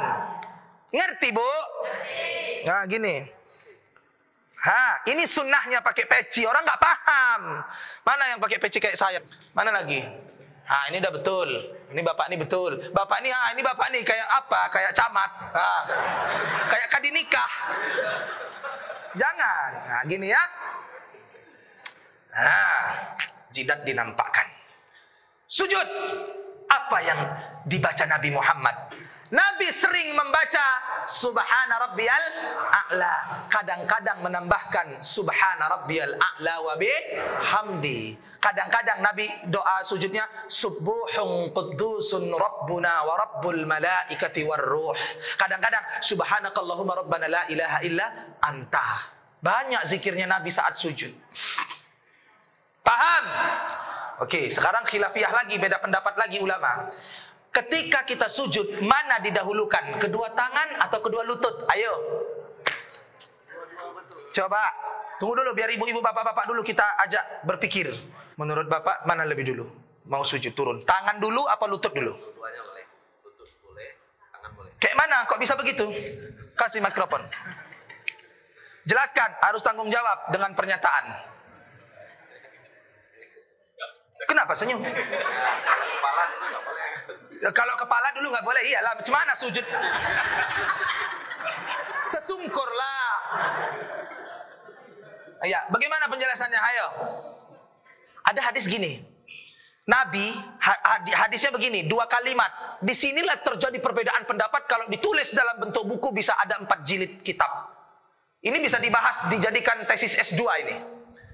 Ngerti, 0.91 1.29
Bu? 1.35 1.51
Nah, 2.67 2.87
gini. 2.87 3.23
Ha, 4.65 5.05
ini 5.13 5.29
sunnahnya 5.29 5.85
pakai 5.85 6.09
peci. 6.09 6.49
Orang 6.49 6.65
nggak 6.65 6.81
paham. 6.81 7.61
Mana 8.01 8.33
yang 8.33 8.41
pakai 8.41 8.57
peci 8.57 8.81
kayak 8.81 8.97
saya? 8.97 9.21
Mana 9.53 9.69
lagi? 9.69 10.01
Ah, 10.65 10.89
ini 10.89 10.97
udah 10.97 11.13
betul. 11.13 11.49
Ini 11.93 12.01
bapak 12.01 12.33
ini 12.33 12.37
betul. 12.41 12.73
Bapak 12.89 13.21
ini, 13.21 13.29
ah, 13.29 13.53
ini 13.53 13.61
bapak 13.61 13.93
ini 13.93 14.01
kayak 14.01 14.25
apa? 14.25 14.61
Kayak 14.73 14.97
camat. 14.97 15.31
Ah, 15.53 15.83
kayak 16.73 16.89
kadi 16.89 17.09
nikah. 17.13 17.53
Jangan. 19.13 19.71
Nah, 19.85 20.03
gini 20.09 20.33
ya. 20.33 20.43
Nah, 22.33 22.81
jidat 23.55 23.87
dinampakkan. 23.87 24.51
Sujud. 25.47 25.87
Apa 26.67 26.99
yang 27.07 27.21
dibaca 27.71 28.03
Nabi 28.11 28.35
Muhammad? 28.35 28.75
Nabi 29.31 29.69
sering 29.73 30.15
membaca 30.15 30.65
Subhana 31.07 31.91
Rabbiyal 31.91 32.27
A'la. 32.71 33.15
Kadang-kadang 33.51 34.23
menambahkan 34.23 34.99
Subhana 35.03 35.71
Rabbiyal 35.71 36.19
A'la 36.19 36.55
wa 36.63 36.75
bihamdi. 36.75 38.15
Kadang-kadang 38.39 39.01
Nabi 39.01 39.27
doa 39.49 39.81
sujudnya 39.83 40.29
Subuhun 40.47 41.51
Quddusun 41.51 42.29
Rabbuna 42.31 43.09
wa 43.09 43.15
Rabbul 43.17 43.65
Malaikati 43.65 44.45
war. 44.45 44.61
Kadang-kadang 45.41 46.05
Subhanakallahumma 46.05 47.05
Rabbana 47.05 47.27
la 47.27 47.43
ilaha 47.49 47.79
illa 47.81 48.07
anta. 48.45 49.09
Banyak 49.41 49.89
zikirnya 49.89 50.29
Nabi 50.29 50.53
saat 50.53 50.77
sujud. 50.77 51.13
Paham? 52.85 53.25
Oke, 54.23 54.53
sekarang 54.53 54.85
khilafiyah 54.87 55.33
lagi, 55.33 55.57
beda 55.57 55.81
pendapat 55.81 56.15
lagi 56.21 56.39
ulama. 56.39 56.93
Ketika 57.51 58.05
kita 58.05 58.29
sujud, 58.29 58.83
mana 58.85 59.19
didahulukan? 59.25 59.99
Kedua 59.99 60.31
tangan 60.37 60.79
atau 60.85 60.99
kedua 61.01 61.25
lutut? 61.25 61.65
Ayo. 61.73 61.95
Coba, 64.35 64.63
tunggu 65.23 65.39
dulu 65.41 65.55
biar 65.55 65.71
ibu-ibu 65.73 66.03
bapak-bapak 66.03 66.45
dulu 66.51 66.61
kita 66.67 66.85
ajak 67.09 67.47
berpikir. 67.47 67.95
Menurut 68.37 68.67
bapak, 68.67 69.07
mana 69.07 69.23
lebih 69.25 69.47
dulu? 69.55 69.65
Mau 70.11 70.27
sujud 70.27 70.53
turun. 70.53 70.83
Tangan 70.85 71.17
dulu 71.23 71.47
apa 71.49 71.65
lutut 71.71 71.95
dulu? 71.95 72.13
Keduanya 72.13 72.61
boleh, 72.67 72.85
lutut 73.25 73.49
boleh, 73.63 73.89
tangan 74.35 74.51
boleh. 74.59 74.71
Kayak 74.77 74.97
mana? 74.99 75.17
Kok 75.25 75.39
bisa 75.41 75.55
begitu? 75.55 75.87
Kasih 76.59 76.83
mikrofon. 76.83 77.23
Jelaskan, 78.85 79.31
harus 79.41 79.63
tanggung 79.65 79.89
jawab 79.89 80.29
dengan 80.29 80.53
pernyataan. 80.53 81.34
Kenapa 84.25 84.53
senyum? 84.57 84.81
Kepala 84.81 86.23
nggak 86.29 86.63
boleh. 86.65 86.89
Kalau 87.53 87.75
kepala 87.77 88.09
dulu 88.17 88.33
nggak 88.33 88.47
boleh, 88.47 88.63
iyalah. 88.65 88.93
Macam 88.97 89.15
mana 89.15 89.33
sujud? 89.37 89.65
Tersungkurlah. 92.13 93.09
Ya, 95.45 95.61
bagaimana 95.69 96.09
penjelasannya? 96.09 96.57
Ayo. 96.57 96.87
Ada 98.25 98.41
hadis 98.53 98.65
gini. 98.65 99.05
Nabi 99.85 100.33
ha- 100.65 100.81
hadi- 100.97 101.13
hadisnya 101.13 101.53
begini, 101.53 101.85
dua 101.85 102.09
kalimat. 102.09 102.81
Di 102.81 102.97
sinilah 102.97 103.45
terjadi 103.45 103.77
perbedaan 103.85 104.25
pendapat 104.25 104.65
kalau 104.65 104.89
ditulis 104.89 105.29
dalam 105.37 105.61
bentuk 105.61 105.85
buku 105.85 106.09
bisa 106.17 106.33
ada 106.41 106.57
empat 106.57 106.81
jilid 106.89 107.21
kitab. 107.21 107.69
Ini 108.41 108.57
bisa 108.61 108.81
dibahas 108.81 109.29
dijadikan 109.29 109.85
tesis 109.85 110.17
S2 110.17 110.41
ini. 110.65 110.77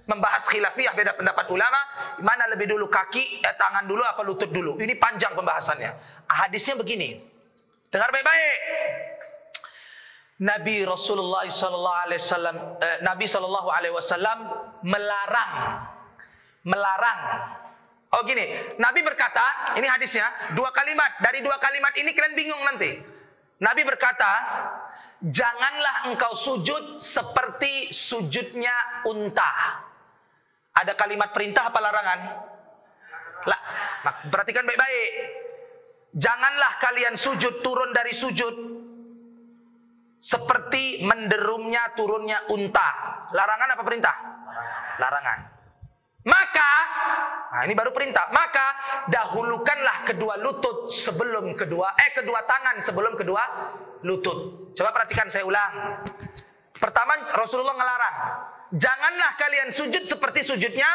Membahas 0.08 0.46
khilafiyah 0.48 0.92
beda 0.96 1.12
pendapat 1.16 1.46
ulama, 1.52 1.80
mana 2.20 2.48
lebih 2.52 2.70
dulu 2.70 2.88
kaki, 2.88 3.42
eh, 3.42 3.54
tangan 3.56 3.84
dulu 3.84 4.02
apa 4.04 4.20
lutut 4.24 4.50
dulu. 4.50 4.80
Ini 4.80 4.96
panjang 4.96 5.36
pembahasannya. 5.36 5.90
Hadisnya 6.28 6.78
begini. 6.78 7.20
Dengar 7.90 8.14
baik-baik. 8.14 8.58
Nabi 10.40 10.88
Rasulullah 10.88 11.44
sallallahu 11.44 11.98
alaihi 12.08 12.20
wasallam 12.24 12.56
eh, 12.80 12.98
Nabi 13.04 13.26
sallallahu 13.28 13.68
alaihi 13.68 13.92
wasallam 13.92 14.38
melarang 14.80 15.52
melarang 16.64 17.20
Oh 18.10 18.26
gini, 18.26 18.42
Nabi 18.82 19.06
berkata, 19.06 19.78
ini 19.78 19.86
hadisnya, 19.86 20.50
dua 20.58 20.74
kalimat. 20.74 21.14
Dari 21.22 21.46
dua 21.46 21.62
kalimat 21.62 21.94
ini 21.94 22.10
kalian 22.10 22.34
bingung 22.34 22.58
nanti. 22.66 22.98
Nabi 23.62 23.86
berkata, 23.86 24.32
janganlah 25.22 26.10
engkau 26.10 26.34
sujud 26.34 26.98
seperti 26.98 27.94
sujudnya 27.94 29.06
unta. 29.06 29.78
Ada 30.80 30.96
kalimat 30.96 31.30
perintah 31.36 31.68
apa 31.68 31.78
larangan? 31.78 32.20
Lah, 33.44 33.60
perhatikan 34.32 34.64
baik-baik. 34.64 35.10
Janganlah 36.16 36.80
kalian 36.80 37.14
sujud 37.14 37.60
turun 37.60 37.92
dari 37.92 38.16
sujud 38.16 38.54
seperti 40.20 41.04
menderumnya 41.04 41.96
turunnya 41.96 42.48
unta. 42.52 42.88
Larangan 43.32 43.68
apa 43.76 43.82
perintah? 43.84 44.16
Larangan. 45.00 45.38
Maka, 46.20 46.72
nah 47.56 47.62
ini 47.64 47.72
baru 47.72 47.96
perintah. 47.96 48.28
Maka 48.28 48.66
dahulukanlah 49.08 50.04
kedua 50.04 50.36
lutut 50.36 50.92
sebelum 50.92 51.56
kedua 51.56 51.96
eh 51.96 52.12
kedua 52.12 52.44
tangan 52.44 52.76
sebelum 52.84 53.16
kedua 53.16 53.42
lutut. 54.04 54.72
Coba 54.76 54.92
perhatikan 54.92 55.32
saya 55.32 55.48
ulang. 55.48 56.04
Pertama 56.76 57.16
Rasulullah 57.36 57.76
ngelarang, 57.76 58.16
janganlah 58.74 59.34
kalian 59.38 59.68
sujud 59.74 60.04
seperti 60.06 60.46
sujudnya 60.46 60.88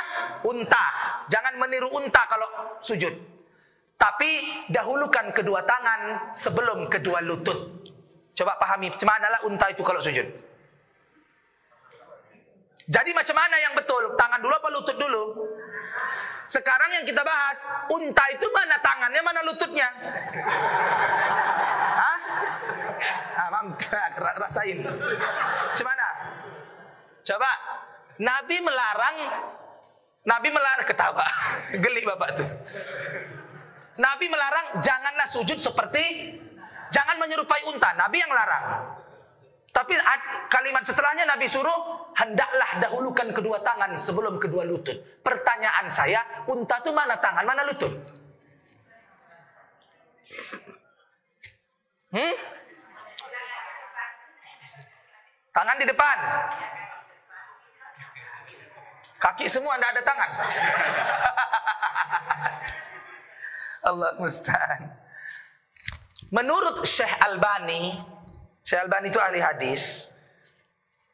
unta. 0.43 0.85
Jangan 1.27 1.57
meniru 1.59 1.89
unta 1.91 2.23
kalau 2.29 2.79
sujud. 2.83 3.13
Tapi 3.95 4.31
dahulukan 4.69 5.31
kedua 5.31 5.63
tangan 5.63 6.29
sebelum 6.31 6.91
kedua 6.91 7.23
lutut. 7.23 7.87
Coba 8.35 8.59
pahami, 8.59 8.91
macam 8.91 9.07
lah 9.31 9.39
unta 9.47 9.71
itu 9.71 9.79
kalau 9.79 10.03
sujud? 10.03 10.27
Jadi 12.85 13.11
macam 13.15 13.33
mana 13.33 13.55
yang 13.57 13.73
betul? 13.73 14.13
Tangan 14.13 14.39
dulu 14.43 14.53
apa 14.53 14.69
lutut 14.69 14.97
dulu? 14.99 15.23
Sekarang 16.45 16.93
yang 16.93 17.05
kita 17.07 17.25
bahas, 17.25 17.57
unta 17.89 18.21
itu 18.29 18.45
mana 18.53 18.77
tangannya, 18.77 19.21
mana 19.25 19.41
lututnya? 19.41 19.89
Hah? 21.97 22.17
Ah, 23.41 23.49
rasain. 24.45 24.85
Coba, 27.25 27.51
Nabi 28.21 28.61
melarang, 28.61 29.17
Nabi 30.29 30.47
melarang 30.53 30.85
ketawa, 30.85 31.25
geli 31.83 32.05
bapak 32.05 32.29
tuh. 32.37 32.49
Nabi 33.97 34.25
melarang 34.29 34.77
janganlah 34.85 35.25
sujud 35.25 35.57
seperti, 35.57 36.37
jangan 36.93 37.17
menyerupai 37.17 37.65
unta. 37.65 37.97
Nabi 37.97 38.21
yang 38.21 38.29
larang. 38.29 38.93
Tapi 39.75 39.91
kalimat 40.47 40.87
setelahnya 40.87 41.27
Nabi 41.27 41.51
suruh 41.51 42.07
hendaklah 42.15 42.79
dahulukan 42.79 43.35
kedua 43.35 43.59
tangan 43.59 43.91
sebelum 43.99 44.39
kedua 44.39 44.63
lutut. 44.63 44.95
Pertanyaan 45.19 45.91
saya, 45.91 46.23
unta 46.47 46.79
itu 46.79 46.95
mana 46.95 47.19
tangan, 47.19 47.43
mana 47.43 47.67
lutut? 47.67 47.91
Hmm? 52.15 52.35
Tangan 55.51 55.75
di 55.75 55.85
depan. 55.87 56.17
Kaki 59.19 59.47
semua 59.47 59.79
tidak 59.79 59.91
ada 59.95 60.03
tangan. 60.03 60.31
Allah 63.89 64.11
musta'an. 64.17 64.81
Menurut 66.33 66.83
Syekh 66.83 67.13
Albani, 67.21 67.95
Syekh 68.65 68.81
Albani 68.81 69.07
itu 69.13 69.21
ahli 69.21 69.39
hadis. 69.39 70.09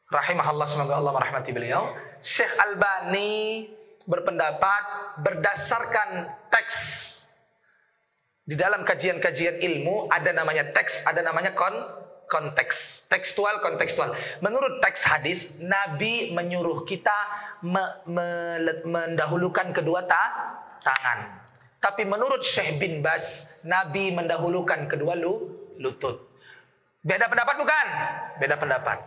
Rahimahullah 0.08 0.66
semoga 0.68 0.94
Allah 0.98 1.12
merahmati 1.12 1.52
beliau. 1.52 1.92
Syekh 2.20 2.52
Albani 2.58 3.68
berpendapat 4.04 5.14
berdasarkan 5.22 6.32
teks 6.50 6.76
di 8.42 8.58
dalam 8.58 8.82
kajian-kajian 8.82 9.62
ilmu 9.62 10.10
ada 10.10 10.34
namanya 10.34 10.74
teks, 10.74 11.06
ada 11.06 11.22
namanya 11.22 11.54
kon 11.54 11.70
konteks, 12.32 13.04
tekstual, 13.12 13.60
kontekstual. 13.60 14.16
Menurut 14.40 14.80
teks 14.80 15.04
hadis, 15.04 15.60
Nabi 15.60 16.32
menyuruh 16.32 16.88
kita 16.88 17.12
me- 17.60 18.00
me- 18.08 18.80
mendahulukan 18.88 19.76
kedua 19.76 20.08
ta 20.08 20.56
tangan. 20.80 21.44
Tapi 21.76 22.08
menurut 22.08 22.40
Syekh 22.40 22.80
bin 22.80 23.04
Bas, 23.04 23.58
Nabi 23.68 24.08
mendahulukan 24.16 24.88
kedua 24.88 25.12
lu 25.12 25.52
lutut. 25.76 26.32
Beda 27.04 27.28
pendapat 27.28 27.54
bukan? 27.60 27.86
Beda 28.40 28.56
pendapat. 28.56 28.98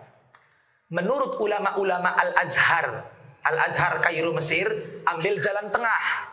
Menurut 0.93 1.41
ulama-ulama 1.41 2.13
Al-Azhar, 2.13 3.09
Al-Azhar 3.41 4.05
Kairo 4.05 4.35
Mesir, 4.35 4.67
ambil 5.07 5.41
jalan 5.41 5.73
tengah. 5.73 6.29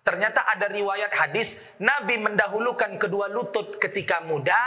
Ternyata 0.00 0.42
ada 0.42 0.66
riwayat 0.68 1.12
hadis 1.14 1.62
Nabi 1.78 2.18
mendahulukan 2.18 2.98
kedua 2.98 3.30
lutut 3.30 3.78
ketika 3.78 4.24
muda 4.26 4.58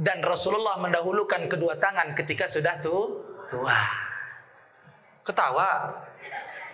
dan 0.00 0.24
Rasulullah 0.24 0.80
mendahulukan 0.80 1.44
kedua 1.44 1.76
tangan 1.76 2.16
ketika 2.16 2.48
sudah 2.48 2.80
tu, 2.80 3.20
tua. 3.52 3.76
Ketawa. 5.20 5.92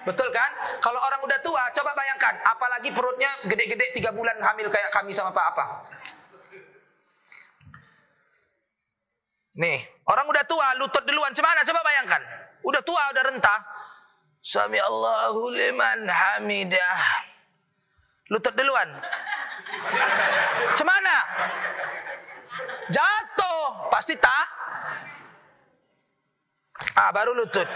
Betul 0.07 0.31
kan? 0.31 0.79
Kalau 0.79 1.03
orang 1.03 1.19
udah 1.27 1.35
tua, 1.43 1.67
coba 1.75 1.91
bayangkan, 1.99 2.39
apalagi 2.47 2.95
perutnya 2.95 3.27
gede-gede 3.51 3.99
tiga 3.99 4.15
bulan 4.15 4.39
hamil 4.39 4.71
kayak 4.71 4.95
kami 4.95 5.11
sama 5.11 5.35
Pak 5.35 5.47
apa. 5.59 5.67
Nih, 9.59 9.83
orang 10.07 10.31
udah 10.31 10.45
tua, 10.47 10.79
lutut 10.79 11.03
duluan, 11.03 11.35
cemana? 11.35 11.67
Coba 11.67 11.83
bayangkan. 11.83 12.23
Udah 12.63 12.83
tua, 12.87 13.03
udah 13.11 13.23
rentah. 13.27 13.61
Sami 14.47 14.79
Allahu 14.79 15.51
liman 15.51 16.07
hamidah. 16.07 17.03
Lutut 18.31 18.55
duluan. 18.55 18.87
Cemana? 20.79 21.17
Jatuh, 22.91 23.91
pasti 23.91 24.15
tak? 24.17 24.47
Ah, 26.97 27.11
baru 27.13 27.33
lutut. 27.37 27.69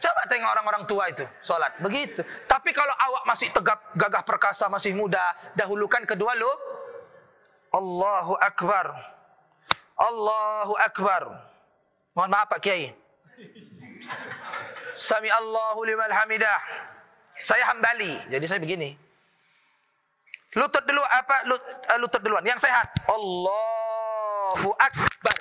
Coba 0.00 0.22
tengok 0.32 0.50
orang-orang 0.56 0.82
tua 0.88 1.04
itu 1.12 1.24
sholat 1.44 1.76
begitu. 1.76 2.24
Tapi 2.48 2.72
kalau 2.72 2.94
awak 2.96 3.24
masih 3.28 3.52
tegak, 3.52 3.78
gagah 3.92 4.24
perkasa, 4.24 4.64
masih 4.72 4.96
muda, 4.96 5.20
dahulukan 5.52 6.02
kedua 6.08 6.32
lu. 6.38 6.48
Allahu 7.70 8.34
Akbar. 8.40 8.96
Allahu 10.00 10.74
Akbar. 10.80 11.22
Mohon 12.16 12.30
maaf 12.32 12.48
Pak 12.48 12.60
Kiai. 12.64 12.96
Sami 14.96 15.28
Allahu 15.30 15.84
liman 15.84 16.10
hamidah. 16.10 16.58
Saya 17.44 17.68
hambali, 17.68 18.20
jadi 18.32 18.44
saya 18.48 18.60
begini. 18.60 18.96
Lutut 20.58 20.82
dulu 20.82 20.98
apa 21.06 21.46
lut, 21.46 21.62
uh, 21.62 21.98
lutut 22.02 22.18
duluan 22.26 22.42
yang 22.42 22.58
sehat. 22.58 22.90
Allahu 23.06 24.70
Akbar. 24.82 25.36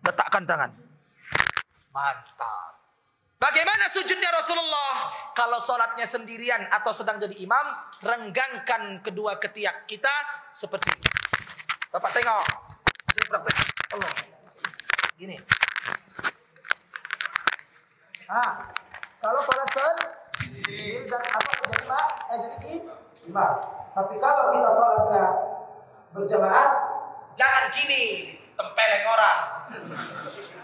Letakkan 0.00 0.48
tangan. 0.48 0.70
Mantap. 1.92 2.80
Bagaimana 3.36 3.88
sujudnya 3.92 4.32
Rasulullah? 4.32 5.12
Kalau 5.36 5.60
sholatnya 5.60 6.08
sendirian 6.08 6.60
atau 6.72 6.92
sedang 6.92 7.20
jadi 7.20 7.36
imam, 7.40 7.66
renggangkan 8.00 9.04
kedua 9.04 9.36
ketiak 9.36 9.84
kita 9.84 10.12
seperti 10.52 10.88
ini. 10.88 11.08
Bapak 11.92 12.10
tengok. 12.16 12.44
Allah. 13.92 14.12
Gini. 15.20 15.36
Ah, 18.24 18.72
kalau 19.20 19.40
sholat 19.44 19.68
sendiri 20.40 21.04
dan 21.12 21.22
apa 21.28 21.50
jadi 21.60 21.76
imam, 21.84 22.08
eh 22.08 22.38
jadi 22.40 22.68
imam. 22.80 23.09
Tapi 23.30 24.14
kalau 24.18 24.54
kita 24.54 24.70
sholatnya 24.70 25.26
berjamaah, 26.14 26.68
jangan 27.34 27.64
gini, 27.70 28.36
tempeleng 28.54 29.06
orang. 29.06 29.40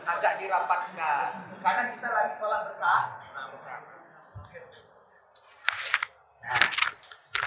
Agak 0.06 0.38
dirapatkan. 0.38 1.26
Karena 1.62 1.82
kita 1.90 2.08
lagi 2.10 2.34
sholat 2.38 2.60
bersama. 2.70 3.26
Nah, 6.46 6.62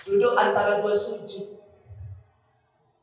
duduk 0.04 0.34
antara 0.36 0.84
dua 0.84 0.92
sujud. 0.92 1.60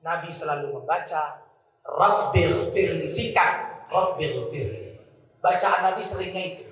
Nabi 0.06 0.30
selalu 0.30 0.70
membaca 0.70 1.42
Rabbil 1.82 2.70
firli 2.70 3.10
singkat 3.10 3.82
Rabbil 3.90 4.46
firli 4.54 5.02
Bacaan 5.42 5.82
Nabi 5.82 5.98
seringnya 5.98 6.42
itu 6.54 6.66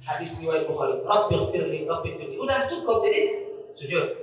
Hadis 0.00 0.40
riwayat 0.40 0.64
Bukhari 0.64 1.04
Rabbil 1.04 1.52
firli 1.52 1.84
Rabbil 1.84 2.16
firli 2.16 2.34
Udah 2.40 2.64
cukup 2.64 3.04
jadi 3.04 3.20
sujud 3.76 4.15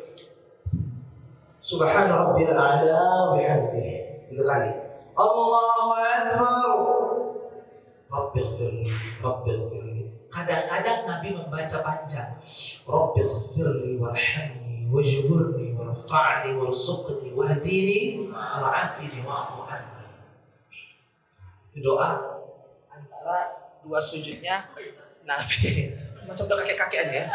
Subhana 1.63 2.11
rabbil 2.11 2.51
a'la 2.51 3.31
bihamdih 3.31 4.27
Tiga 4.27 4.43
kali 4.43 4.71
Allahu 5.15 5.95
Akbar. 5.95 6.27
Rabbil 8.11 8.49
firli 8.59 8.91
Rabbil 9.23 9.59
firli. 9.71 10.03
Kadang-kadang 10.27 11.07
Nabi 11.07 11.31
membaca 11.31 11.77
panjang. 11.79 12.35
Rabbil 12.83 13.31
firli 13.55 13.95
warhamni 13.95 14.91
wajburni 14.91 15.71
warfa'ni 15.79 16.51
warzuqni 16.59 17.31
wahdini 17.31 18.27
wa'afini 18.35 19.23
wa'fu 19.23 19.63
anni. 19.63 20.07
Itu 21.71 21.79
doa 21.79 22.43
antara 22.91 23.71
dua 23.79 24.03
sujudnya 24.03 24.67
Nabi. 25.23 25.95
Macam 26.27 26.43
udah 26.43 26.57
kakek-kakek 26.59 26.99
aja 27.07 27.13
ya 27.23 27.25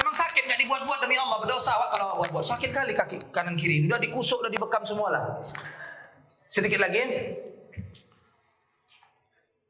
Memang 0.00 0.16
sakit 0.16 0.42
nggak 0.48 0.60
dibuat-buat 0.64 0.98
demi 1.04 1.20
Allah 1.20 1.38
berdosa. 1.44 1.76
Awak 1.76 1.88
kalau 1.92 2.06
buat-buat 2.24 2.46
sakit 2.48 2.70
kali 2.72 2.92
kaki 2.96 3.16
kanan 3.28 3.54
kiri. 3.54 3.84
Udah 3.84 4.00
dikusuk 4.00 4.40
udah 4.40 4.48
dibekam 4.48 4.82
semua 4.82 5.12
lah 5.12 5.24
sedikit 6.50 6.80
lagi. 6.82 6.98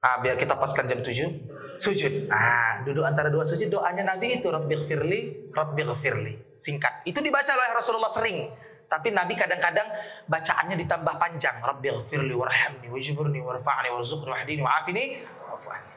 Ah 0.00 0.16
biar 0.24 0.40
kita 0.40 0.56
paskan 0.56 0.88
jam 0.88 1.04
7 1.04 1.82
sujud. 1.82 2.32
Ah 2.32 2.80
duduk 2.86 3.04
antara 3.04 3.28
dua 3.28 3.44
sujud 3.44 3.68
doanya 3.68 4.16
Nabi 4.16 4.40
itu 4.40 4.48
Rabbighfirli 4.48 5.52
Rabbighfirli 5.52 6.56
singkat. 6.56 7.04
Itu 7.04 7.20
dibaca 7.20 7.52
oleh 7.52 7.76
Rasulullah 7.76 8.08
sering. 8.08 8.48
Tapi 8.90 9.14
Nabi 9.14 9.38
kadang-kadang 9.38 9.86
bacaannya 10.26 10.74
ditambah 10.80 11.14
panjang. 11.20 11.60
Rabbighfirli 11.60 12.32
warhamni 12.32 12.88
wajburni 12.88 13.44
warfa'ni 13.44 13.92
warzuqni 13.92 14.30
wahdini 14.32 14.62
wa'afini 14.64 15.04
wa'fu 15.52 15.68
anni 15.68 15.94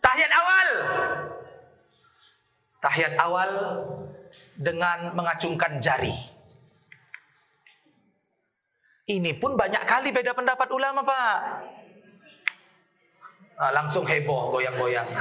tahiyat 0.00 0.32
awal 0.32 0.68
Tahiyat 2.80 3.14
awal 3.20 3.52
dengan 4.56 5.12
mengacungkan 5.12 5.80
jari. 5.84 6.16
Ini 9.10 9.36
pun 9.36 9.58
banyak 9.58 9.84
kali 9.84 10.14
beda 10.14 10.32
pendapat 10.32 10.68
ulama, 10.70 11.02
Pak. 11.02 11.36
Nah, 13.60 13.70
langsung 13.76 14.08
heboh, 14.08 14.54
goyang-goyang. 14.54 15.04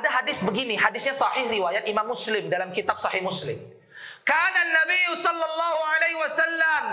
Ada 0.00 0.08
hadis 0.22 0.40
begini, 0.46 0.78
hadisnya 0.78 1.12
sahih 1.12 1.50
riwayat 1.50 1.84
Imam 1.90 2.06
Muslim 2.06 2.46
dalam 2.46 2.70
kitab 2.70 3.02
Sahih 3.02 3.20
Muslim. 3.20 3.58
Kana 4.22 4.62
Nabi 4.70 5.00
sallallahu 5.18 5.80
alaihi 5.82 6.18
wasallam 6.22 6.84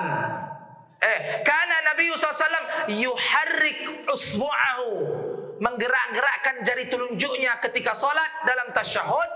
eh 0.97 1.19
kana 1.45 1.75
Nabi 1.93 2.09
sallallahu 2.09 2.25
alaihi 2.33 2.41
wasallam 2.41 2.65
yuharrik 2.97 3.79
usbu'ahu 4.09 4.89
menggerak-gerakkan 5.57 6.61
jari 6.65 6.85
telunjuknya 6.89 7.57
ketika 7.63 7.97
salat 7.97 8.29
dalam 8.45 8.73
tasyahud 8.73 9.31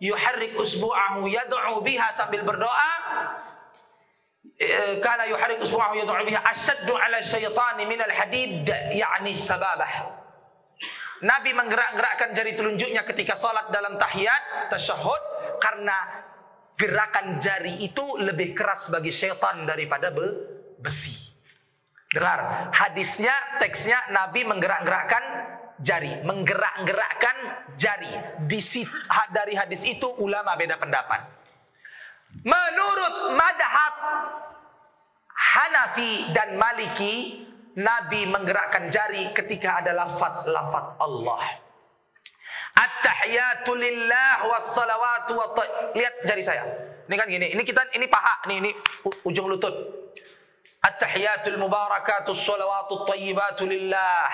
yuharrik 0.00 0.56
usbu'ahu 0.56 1.28
yad'u 1.28 1.80
biha 1.80 2.12
sambil 2.12 2.44
berdoa 2.44 2.92
kana 5.00 5.24
yuharrik 5.28 5.60
usbu'ahu 5.64 6.00
yad'u 6.04 6.24
biha 6.24 6.40
ashaddu 6.44 6.92
'ala 6.92 7.24
syaitani 7.24 7.88
min 7.88 8.00
al-hadid 8.00 8.68
yakni 8.92 9.32
sababah 9.32 10.24
Nabi 11.16 11.56
menggerak-gerakkan 11.56 12.36
jari 12.36 12.52
telunjuknya 12.52 13.00
ketika 13.08 13.40
salat 13.40 13.72
dalam 13.72 13.96
tahiyat 13.96 14.68
tasyahud 14.68 15.22
karena 15.64 16.26
Gerakan 16.76 17.40
jari 17.40 17.88
itu 17.88 18.04
lebih 18.20 18.52
keras 18.52 18.92
bagi 18.92 19.08
syaitan 19.08 19.64
daripada 19.64 20.12
be 20.12 20.28
besi. 20.76 21.25
Dengar, 22.16 22.72
hadisnya, 22.72 23.60
teksnya 23.60 24.00
Nabi 24.08 24.40
menggerak-gerakkan 24.48 25.20
jari, 25.84 26.24
menggerak-gerakkan 26.24 27.36
jari. 27.76 28.08
Di 28.48 28.56
dari 29.36 29.52
hadis 29.52 29.84
itu 29.84 30.08
ulama 30.16 30.56
beda 30.56 30.80
pendapat. 30.80 31.28
Menurut 32.40 33.36
madhab 33.36 33.94
Hanafi 35.28 36.32
dan 36.32 36.56
Maliki, 36.56 37.44
Nabi 37.76 38.24
menggerakkan 38.24 38.88
jari 38.88 39.36
ketika 39.36 39.84
ada 39.84 39.92
lafat-lafat 39.92 40.96
Allah. 40.96 41.60
At-tahiyatu 42.76 43.76
lillah 43.76 44.48
wassalawatu 44.48 45.36
wa 45.36 45.52
Lihat 45.92 46.24
jari 46.24 46.40
saya. 46.40 46.64
Ini 47.04 47.14
kan 47.20 47.28
gini, 47.28 47.52
ini 47.52 47.60
kita 47.60 47.92
ini 47.92 48.08
paha 48.08 48.48
nih, 48.48 48.56
ini 48.64 48.70
ujung 49.28 49.52
lutut. 49.52 49.72
Mubarakatus 51.58 52.46
salawatut 52.46 53.10
tayyibatu 53.10 53.66
lillah. 53.66 54.30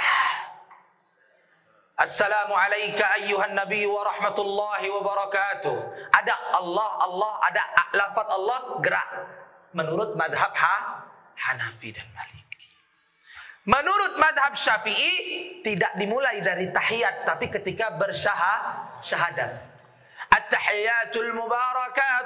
Assalamu 1.96 2.52
alayka 2.52 3.08
ayyuhan 3.20 3.56
nabi 3.56 3.88
wa 3.88 4.04
rahmatullahi 4.04 4.84
wa 4.92 5.00
barakatuh. 5.00 5.76
Ada 6.12 6.34
Allah, 6.60 6.88
Allah, 7.08 7.32
ada 7.48 7.62
lafaz 7.96 8.28
Allah 8.28 8.60
gerak. 8.84 9.08
Menurut 9.72 10.12
madhab 10.12 10.52
ha, 10.52 11.08
Hanafi 11.40 11.96
dan 11.96 12.04
Maliki. 12.12 12.68
Menurut 13.64 14.20
madhab 14.20 14.52
Syafi'i 14.52 15.12
tidak 15.64 15.96
dimulai 15.96 16.44
dari 16.44 16.68
tahiyat 16.68 17.24
tapi 17.24 17.48
ketika 17.48 17.96
bersyahadat. 17.96 19.71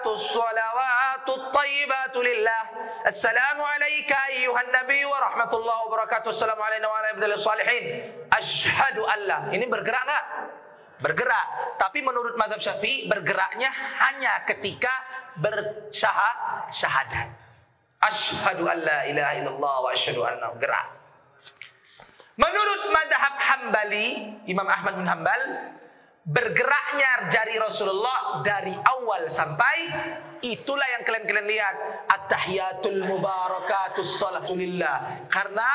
Syahadat. 0.06 0.14
Salawatut 0.16 1.50
tayyibatu 1.52 2.22
lillah. 2.22 2.62
Assalamu 3.06 3.62
alayka 3.66 4.16
ayyuhan 4.32 4.70
nabi 4.70 5.02
wa 5.04 5.18
rahmatullahi 5.18 5.80
wa 5.86 5.90
barakatuh. 5.98 6.30
Assalamu 6.30 6.62
alayna 6.62 6.86
wa 6.86 6.96
ala 7.02 7.08
ibadillah 7.14 7.40
salihin. 7.40 7.84
Ashhadu 8.30 9.02
an 9.06 9.20
la. 9.26 9.38
Ini 9.50 9.66
bergerak 9.66 10.02
enggak? 10.06 10.24
Bergerak. 11.02 11.46
Tapi 11.76 12.00
menurut 12.00 12.34
mazhab 12.40 12.62
Syafi'i 12.62 13.10
bergeraknya 13.10 13.68
hanya 14.00 14.46
ketika 14.48 14.90
bersyahadat. 15.42 17.28
Ashhadu 18.00 18.64
an 18.70 18.78
la 18.80 19.04
ilaha 19.10 19.32
illallah 19.42 19.74
wa 19.82 19.90
ashhadu 19.92 20.20
anna 20.24 20.56
gerak. 20.56 20.86
Menurut 22.36 22.92
madhab 22.92 23.34
Hambali, 23.40 24.36
Imam 24.44 24.68
Ahmad 24.68 25.00
bin 25.00 25.08
Hambal, 25.08 25.40
bergeraknya 26.26 27.30
jari 27.30 27.54
Rasulullah 27.54 28.42
dari 28.42 28.74
awal 28.74 29.30
sampai 29.30 29.76
itulah 30.42 30.84
yang 30.98 31.06
kalian-kalian 31.06 31.46
lihat. 31.46 31.76
At-tahiyatul 32.10 33.06
mubarakatus 33.06 34.18
salatulillah 34.18 35.26
karena 35.30 35.68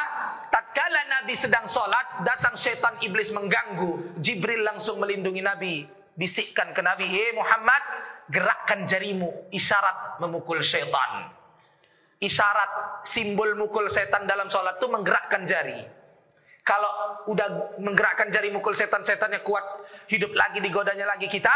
tatkala 0.51 1.07
Nabi 1.07 1.33
sedang 1.39 1.71
salat 1.71 2.27
datang 2.27 2.59
syaitan 2.59 2.99
iblis 2.99 3.31
mengganggu. 3.31 4.19
Jibril 4.19 4.67
langsung 4.67 4.99
melindungi 4.99 5.39
Nabi. 5.39 5.75
Bisikkan 6.11 6.75
ke 6.75 6.83
Nabi 6.83 7.07
"Hei 7.07 7.31
Muhammad 7.31 7.81
gerakkan 8.27 8.83
jarimu. 8.83 9.47
Isyarat 9.55 10.19
memukul 10.19 10.59
syaitan. 10.59 11.31
Isyarat 12.21 13.01
simbol 13.07 13.55
mukul 13.55 13.87
setan 13.87 14.27
dalam 14.27 14.51
salat 14.51 14.77
itu 14.77 14.85
menggerakkan 14.91 15.47
jari. 15.47 16.01
Kalau 16.61 17.25
udah 17.25 17.81
menggerakkan 17.81 18.29
jari 18.29 18.53
mukul 18.53 18.77
setan-setannya 18.77 19.41
kuat, 19.41 19.65
hidup 20.11 20.35
lagi 20.35 20.59
digodanya 20.59 21.07
lagi 21.07 21.31
kita, 21.31 21.55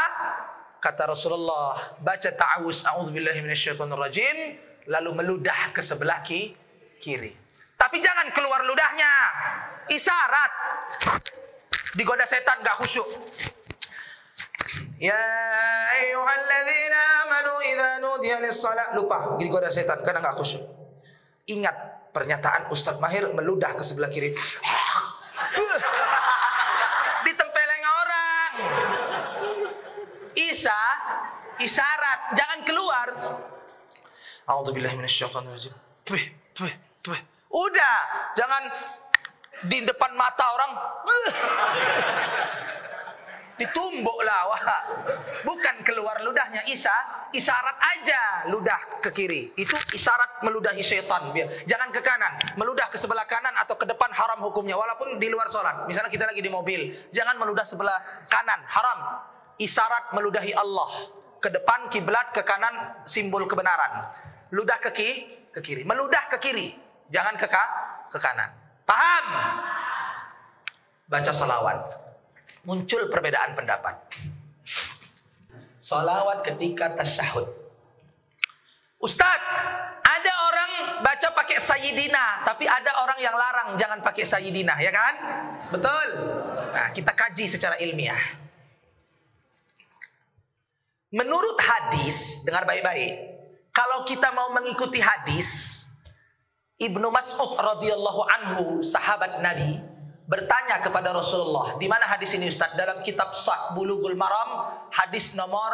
kata 0.79 1.11
Rasulullah, 1.11 1.99
baca 1.99 2.29
ta'awuz 2.31 2.87
a'udzubillahi 2.87 3.43
minasyaitonirrajim, 3.43 4.37
lalu 4.87 5.11
meludah 5.11 5.75
ke 5.75 5.83
sebelah 5.83 6.23
ki, 6.23 6.55
kiri. 7.03 7.35
Tapi 7.75 7.99
jangan 7.99 8.31
keluar 8.31 8.63
ludahnya. 8.63 9.11
Isyarat. 9.91 10.51
Digoda 11.99 12.23
setan 12.23 12.63
gak 12.63 12.79
khusyuk. 12.79 13.07
Ya 14.95 15.19
ayyuhalladzina 15.91 16.99
amanu 17.27 17.53
idza 17.59 17.99
nudiya 17.99 18.39
lis-shalah 18.39 18.95
lupa 18.95 19.35
digoda 19.35 19.67
setan 19.67 19.99
karena 20.03 20.23
gak 20.23 20.39
khusyuk. 20.39 20.63
Ingat 21.51 21.75
pernyataan 22.15 22.71
Ustadz 22.71 23.03
Mahir 23.03 23.27
meludah 23.35 23.75
ke 23.75 23.83
sebelah 23.83 24.07
kiri. 24.07 24.31
Ditempeleng 27.27 27.85
orang. 27.85 28.51
Isa, 30.35 30.81
isyarat, 31.65 32.37
jangan 32.37 32.61
keluar. 32.61 33.07
Tuh, 36.05 36.21
tuh, 36.53 36.69
tuh. 37.01 37.17
Udah, 37.49 37.97
jangan 38.37 38.69
di 39.65 39.81
depan 39.81 40.13
mata 40.13 40.45
orang. 40.53 40.71
Ditumbuk 43.55 44.19
lah, 44.27 44.51
wah. 44.51 44.59
Bukan 45.47 45.79
keluar 45.87 46.19
ludahnya 46.19 46.67
Isa, 46.67 46.91
isyarat 47.31 47.79
aja 47.79 48.51
ludah 48.51 48.99
ke 48.99 49.07
kiri. 49.15 49.55
Itu 49.55 49.79
isyarat 49.95 50.43
meludahi. 50.43 50.83
Biar 51.31 51.63
jangan 51.63 51.87
ke 51.87 52.03
kanan, 52.03 52.35
meludah 52.59 52.91
ke 52.91 52.99
sebelah 52.99 53.23
kanan 53.23 53.55
atau 53.55 53.79
ke 53.79 53.87
depan 53.87 54.11
haram 54.11 54.43
hukumnya 54.43 54.75
walaupun 54.75 55.15
di 55.15 55.31
luar 55.31 55.47
sholat. 55.47 55.87
Misalnya 55.87 56.11
kita 56.11 56.27
lagi 56.27 56.43
di 56.43 56.51
mobil, 56.51 57.07
jangan 57.15 57.39
meludah 57.39 57.63
sebelah 57.63 58.27
kanan, 58.27 58.59
haram. 58.67 59.23
Isyarat 59.55 60.11
meludahi 60.11 60.51
Allah. 60.51 61.23
Ke 61.45 61.53
depan 61.53 61.93
kiblat, 61.93 62.33
ke 62.33 62.41
kanan 62.41 63.05
simbol 63.05 63.45
kebenaran. 63.45 64.09
Ludah 64.49 64.81
ke 64.81 64.89
kiri, 64.89 65.45
ke 65.53 65.61
kiri. 65.61 65.85
Meludah 65.85 66.25
ke 66.25 66.41
kiri, 66.41 66.73
jangan 67.13 67.37
ke 67.37 67.45
ka, 67.45 67.63
ke 68.09 68.17
kanan. 68.17 68.49
Paham? 68.81 69.25
Baca 71.05 71.29
salawat. 71.29 72.01
Muncul 72.65 73.13
perbedaan 73.13 73.53
pendapat. 73.53 73.93
Salawat 75.85 76.41
ketika 76.49 76.97
tasyahud. 76.97 77.45
Ustadz, 78.97 79.45
ada 80.01 80.33
orang 80.49 80.71
baca 81.05 81.29
pakai 81.29 81.61
sayyidina, 81.61 82.41
tapi 82.41 82.65
ada 82.65 83.05
orang 83.05 83.21
yang 83.21 83.37
larang 83.37 83.77
jangan 83.77 84.01
pakai 84.01 84.25
sayyidina, 84.25 84.81
ya 84.81 84.89
kan? 84.89 85.13
Betul. 85.69 86.07
Nah, 86.73 86.89
kita 86.89 87.13
kaji 87.13 87.45
secara 87.45 87.77
ilmiah. 87.77 88.44
Menurut 91.15 91.55
hadis, 91.63 92.43
dengar 92.43 92.67
baik-baik. 92.67 93.39
Kalau 93.71 94.03
kita 94.03 94.35
mau 94.35 94.51
mengikuti 94.51 94.99
hadis, 94.99 95.79
Ibnu 96.75 97.07
Mas'ud 97.07 97.55
radhiyallahu 97.55 98.21
anhu, 98.27 98.83
sahabat 98.83 99.39
Nabi, 99.39 99.79
bertanya 100.27 100.83
kepada 100.83 101.15
Rasulullah, 101.15 101.79
di 101.79 101.87
mana 101.87 102.03
hadis 102.03 102.35
ini 102.35 102.51
Ustaz? 102.51 102.75
Dalam 102.75 102.99
kitab 102.99 103.31
Sah 103.31 103.71
Bulughul 103.71 104.19
Maram, 104.19 104.75
hadis 104.91 105.31
nomor 105.39 105.71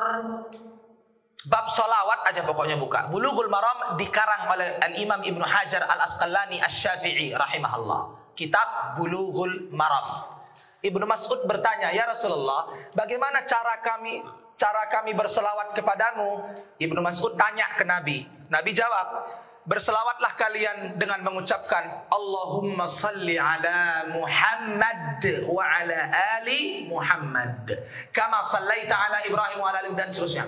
bab 1.49 1.73
solawat 1.73 2.21
aja 2.29 2.45
pokoknya 2.45 2.77
buka. 2.77 3.09
Bulughul 3.09 3.49
Maram 3.49 3.97
dikarang 3.97 4.45
oleh 4.45 4.77
Al-Imam 4.77 5.25
Ibnu 5.25 5.41
Hajar 5.41 5.89
Al-Asqalani 5.89 6.61
Asy-Syafi'i 6.61 7.33
rahimahullah. 7.33 8.29
Kitab 8.37 8.93
Bulughul 8.93 9.73
Maram. 9.73 10.37
Ibnu 10.85 11.01
Mas'ud 11.09 11.49
bertanya, 11.49 11.89
"Ya 11.93 12.05
Rasulullah, 12.05 12.69
bagaimana 12.93 13.41
cara 13.45 13.81
kami 13.81 14.21
cara 14.61 14.85
kami 14.93 15.17
berselawat 15.17 15.73
kepadamu?" 15.73 16.45
Ibnu 16.77 17.01
Mas'ud 17.01 17.33
tanya 17.33 17.73
ke 17.73 17.81
Nabi. 17.81 18.29
Nabi 18.53 18.77
jawab, 18.77 19.25
"Berselawatlah 19.65 20.37
kalian 20.37 21.01
dengan 21.01 21.25
mengucapkan 21.25 22.05
Allahumma 22.13 22.85
salli 22.85 23.41
ala 23.41 24.05
Muhammad 24.13 25.25
wa 25.49 25.63
ala 25.65 25.97
ali 26.37 26.85
Muhammad. 26.85 27.65
Kama 28.13 28.45
sallaita 28.45 28.93
ala 28.93 29.25
Ibrahim 29.25 29.57
wa 29.57 29.73
ala 29.73 29.81
ali 29.81 29.97
dan 29.97 30.13
seterusnya." 30.13 30.45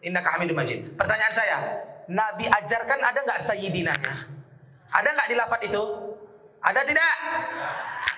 Innaka 0.00 0.38
Hamidum 0.38 0.56
Majid. 0.56 0.96
Pertanyaan 0.96 1.34
saya, 1.34 1.56
Nabi 2.08 2.48
ajarkan 2.48 2.98
ada 3.04 3.20
nggak 3.20 3.40
sayyidinanya? 3.42 4.14
Ada 4.90 5.08
nggak 5.12 5.28
di 5.28 5.36
lafaz 5.36 5.60
itu? 5.60 5.82
Ada 6.60 6.80
tidak? 6.88 7.14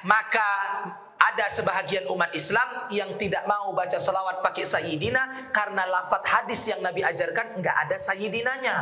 Maka 0.07 0.49
ada 1.33 1.49
sebahagian 1.49 2.05
umat 2.13 2.29
Islam 2.37 2.93
yang 2.93 3.17
tidak 3.17 3.49
mau 3.49 3.73
baca 3.73 3.97
salawat 3.97 4.45
pakai 4.45 4.69
sayyidina 4.69 5.49
karena 5.49 5.89
lafaz 5.89 6.21
hadis 6.29 6.61
yang 6.69 6.85
Nabi 6.85 7.01
ajarkan 7.01 7.65
nggak 7.65 7.77
ada 7.89 7.97
sayyidinanya. 7.97 8.77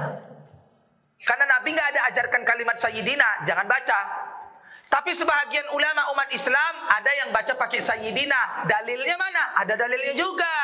Karena 1.23 1.45
Nabi 1.47 1.69
nggak 1.79 1.89
ada 1.95 2.01
ajarkan 2.11 2.43
kalimat 2.43 2.75
sayyidina, 2.75 3.47
jangan 3.47 3.71
baca. 3.71 4.01
Tapi 4.91 5.15
sebahagian 5.15 5.71
ulama 5.71 6.11
umat 6.11 6.35
Islam 6.35 6.75
ada 6.91 7.11
yang 7.15 7.31
baca 7.31 7.55
pakai 7.55 7.79
sayyidina. 7.79 8.67
Dalilnya 8.67 9.15
mana? 9.15 9.55
Ada 9.55 9.79
dalilnya 9.79 10.19
juga. 10.19 10.55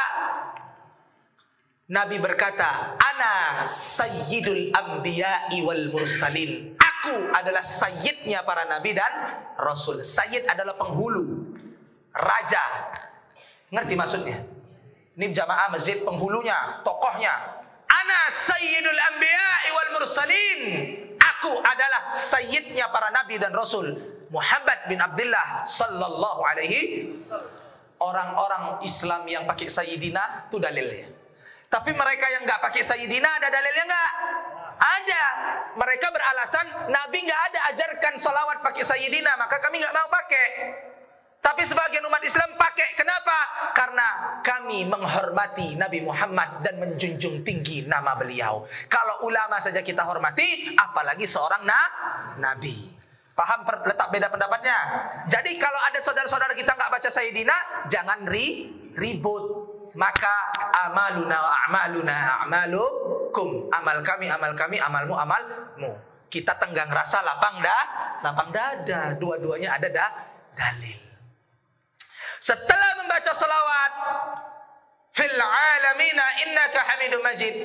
Nabi 1.87 2.19
berkata, 2.19 2.99
"Ana 2.99 3.63
sayyidul 3.71 4.75
anbiya'i 4.75 5.63
wal 5.63 5.95
mursalin." 5.95 6.75
Aku 6.75 7.31
adalah 7.31 7.63
sayyidnya 7.63 8.43
para 8.43 8.67
nabi 8.67 8.91
dan 8.91 9.13
rasul. 9.63 10.03
Sayyid 10.03 10.51
adalah 10.51 10.75
penghulu, 10.75 11.47
raja. 12.21 12.63
Ngerti 13.73 13.95
maksudnya? 13.99 14.39
Ini 15.17 15.33
jamaah 15.33 15.73
masjid 15.73 16.05
penghulunya, 16.05 16.85
tokohnya. 16.85 17.33
Ana 17.89 18.21
sayyidul 18.45 19.01
anbiya'i 19.01 19.69
wal 19.73 19.91
mursalin. 19.97 20.61
Aku 21.17 21.61
adalah 21.65 22.13
sayyidnya 22.13 22.93
para 22.93 23.09
nabi 23.09 23.41
dan 23.41 23.57
rasul. 23.57 23.97
Muhammad 24.29 24.91
bin 24.91 24.99
Abdullah 24.99 25.65
sallallahu 25.65 26.41
alaihi 26.43 27.15
orang-orang 28.03 28.83
Islam 28.85 29.25
yang 29.25 29.49
pakai 29.49 29.71
sayyidina 29.71 30.51
itu 30.51 30.61
dalilnya. 30.61 31.09
Tapi 31.67 31.91
mereka 31.97 32.27
yang 32.31 32.45
nggak 32.47 32.61
pakai 32.63 32.83
sayyidina 32.85 33.27
ada 33.41 33.49
dalilnya 33.49 33.85
nggak? 33.89 34.11
Ada. 34.77 35.25
Mereka 35.77 36.07
beralasan 36.13 36.67
Nabi 36.93 37.19
nggak 37.25 37.43
ada 37.53 37.61
ajarkan 37.73 38.15
salawat 38.21 38.61
pakai 38.61 38.85
sayyidina, 38.85 39.35
maka 39.41 39.57
kami 39.65 39.81
nggak 39.81 39.95
mau 39.97 40.09
pakai. 40.13 40.47
Tapi 41.47 41.63
sebagian 41.63 42.03
umat 42.11 42.19
Islam 42.27 42.59
pakai. 42.59 42.99
Kenapa? 42.99 43.71
Karena 43.71 44.07
kami 44.43 44.83
menghormati 44.83 45.79
Nabi 45.79 46.03
Muhammad 46.03 46.67
dan 46.67 46.83
menjunjung 46.83 47.47
tinggi 47.47 47.87
nama 47.87 48.19
beliau. 48.19 48.67
Kalau 48.91 49.23
ulama 49.23 49.63
saja 49.63 49.79
kita 49.79 50.03
hormati, 50.03 50.75
apalagi 50.75 51.23
seorang 51.23 51.63
na 51.63 51.79
nabi. 52.43 52.91
Paham 53.39 53.63
per, 53.63 53.87
letak 53.87 54.11
beda 54.11 54.27
pendapatnya? 54.27 54.79
Jadi 55.31 55.55
kalau 55.61 55.79
ada 55.87 56.03
saudara-saudara 56.03 56.51
kita 56.59 56.75
nggak 56.75 56.91
baca 56.99 57.11
Sayyidina, 57.15 57.87
jangan 57.87 58.27
ri, 58.27 58.67
ribut. 58.99 59.79
Maka 59.95 60.51
amaluna 60.91 61.37
wa 61.47 61.53
a'maluna 61.63 62.17
a'malukum. 62.43 63.71
Amal 63.71 64.03
kami, 64.03 64.27
amal 64.27 64.51
kami, 64.59 64.83
amalmu, 64.83 65.15
amalmu. 65.15 65.95
Kita 66.27 66.59
tenggang 66.59 66.91
rasa 66.91 67.23
lapang 67.23 67.63
dah, 67.63 67.83
lapang 68.27 68.51
dada. 68.51 69.15
Dua-duanya 69.15 69.79
ada 69.79 69.89
dah 69.89 70.11
dalil. 70.59 71.06
Setelah 72.47 73.03
membaca 73.03 73.35
salawat 73.35 73.93
fil 75.11 75.35
alamina 75.35 76.27
innaka 76.47 76.79
hamidum 76.87 77.19
majid. 77.27 77.57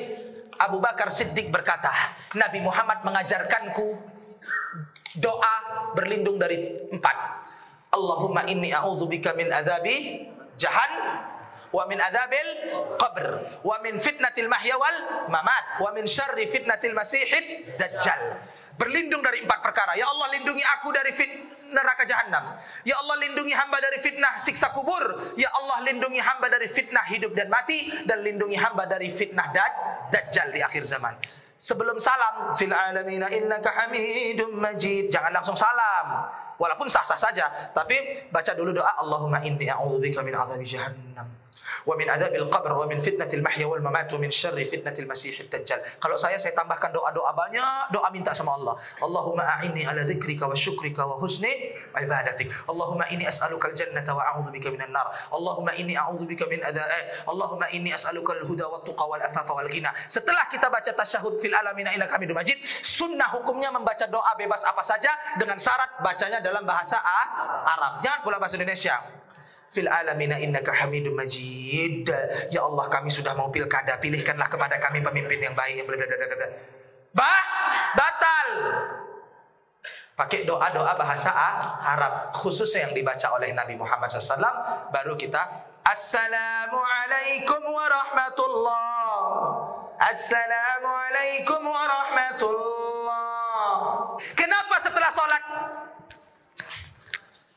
Abu 0.58 0.82
Bakar 0.82 1.14
Siddiq 1.14 1.54
berkata, 1.54 1.90
Nabi 2.34 2.66
Muhammad 2.66 3.06
mengajarkanku 3.06 3.94
doa 5.22 5.56
berlindung 5.94 6.42
dari 6.42 6.82
empat. 6.90 7.18
Allahumma 7.94 8.50
inni 8.50 8.74
a'udzubika 8.74 9.38
min 9.38 9.54
adzabi 9.54 10.26
jahan 10.58 10.94
wa 11.70 11.86
min 11.86 12.02
adzabil 12.02 12.50
qabr 12.98 13.26
wa 13.62 13.78
min 13.86 14.02
fitnatil 14.02 14.50
mahya 14.50 14.82
wal 14.82 14.98
mamat 15.30 15.78
wa 15.78 15.94
min 15.94 16.10
syarri 16.10 16.50
fitnatil 16.50 16.98
masihid 16.98 17.78
dajjal. 17.78 18.38
Berlindung 18.82 19.22
dari 19.22 19.46
empat 19.46 19.62
perkara. 19.62 19.94
Ya 19.94 20.10
Allah 20.10 20.34
lindungi 20.34 20.66
aku 20.66 20.90
dari 20.90 21.14
fit 21.14 21.30
neraka 21.70 22.02
jahanam. 22.02 22.58
Ya 22.82 22.98
Allah 22.98 23.22
lindungi 23.22 23.54
hamba 23.54 23.78
dari 23.78 24.02
fitnah 24.02 24.42
siksa 24.42 24.74
kubur. 24.74 25.38
Ya 25.38 25.54
Allah 25.54 25.86
lindungi 25.86 26.18
hamba 26.18 26.50
dari 26.50 26.66
fitnah 26.66 27.06
hidup 27.14 27.38
dan 27.38 27.54
mati 27.54 27.94
dan 28.10 28.26
lindungi 28.26 28.58
hamba 28.58 28.90
dari 28.90 29.14
fitnah 29.14 29.54
dad 29.54 29.74
dajjal 30.10 30.50
di 30.50 30.66
akhir 30.66 30.82
zaman. 30.90 31.14
Sebelum 31.62 32.02
salam 32.02 32.58
fil 32.58 32.74
alamina 32.74 33.30
innaka 33.30 33.70
hamidum 33.70 34.58
majid. 34.58 35.14
Jangan 35.14 35.30
langsung 35.30 35.54
salam. 35.54 36.26
Walaupun 36.58 36.90
sah-sah 36.90 37.18
saja, 37.18 37.50
tapi 37.78 38.26
baca 38.34 38.54
dulu 38.58 38.74
doa 38.74 38.98
Allahumma 38.98 39.42
inni 39.46 39.70
a'udzubika 39.70 40.26
min 40.26 40.34
adzabi 40.34 40.66
jahannam 40.66 41.41
wa 41.86 42.86
min 42.88 43.00
fitnatil 43.02 43.42
mahya 43.42 43.66
wal 43.66 43.82
mamat 43.82 44.10
wa 44.14 44.20
min 44.22 44.32
syarri 44.32 44.66
fitnatil 44.66 45.08
masihid 45.10 45.50
dajjal. 45.50 45.82
Kalau 46.00 46.18
saya 46.18 46.38
saya 46.38 46.54
tambahkan 46.54 46.94
doa-doa 46.94 47.32
banyak, 47.34 47.94
doa 47.94 48.08
minta 48.14 48.32
sama 48.34 48.58
Allah. 48.58 48.76
Allahumma 49.02 49.44
a'inni 49.60 49.86
ala 49.86 50.06
dzikrika 50.06 50.46
wa 50.46 50.56
syukrika 50.56 51.04
wa 51.06 51.18
husni 51.18 51.76
ibadatik. 51.92 52.50
Allahumma 52.70 53.08
inni 53.10 53.26
as'aluka 53.28 53.72
a'udzubika 53.72 54.72
minan 54.72 54.92
nar. 54.94 55.12
Allahumma 55.34 55.76
inni 55.76 55.98
a'udzubika 55.98 56.48
min 56.48 56.64
adza'i. 56.64 57.28
Allahumma 57.28 57.68
inni 57.74 57.92
as'aluka 57.92 58.38
al-huda 58.38 58.66
wa 58.70 58.80
tuqa 58.86 59.04
wal 59.06 59.22
afafa 59.22 59.52
wal 59.54 59.70
ghina. 59.70 59.92
Setelah 60.08 60.48
kita 60.50 60.72
baca 60.72 60.92
tasyahud 60.92 61.38
fil 61.42 61.54
alamina 61.54 61.94
ila 61.96 62.08
hamidum 62.08 62.38
majid, 62.38 62.62
sunnah 62.82 63.30
hukumnya 63.36 63.70
membaca 63.74 64.08
doa 64.08 64.34
bebas 64.40 64.64
apa 64.64 64.82
saja 64.82 65.12
dengan 65.38 65.60
syarat 65.60 66.00
bacanya 66.00 66.40
dalam 66.40 66.64
bahasa 66.64 66.98
Arab. 67.02 68.02
Jangan 68.02 68.20
pula 68.24 68.38
bahasa 68.40 68.56
Indonesia 68.58 69.22
fil 69.72 69.88
alamina 69.88 70.36
innaka 70.36 70.76
hamidum 70.76 71.16
majid. 71.16 72.12
Ya 72.52 72.68
Allah 72.68 72.92
kami 72.92 73.08
sudah 73.08 73.32
mau 73.32 73.48
pilkada, 73.48 73.96
pilihkanlah 73.98 74.52
kepada 74.52 74.76
kami 74.84 75.00
pemimpin 75.00 75.40
yang 75.40 75.56
baik. 75.56 75.88
Ba 77.16 77.34
batal. 77.96 78.50
Pakai 80.20 80.44
doa-doa 80.44 80.92
bahasa 81.00 81.32
Arab. 81.82 82.36
Khususnya 82.36 82.92
yang 82.92 82.94
dibaca 82.94 83.32
oleh 83.32 83.56
Nabi 83.56 83.80
Muhammad 83.80 84.12
SAW 84.12 84.92
baru 84.92 85.16
kita 85.16 85.72
Assalamualaikum 85.82 87.74
warahmatullah. 87.74 89.18
Assalamualaikum 89.98 91.58
warahmatullah. 91.66 93.66
Kenapa 94.38 94.78
setelah 94.78 95.10
sholat? 95.10 95.42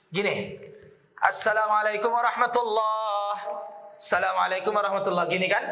Gini 0.09 0.73
Assalamualaikum 1.25 2.13
warahmatullah. 2.13 3.33
Assalamualaikum 3.97 4.77
warahmatullah. 4.77 5.25
Gini 5.33 5.49
kan? 5.49 5.65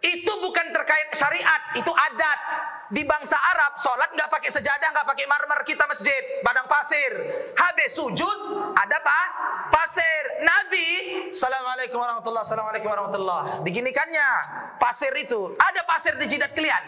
Itu 0.00 0.32
bukan 0.40 0.72
terkait 0.72 1.12
syariat, 1.12 1.76
itu 1.76 1.92
adat. 1.92 2.40
Di 2.88 3.04
bangsa 3.04 3.36
Arab, 3.36 3.76
sholat 3.76 4.08
nggak 4.16 4.32
pakai 4.32 4.48
sejadah, 4.48 4.88
nggak 4.96 5.06
pakai 5.08 5.24
marmer 5.28 5.60
kita 5.68 5.84
masjid, 5.84 6.40
padang 6.40 6.64
pasir. 6.68 7.12
Habis 7.52 7.96
sujud, 7.96 8.38
ada 8.72 8.96
apa? 8.96 9.20
Pasir. 9.68 10.40
Nabi, 10.40 10.88
Assalamualaikum 11.30 12.00
warahmatullah, 12.00 12.42
Assalamualaikum 12.42 12.88
warahmatullah. 12.88 13.40
Diginikannya, 13.68 14.28
pasir 14.80 15.12
itu. 15.20 15.52
Ada 15.60 15.84
pasir 15.84 16.16
di 16.16 16.26
jidat 16.32 16.56
kalian. 16.56 16.84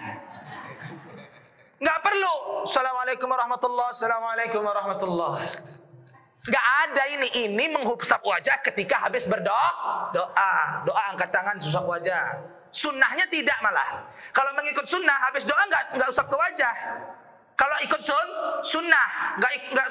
Nggak 1.85 1.99
perlu. 2.01 2.65
Assalamualaikum 2.65 3.29
warahmatullah, 3.29 3.93
Assalamualaikum 3.93 4.61
warahmatullah. 4.65 5.33
Gak 6.45 6.67
ada 6.89 7.03
ini. 7.09 7.29
Ini 7.49 7.65
menghusap 7.73 8.21
wajah 8.21 8.61
ketika 8.61 9.09
habis 9.09 9.25
berdoa. 9.25 9.71
Doa. 10.13 10.85
Doa 10.85 11.03
angkat 11.13 11.33
tangan, 11.33 11.57
usap 11.57 11.85
wajah. 11.89 12.37
Sunnahnya 12.69 13.25
tidak 13.31 13.57
malah. 13.65 14.05
Kalau 14.35 14.51
mengikut 14.53 14.85
sunnah, 14.85 15.15
habis 15.31 15.47
doa 15.47 15.63
nggak 15.71 15.95
nggak 15.95 16.09
usap 16.11 16.27
ke 16.27 16.37
wajah. 16.37 16.75
Kalau 17.55 17.77
ikut 17.87 18.01
sun, 18.03 18.29
sunnah. 18.67 19.39
Nggak, 19.39 19.53
nggak 19.73 19.89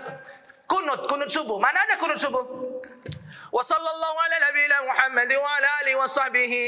kunut, 0.68 1.00
kunut 1.08 1.30
subuh. 1.32 1.58
Mana 1.58 1.80
ada 1.80 1.96
kunut 1.96 2.20
subuh? 2.20 2.44
Wassallallahu 3.54 4.18
ala 4.18 4.36
nabiyina 4.50 4.78
Muhammad 4.84 5.30
wa 5.32 5.50
ala 5.58 5.70
alihi 5.82 5.98
wa 5.98 6.08
sahbihi. 6.10 6.64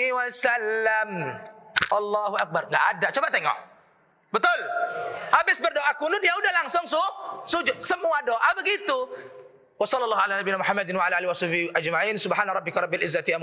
Allahu 1.94 2.36
Akbar. 2.42 2.72
Nggak 2.72 2.86
ada. 2.98 3.08
Coba 3.14 3.28
tengok. 3.30 3.58
Betul? 4.34 4.60
Habis 5.30 5.58
berdoa 5.62 5.92
kunut 6.00 6.24
ya 6.24 6.34
udah 6.34 6.52
langsung 6.64 6.84
su 6.88 6.98
sujud. 7.46 7.78
Semua 7.84 8.24
doa 8.26 8.50
begitu. 8.58 8.98
Wassallallahu 9.76 10.22
ala 10.24 10.40
nabiyina 10.40 10.56
Muhammadin 10.56 10.96
wa 10.96 11.04
ala 11.04 11.20
alihi 11.20 11.28
washabihi 11.28 11.64
ajma'in. 11.76 12.16
Subhana 12.16 12.56
rabbika 12.56 12.80
rabbil 12.80 13.04
izzati. 13.04 13.36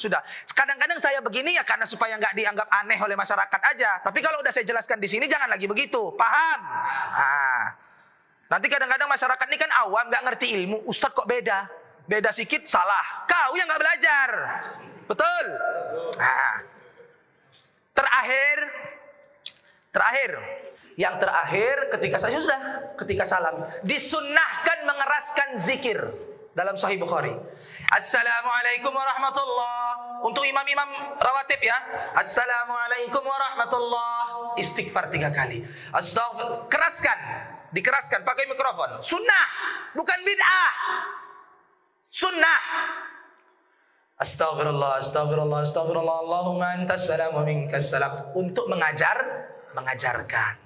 Sudah. 0.00 0.20
Kadang-kadang 0.56 0.96
saya 0.96 1.20
begini 1.20 1.60
ya 1.60 1.64
karena 1.68 1.84
supaya 1.84 2.16
nggak 2.16 2.32
dianggap 2.32 2.64
aneh 2.80 2.96
oleh 2.96 3.12
masyarakat 3.12 3.60
aja. 3.76 4.00
Tapi 4.00 4.18
kalau 4.24 4.40
udah 4.40 4.48
saya 4.48 4.64
jelaskan 4.64 5.04
di 5.04 5.08
sini 5.12 5.28
jangan 5.28 5.52
lagi 5.52 5.68
begitu. 5.68 6.16
Paham? 6.16 6.60
Nah. 7.12 7.64
Nanti 8.46 8.66
kadang-kadang 8.72 9.10
masyarakat 9.10 9.46
ini 9.52 9.58
kan 9.60 9.70
awam 9.84 10.08
nggak 10.08 10.22
ngerti 10.32 10.46
ilmu. 10.64 10.88
Ustadz 10.88 11.12
kok 11.12 11.28
beda? 11.28 11.68
Beda 12.08 12.32
sedikit 12.32 12.64
salah. 12.64 13.28
Kau 13.28 13.52
yang 13.52 13.68
nggak 13.68 13.82
belajar. 13.84 14.28
Betul? 15.04 15.44
Nah. 16.16 16.56
Terakhir 17.92 18.56
terakhir 19.92 20.30
yang 20.96 21.20
terakhir 21.20 21.92
ketika 21.92 22.16
saya 22.16 22.40
sudah 22.40 22.60
ketika 22.96 23.28
salam 23.28 23.68
disunnahkan 23.84 24.78
mengeraskan 24.88 25.48
zikir 25.60 26.00
dalam 26.56 26.72
Sahih 26.80 26.96
Bukhari. 26.96 27.36
Assalamualaikum 27.92 28.90
warahmatullah 28.90 29.78
untuk 30.24 30.42
imam-imam 30.48 31.20
rawatib 31.20 31.60
ya. 31.60 31.76
Assalamualaikum 32.16 33.20
warahmatullah 33.20 34.56
istighfar 34.56 35.12
tiga 35.12 35.28
kali. 35.30 35.62
Astaghfir 35.92 36.66
keraskan 36.72 37.18
dikeraskan 37.76 38.24
pakai 38.24 38.48
mikrofon. 38.48 39.04
Sunnah 39.04 39.46
bukan 39.92 40.18
bid'ah. 40.24 40.72
Sunnah. 42.08 42.60
Astagfirullah, 44.16 45.04
astagfirullah, 45.04 45.60
astagfirullah, 45.60 46.16
Allahumma 46.24 46.72
antas 46.72 47.04
salam 47.04 47.36
wa 47.36 47.44
minkas 47.44 47.92
salam. 47.92 48.32
Untuk 48.32 48.64
mengajar, 48.64 49.20
mengajarkan. 49.76 50.65